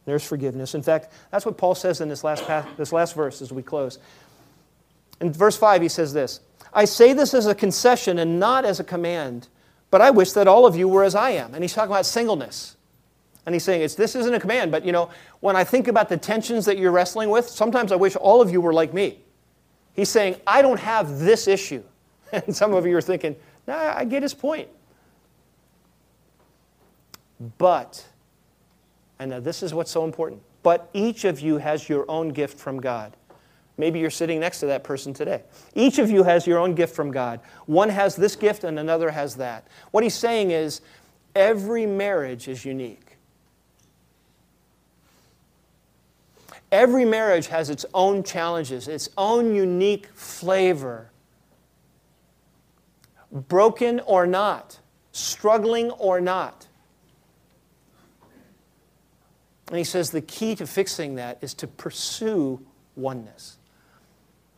there's 0.05 0.23
forgiveness. 0.23 0.75
In 0.75 0.83
fact, 0.83 1.11
that's 1.31 1.45
what 1.45 1.57
Paul 1.57 1.75
says 1.75 2.01
in 2.01 2.09
this 2.09 2.23
last, 2.23 2.45
path, 2.45 2.67
this 2.77 2.91
last 2.93 3.15
verse 3.15 3.41
as 3.41 3.51
we 3.51 3.63
close. 3.63 3.99
In 5.21 5.31
verse 5.31 5.57
5, 5.57 5.81
he 5.81 5.87
says 5.87 6.13
this 6.13 6.39
I 6.73 6.85
say 6.85 7.13
this 7.13 7.33
as 7.33 7.47
a 7.47 7.55
concession 7.55 8.19
and 8.19 8.39
not 8.39 8.65
as 8.65 8.79
a 8.79 8.83
command, 8.83 9.47
but 9.91 10.01
I 10.01 10.09
wish 10.09 10.31
that 10.33 10.47
all 10.47 10.65
of 10.65 10.75
you 10.75 10.87
were 10.87 11.03
as 11.03 11.15
I 11.15 11.31
am. 11.31 11.53
And 11.53 11.63
he's 11.63 11.73
talking 11.73 11.91
about 11.91 12.05
singleness. 12.05 12.75
And 13.45 13.53
he's 13.53 13.63
saying, 13.63 13.81
it's, 13.81 13.95
This 13.95 14.15
isn't 14.15 14.33
a 14.33 14.39
command, 14.39 14.71
but 14.71 14.85
you 14.85 14.91
know, 14.91 15.09
when 15.39 15.55
I 15.55 15.63
think 15.63 15.87
about 15.87 16.09
the 16.09 16.17
tensions 16.17 16.65
that 16.65 16.77
you're 16.77 16.91
wrestling 16.91 17.29
with, 17.29 17.47
sometimes 17.47 17.91
I 17.91 17.95
wish 17.95 18.15
all 18.15 18.41
of 18.41 18.51
you 18.51 18.61
were 18.61 18.73
like 18.73 18.93
me. 18.93 19.19
He's 19.93 20.09
saying, 20.09 20.37
I 20.47 20.61
don't 20.61 20.79
have 20.79 21.19
this 21.19 21.47
issue. 21.47 21.83
And 22.33 22.55
some 22.55 22.73
of 22.73 22.87
you 22.87 22.97
are 22.97 23.01
thinking, 23.01 23.35
Nah, 23.67 23.93
I 23.95 24.05
get 24.05 24.23
his 24.23 24.33
point. 24.33 24.67
But 27.57 28.03
and 29.23 29.31
now 29.31 29.39
this 29.39 29.63
is 29.63 29.73
what's 29.73 29.89
so 29.89 30.03
important. 30.03 30.41
But 30.63 30.89
each 30.93 31.23
of 31.23 31.39
you 31.39 31.57
has 31.57 31.87
your 31.87 32.03
own 32.11 32.29
gift 32.29 32.59
from 32.59 32.81
God. 32.81 33.15
Maybe 33.77 33.97
you're 33.99 34.09
sitting 34.09 34.41
next 34.41 34.59
to 34.59 34.65
that 34.65 34.83
person 34.83 35.13
today. 35.13 35.43
Each 35.73 35.97
of 35.97 36.11
you 36.11 36.23
has 36.23 36.45
your 36.45 36.59
own 36.59 36.75
gift 36.75 36.93
from 36.93 37.09
God. 37.09 37.39
One 37.65 37.87
has 37.87 38.17
this 38.17 38.35
gift 38.35 38.65
and 38.65 38.77
another 38.77 39.09
has 39.11 39.35
that. 39.37 39.65
What 39.91 40.03
he's 40.03 40.13
saying 40.13 40.51
is 40.51 40.81
every 41.35 41.85
marriage 41.85 42.49
is 42.49 42.65
unique. 42.65 43.15
Every 46.69 47.05
marriage 47.05 47.47
has 47.47 47.69
its 47.69 47.85
own 47.93 48.23
challenges, 48.23 48.89
its 48.89 49.07
own 49.17 49.55
unique 49.55 50.07
flavor. 50.15 51.11
Broken 53.31 54.01
or 54.01 54.27
not, 54.27 54.79
struggling 55.13 55.91
or 55.91 56.19
not. 56.19 56.67
And 59.73 59.79
he 59.79 59.83
says 59.83 60.11
the 60.11 60.21
key 60.21 60.53
to 60.57 60.67
fixing 60.67 61.15
that 61.15 61.39
is 61.41 61.55
to 61.55 61.65
pursue 61.65 62.63
oneness, 62.95 63.57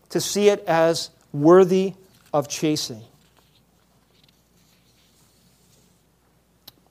to 0.09 0.19
see 0.19 0.49
it 0.49 0.61
as 0.67 1.09
worthy 1.31 1.93
of 2.33 2.49
chasing. 2.49 3.01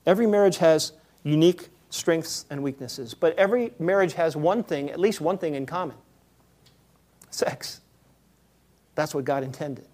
Every 0.07 0.25
marriage 0.25 0.57
has 0.57 0.93
unique 1.21 1.69
strengths 1.91 2.47
and 2.49 2.63
weaknesses, 2.63 3.13
but 3.13 3.37
every 3.37 3.73
marriage 3.77 4.13
has 4.13 4.35
one 4.35 4.63
thing, 4.63 4.89
at 4.89 4.99
least 4.99 5.21
one 5.21 5.37
thing 5.37 5.53
in 5.53 5.67
common 5.67 5.97
sex. 7.29 7.79
That's 8.95 9.13
what 9.13 9.23
God 9.23 9.43
intended. 9.43 9.85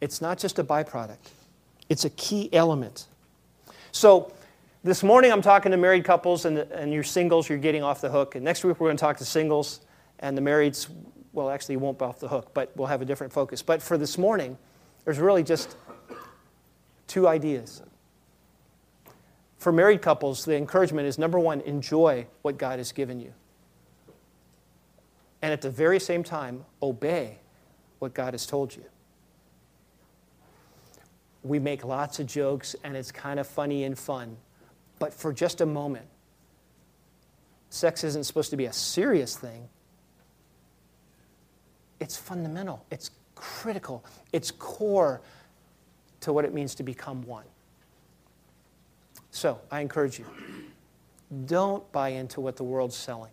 It's 0.00 0.22
not 0.22 0.38
just 0.38 0.58
a 0.58 0.64
byproduct, 0.64 1.28
it's 1.90 2.06
a 2.06 2.10
key 2.10 2.48
element. 2.54 3.06
So, 3.92 4.32
this 4.86 5.02
morning 5.02 5.32
I'm 5.32 5.42
talking 5.42 5.72
to 5.72 5.76
married 5.76 6.04
couples, 6.04 6.44
and, 6.44 6.58
and 6.58 6.92
you're 6.92 7.02
singles, 7.02 7.48
you're 7.48 7.58
getting 7.58 7.82
off 7.82 8.00
the 8.00 8.08
hook. 8.08 8.36
And 8.36 8.44
next 8.44 8.62
week 8.62 8.78
we're 8.78 8.86
going 8.86 8.96
to 8.96 9.00
talk 9.00 9.16
to 9.16 9.24
singles, 9.24 9.80
and 10.20 10.38
the 10.38 10.40
marrieds, 10.40 10.88
well, 11.32 11.50
actually 11.50 11.76
won't 11.76 11.98
be 11.98 12.04
off 12.04 12.20
the 12.20 12.28
hook, 12.28 12.54
but 12.54 12.70
we'll 12.76 12.86
have 12.86 13.02
a 13.02 13.04
different 13.04 13.32
focus. 13.32 13.62
But 13.62 13.82
for 13.82 13.98
this 13.98 14.16
morning, 14.16 14.56
there's 15.04 15.18
really 15.18 15.42
just 15.42 15.76
two 17.08 17.26
ideas. 17.26 17.82
For 19.58 19.72
married 19.72 20.02
couples, 20.02 20.44
the 20.44 20.56
encouragement 20.56 21.08
is 21.08 21.18
number 21.18 21.40
one, 21.40 21.62
enjoy 21.62 22.28
what 22.42 22.56
God 22.56 22.78
has 22.78 22.92
given 22.92 23.18
you. 23.18 23.32
And 25.42 25.52
at 25.52 25.62
the 25.62 25.70
very 25.70 25.98
same 25.98 26.22
time, 26.22 26.64
obey 26.80 27.40
what 27.98 28.14
God 28.14 28.34
has 28.34 28.46
told 28.46 28.76
you. 28.76 28.84
We 31.42 31.58
make 31.58 31.84
lots 31.84 32.20
of 32.20 32.26
jokes, 32.28 32.76
and 32.84 32.96
it's 32.96 33.10
kind 33.10 33.40
of 33.40 33.48
funny 33.48 33.82
and 33.82 33.98
fun 33.98 34.36
but 34.98 35.12
for 35.12 35.32
just 35.32 35.60
a 35.60 35.66
moment. 35.66 36.06
Sex 37.70 38.04
isn't 38.04 38.24
supposed 38.24 38.50
to 38.50 38.56
be 38.56 38.66
a 38.66 38.72
serious 38.72 39.36
thing. 39.36 39.68
It's 42.00 42.16
fundamental, 42.16 42.84
it's 42.90 43.10
critical, 43.34 44.04
it's 44.32 44.50
core 44.50 45.20
to 46.20 46.32
what 46.32 46.44
it 46.44 46.52
means 46.54 46.74
to 46.76 46.82
become 46.82 47.22
one. 47.22 47.44
So 49.30 49.60
I 49.70 49.80
encourage 49.80 50.18
you 50.18 50.26
don't 51.46 51.90
buy 51.92 52.10
into 52.10 52.40
what 52.40 52.56
the 52.56 52.64
world's 52.64 52.96
selling. 52.96 53.32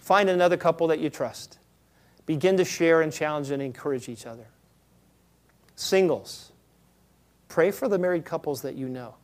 Find 0.00 0.28
another 0.28 0.56
couple 0.56 0.88
that 0.88 0.98
you 0.98 1.10
trust. 1.10 1.58
Begin 2.26 2.56
to 2.56 2.64
share 2.64 3.02
and 3.02 3.12
challenge 3.12 3.50
and 3.50 3.62
encourage 3.62 4.08
each 4.08 4.26
other. 4.26 4.46
Singles, 5.76 6.52
pray 7.48 7.70
for 7.70 7.88
the 7.88 7.98
married 7.98 8.24
couples 8.24 8.62
that 8.62 8.74
you 8.74 8.88
know. 8.88 9.14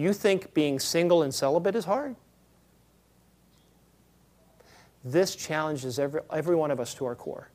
You 0.00 0.14
think 0.14 0.54
being 0.54 0.80
single 0.80 1.22
and 1.22 1.34
celibate 1.34 1.76
is 1.76 1.84
hard? 1.84 2.16
This 5.04 5.36
challenges 5.36 5.98
every, 5.98 6.22
every 6.32 6.56
one 6.56 6.70
of 6.70 6.80
us 6.80 6.94
to 6.94 7.04
our 7.04 7.14
core. 7.14 7.50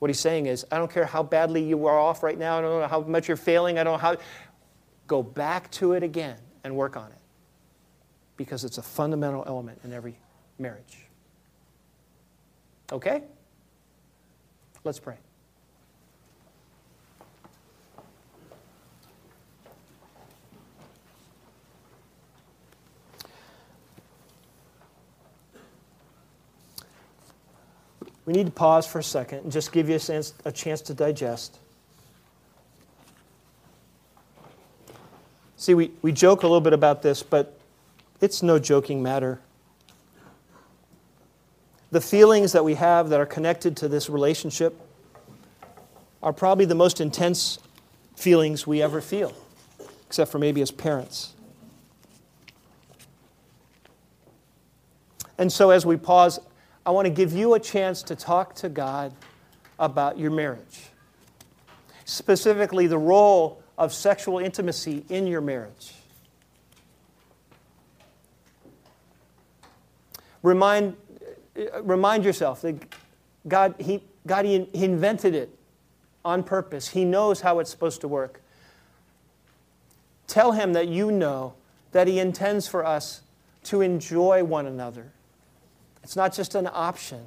What 0.00 0.08
he's 0.08 0.18
saying 0.18 0.46
is, 0.46 0.66
I 0.72 0.78
don't 0.78 0.90
care 0.90 1.04
how 1.04 1.22
badly 1.22 1.62
you 1.62 1.86
are 1.86 1.96
off 1.96 2.24
right 2.24 2.36
now, 2.36 2.58
I 2.58 2.62
don't 2.62 2.80
know 2.80 2.88
how 2.88 3.00
much 3.02 3.28
you're 3.28 3.36
failing, 3.36 3.78
I 3.78 3.84
don't 3.84 3.92
know 3.92 3.98
how. 3.98 4.16
Go 5.06 5.22
back 5.22 5.70
to 5.72 5.92
it 5.92 6.02
again 6.02 6.38
and 6.64 6.74
work 6.74 6.96
on 6.96 7.12
it. 7.12 7.18
Because 8.36 8.64
it's 8.64 8.78
a 8.78 8.82
fundamental 8.82 9.44
element 9.46 9.78
in 9.84 9.92
every 9.92 10.16
marriage. 10.58 11.06
Okay? 12.90 13.22
Let's 14.82 14.98
pray. 14.98 15.18
We 28.30 28.36
need 28.36 28.46
to 28.46 28.52
pause 28.52 28.86
for 28.86 29.00
a 29.00 29.02
second 29.02 29.38
and 29.38 29.50
just 29.50 29.72
give 29.72 29.88
you 29.88 29.96
a, 29.96 29.98
sense, 29.98 30.34
a 30.44 30.52
chance 30.52 30.80
to 30.82 30.94
digest. 30.94 31.58
See, 35.56 35.74
we, 35.74 35.90
we 36.00 36.12
joke 36.12 36.44
a 36.44 36.46
little 36.46 36.60
bit 36.60 36.72
about 36.72 37.02
this, 37.02 37.24
but 37.24 37.58
it's 38.20 38.40
no 38.40 38.60
joking 38.60 39.02
matter. 39.02 39.40
The 41.90 42.00
feelings 42.00 42.52
that 42.52 42.64
we 42.64 42.74
have 42.74 43.08
that 43.08 43.18
are 43.18 43.26
connected 43.26 43.76
to 43.78 43.88
this 43.88 44.08
relationship, 44.08 44.80
are 46.22 46.32
probably 46.32 46.66
the 46.66 46.76
most 46.76 47.00
intense 47.00 47.58
feelings 48.14 48.64
we 48.64 48.80
ever 48.80 49.00
feel, 49.00 49.32
except 50.06 50.30
for 50.30 50.38
maybe 50.38 50.60
as 50.62 50.70
parents. 50.70 51.32
And 55.36 55.50
so, 55.52 55.70
as 55.70 55.84
we 55.84 55.96
pause, 55.96 56.38
I 56.84 56.90
want 56.90 57.06
to 57.06 57.10
give 57.10 57.32
you 57.32 57.54
a 57.54 57.60
chance 57.60 58.02
to 58.04 58.16
talk 58.16 58.54
to 58.56 58.68
God 58.68 59.12
about 59.78 60.18
your 60.18 60.30
marriage, 60.30 60.88
specifically 62.04 62.86
the 62.86 62.98
role 62.98 63.62
of 63.78 63.92
sexual 63.92 64.38
intimacy 64.38 65.04
in 65.08 65.26
your 65.26 65.40
marriage. 65.40 65.94
Remind, 70.42 70.96
remind 71.82 72.24
yourself 72.24 72.62
that 72.62 72.94
God, 73.46 73.74
he, 73.78 74.02
God 74.26 74.44
he, 74.44 74.68
he 74.72 74.84
invented 74.84 75.34
it 75.34 75.54
on 76.24 76.42
purpose. 76.42 76.88
He 76.88 77.04
knows 77.04 77.40
how 77.40 77.58
it's 77.58 77.70
supposed 77.70 78.00
to 78.02 78.08
work. 78.08 78.40
Tell 80.26 80.52
Him 80.52 80.72
that 80.74 80.88
you 80.88 81.10
know 81.10 81.54
that 81.92 82.06
He 82.06 82.18
intends 82.18 82.68
for 82.68 82.84
us 82.84 83.22
to 83.64 83.80
enjoy 83.80 84.44
one 84.44 84.66
another. 84.66 85.12
It's 86.02 86.16
not 86.16 86.34
just 86.34 86.54
an 86.54 86.68
option, 86.72 87.26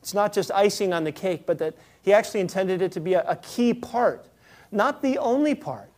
it's 0.00 0.14
not 0.14 0.32
just 0.32 0.50
icing 0.52 0.92
on 0.92 1.04
the 1.04 1.12
cake, 1.12 1.46
but 1.46 1.58
that 1.58 1.74
He 2.02 2.12
actually 2.12 2.40
intended 2.40 2.82
it 2.82 2.92
to 2.92 3.00
be 3.00 3.14
a, 3.14 3.22
a 3.28 3.36
key 3.36 3.74
part, 3.74 4.26
not 4.70 5.02
the 5.02 5.18
only 5.18 5.54
part. 5.54 5.90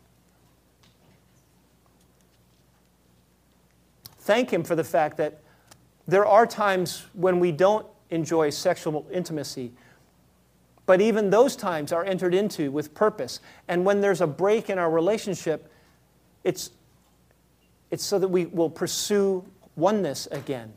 Thank 4.21 4.51
Him 4.51 4.65
for 4.65 4.75
the 4.75 4.85
fact 4.85 5.17
that 5.19 5.41
there 6.09 6.27
are 6.27 6.47
times 6.47 7.05
when 7.15 7.41
we 7.41 7.53
don't 7.53 7.87
enjoy 8.11 8.51
sexual 8.51 9.07
intimacy 9.13 9.73
but 10.87 11.01
even 11.01 11.31
those 11.31 11.57
times 11.57 11.93
are 11.93 12.05
entered 12.05 12.33
into 12.33 12.71
with 12.71 12.95
purpose. 12.95 13.41
And 13.67 13.85
when 13.85 14.01
there's 14.01 14.21
a 14.21 14.27
break 14.27 14.71
in 14.71 14.79
our 14.79 14.91
relationship, 14.91 15.71
it's, 16.45 16.71
it's 17.91 18.05
so 18.05 18.21
that 18.21 18.29
we 18.29 18.47
will 18.47 18.71
pursue 18.71 19.45
oneness 19.75 20.29
again. 20.31 20.73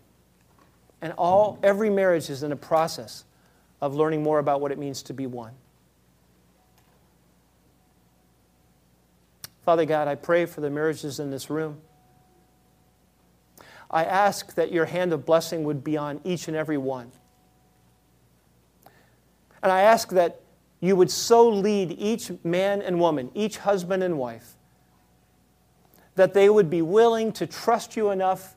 And 1.02 1.14
all, 1.14 1.58
every 1.64 1.90
marriage 1.90 2.30
is 2.30 2.44
in 2.44 2.52
a 2.52 2.58
process 2.58 3.24
of 3.82 3.96
learning 3.96 4.22
more 4.22 4.40
about 4.40 4.62
what 4.62 4.72
it 4.72 4.78
means 4.78 5.02
to 5.04 5.14
be 5.14 5.28
one. 5.28 5.54
Father 9.64 9.86
God, 9.86 10.08
I 10.08 10.16
pray 10.16 10.46
for 10.46 10.62
the 10.62 10.70
marriages 10.70 11.20
in 11.20 11.30
this 11.32 11.50
room. 11.50 11.80
I 13.92 14.04
ask 14.04 14.56
that 14.56 14.72
your 14.72 14.86
hand 14.86 15.14
of 15.14 15.26
blessing 15.26 15.64
would 15.64 15.84
be 15.84 15.98
on 15.98 16.22
each 16.24 16.48
and 16.48 16.56
every 16.56 16.78
one. 16.78 17.12
And 19.64 19.72
I 19.72 19.82
ask 19.82 20.10
that 20.10 20.42
you 20.80 20.96
would 20.96 21.12
so 21.12 21.50
lead 21.50 21.96
each 21.98 22.32
man 22.44 22.82
and 22.82 23.00
woman, 23.00 23.32
each 23.34 23.58
husband 23.58 24.04
and 24.04 24.18
wife, 24.18 24.56
that 26.16 26.34
they 26.34 26.50
would 26.50 26.70
be 26.70 26.82
willing 26.82 27.32
to 27.34 27.48
trust 27.48 27.96
you 27.98 28.12
enough 28.12 28.56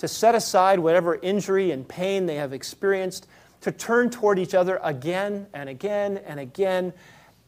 to 0.00 0.08
set 0.08 0.34
aside 0.34 0.78
whatever 0.78 1.16
injury 1.16 1.70
and 1.70 1.86
pain 1.86 2.26
they 2.26 2.36
have 2.36 2.52
experienced, 2.52 3.26
to 3.60 3.70
turn 3.70 4.10
toward 4.10 4.38
each 4.38 4.54
other 4.54 4.80
again 4.82 5.46
and 5.52 5.68
again 5.68 6.18
and 6.26 6.40
again, 6.40 6.92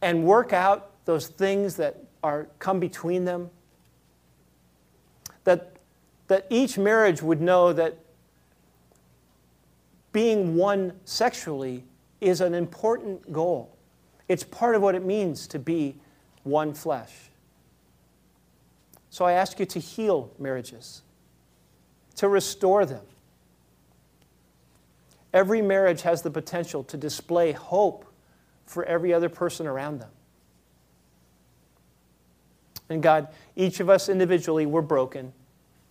and 0.01 0.23
work 0.23 0.53
out 0.53 0.91
those 1.05 1.27
things 1.27 1.75
that 1.75 1.97
are 2.23 2.47
come 2.59 2.79
between 2.79 3.25
them. 3.25 3.49
That, 5.43 5.77
that 6.27 6.45
each 6.49 6.77
marriage 6.77 7.21
would 7.21 7.41
know 7.41 7.73
that 7.73 7.97
being 10.11 10.55
one 10.55 10.93
sexually 11.05 11.83
is 12.21 12.39
an 12.39 12.53
important 12.53 13.33
goal. 13.33 13.75
It's 14.29 14.43
part 14.43 14.75
of 14.75 14.81
what 14.81 14.95
it 14.95 15.03
means 15.03 15.47
to 15.47 15.59
be 15.59 15.95
one 16.43 16.73
flesh. 16.73 17.11
So 19.09 19.25
I 19.25 19.33
ask 19.33 19.59
you 19.59 19.65
to 19.67 19.79
heal 19.79 20.31
marriages, 20.39 21.02
to 22.17 22.27
restore 22.27 22.85
them. 22.85 23.03
Every 25.33 25.61
marriage 25.61 26.03
has 26.03 26.21
the 26.21 26.31
potential 26.31 26.83
to 26.85 26.97
display 26.97 27.51
hope 27.51 28.05
for 28.65 28.83
every 28.85 29.13
other 29.13 29.29
person 29.29 29.67
around 29.67 29.99
them. 29.99 30.09
And 32.89 33.01
God, 33.01 33.29
each 33.55 33.79
of 33.79 33.89
us 33.89 34.09
individually, 34.09 34.65
we're 34.65 34.81
broken. 34.81 35.33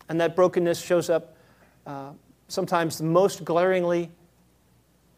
And 0.08 0.20
that 0.20 0.36
brokenness 0.36 0.80
shows 0.80 1.10
up 1.10 1.36
uh, 1.86 2.10
sometimes 2.48 3.00
most 3.00 3.44
glaringly 3.44 4.10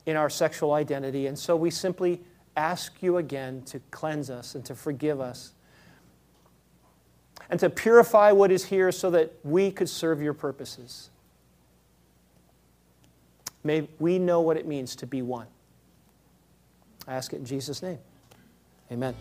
in 0.06 0.16
our 0.16 0.30
sexual 0.30 0.72
identity. 0.72 1.26
And 1.26 1.38
so 1.38 1.56
we 1.56 1.70
simply 1.70 2.20
ask 2.56 3.02
you 3.02 3.16
again 3.16 3.62
to 3.62 3.80
cleanse 3.90 4.30
us 4.30 4.54
and 4.54 4.64
to 4.66 4.74
forgive 4.74 5.20
us 5.20 5.53
and 7.50 7.60
to 7.60 7.70
purify 7.70 8.32
what 8.32 8.50
is 8.50 8.66
here 8.66 8.92
so 8.92 9.10
that 9.10 9.32
we 9.44 9.70
could 9.70 9.88
serve 9.88 10.22
your 10.22 10.34
purposes. 10.34 11.10
May 13.62 13.88
we 13.98 14.18
know 14.18 14.40
what 14.40 14.56
it 14.56 14.66
means 14.66 14.96
to 14.96 15.06
be 15.06 15.22
one. 15.22 15.46
I 17.06 17.14
ask 17.14 17.32
it 17.32 17.36
in 17.36 17.44
Jesus' 17.44 17.82
name. 17.82 17.98
Amen. 18.90 19.14